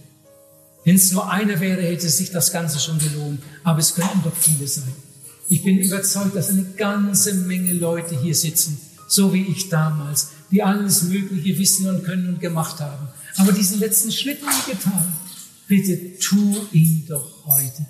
Wenn 0.84 0.96
es 0.96 1.12
nur 1.12 1.30
einer 1.30 1.60
wäre, 1.60 1.82
hätte 1.82 2.08
sich 2.08 2.30
das 2.30 2.52
Ganze 2.52 2.80
schon 2.80 2.98
gelohnt. 2.98 3.40
Aber 3.62 3.78
es 3.78 3.94
könnten 3.94 4.22
doch 4.24 4.36
viele 4.36 4.66
sein. 4.66 4.92
Ich 5.48 5.62
bin 5.62 5.78
überzeugt, 5.78 6.34
dass 6.34 6.50
eine 6.50 6.64
ganze 6.76 7.34
Menge 7.34 7.72
Leute 7.72 8.20
hier 8.20 8.34
sitzen, 8.34 8.80
so 9.08 9.32
wie 9.32 9.42
ich 9.42 9.68
damals, 9.68 10.30
die 10.50 10.62
alles 10.62 11.02
Mögliche 11.04 11.58
wissen 11.58 11.88
und 11.88 12.04
können 12.04 12.28
und 12.28 12.40
gemacht 12.40 12.80
haben. 12.80 13.08
Aber 13.36 13.52
diesen 13.52 13.80
letzten 13.80 14.12
Schritt 14.12 14.40
nie 14.42 14.72
getan. 14.72 15.12
Bitte 15.68 16.18
tu 16.18 16.56
ihn 16.72 17.04
doch 17.08 17.46
heute. 17.46 17.86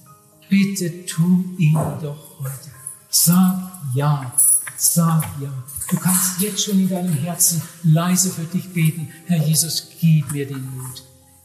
Bitte 0.48 1.04
tu 1.06 1.44
ihn 1.58 1.74
doch 1.74 2.40
heute. 2.40 2.70
Sag 3.10 3.72
ja. 3.94 4.34
Sag 4.76 5.24
ja. 5.40 5.52
Du 5.90 5.96
kannst 5.96 6.40
jetzt 6.40 6.64
schon 6.64 6.80
in 6.80 6.88
deinem 6.88 7.12
Herzen 7.12 7.62
leise 7.82 8.30
für 8.30 8.44
dich 8.44 8.68
beten. 8.70 9.08
Herr 9.26 9.44
Jesus, 9.46 9.88
gib 10.00 10.32
mir 10.32 10.46
den 10.46 10.64
Mut. 10.76 11.02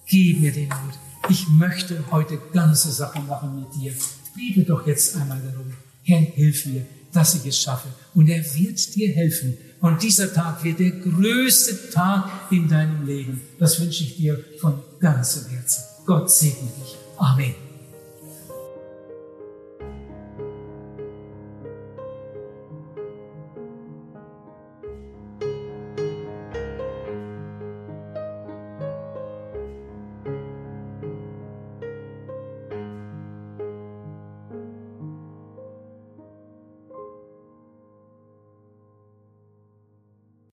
Gib 0.07 0.41
mir 0.41 0.51
den 0.51 0.69
Mut 0.69 0.97
ich 1.29 1.47
möchte 1.47 2.03
heute 2.11 2.37
ganze 2.53 2.91
Sachen 2.91 3.27
machen 3.27 3.59
mit 3.59 3.81
dir. 3.81 3.93
Bete 4.35 4.63
doch 4.63 4.85
jetzt 4.87 5.15
einmal 5.15 5.39
darum. 5.41 5.73
Herr, 6.03 6.19
hilf 6.19 6.65
mir, 6.65 6.85
dass 7.11 7.35
ich 7.35 7.45
es 7.45 7.59
schaffe. 7.59 7.87
Und 8.13 8.29
er 8.29 8.43
wird 8.55 8.95
dir 8.95 9.13
helfen. 9.13 9.57
Und 9.79 10.03
dieser 10.03 10.33
Tag 10.33 10.63
wird 10.63 10.79
der 10.79 10.91
größte 10.91 11.89
Tag 11.91 12.51
in 12.51 12.67
deinem 12.67 13.05
Leben. 13.05 13.41
Das 13.59 13.79
wünsche 13.79 14.03
ich 14.03 14.17
dir 14.17 14.43
von 14.59 14.79
ganzem 14.99 15.49
Herzen. 15.49 15.83
Gott 16.05 16.29
segne 16.29 16.69
dich. 16.79 16.95
Amen. 17.17 17.70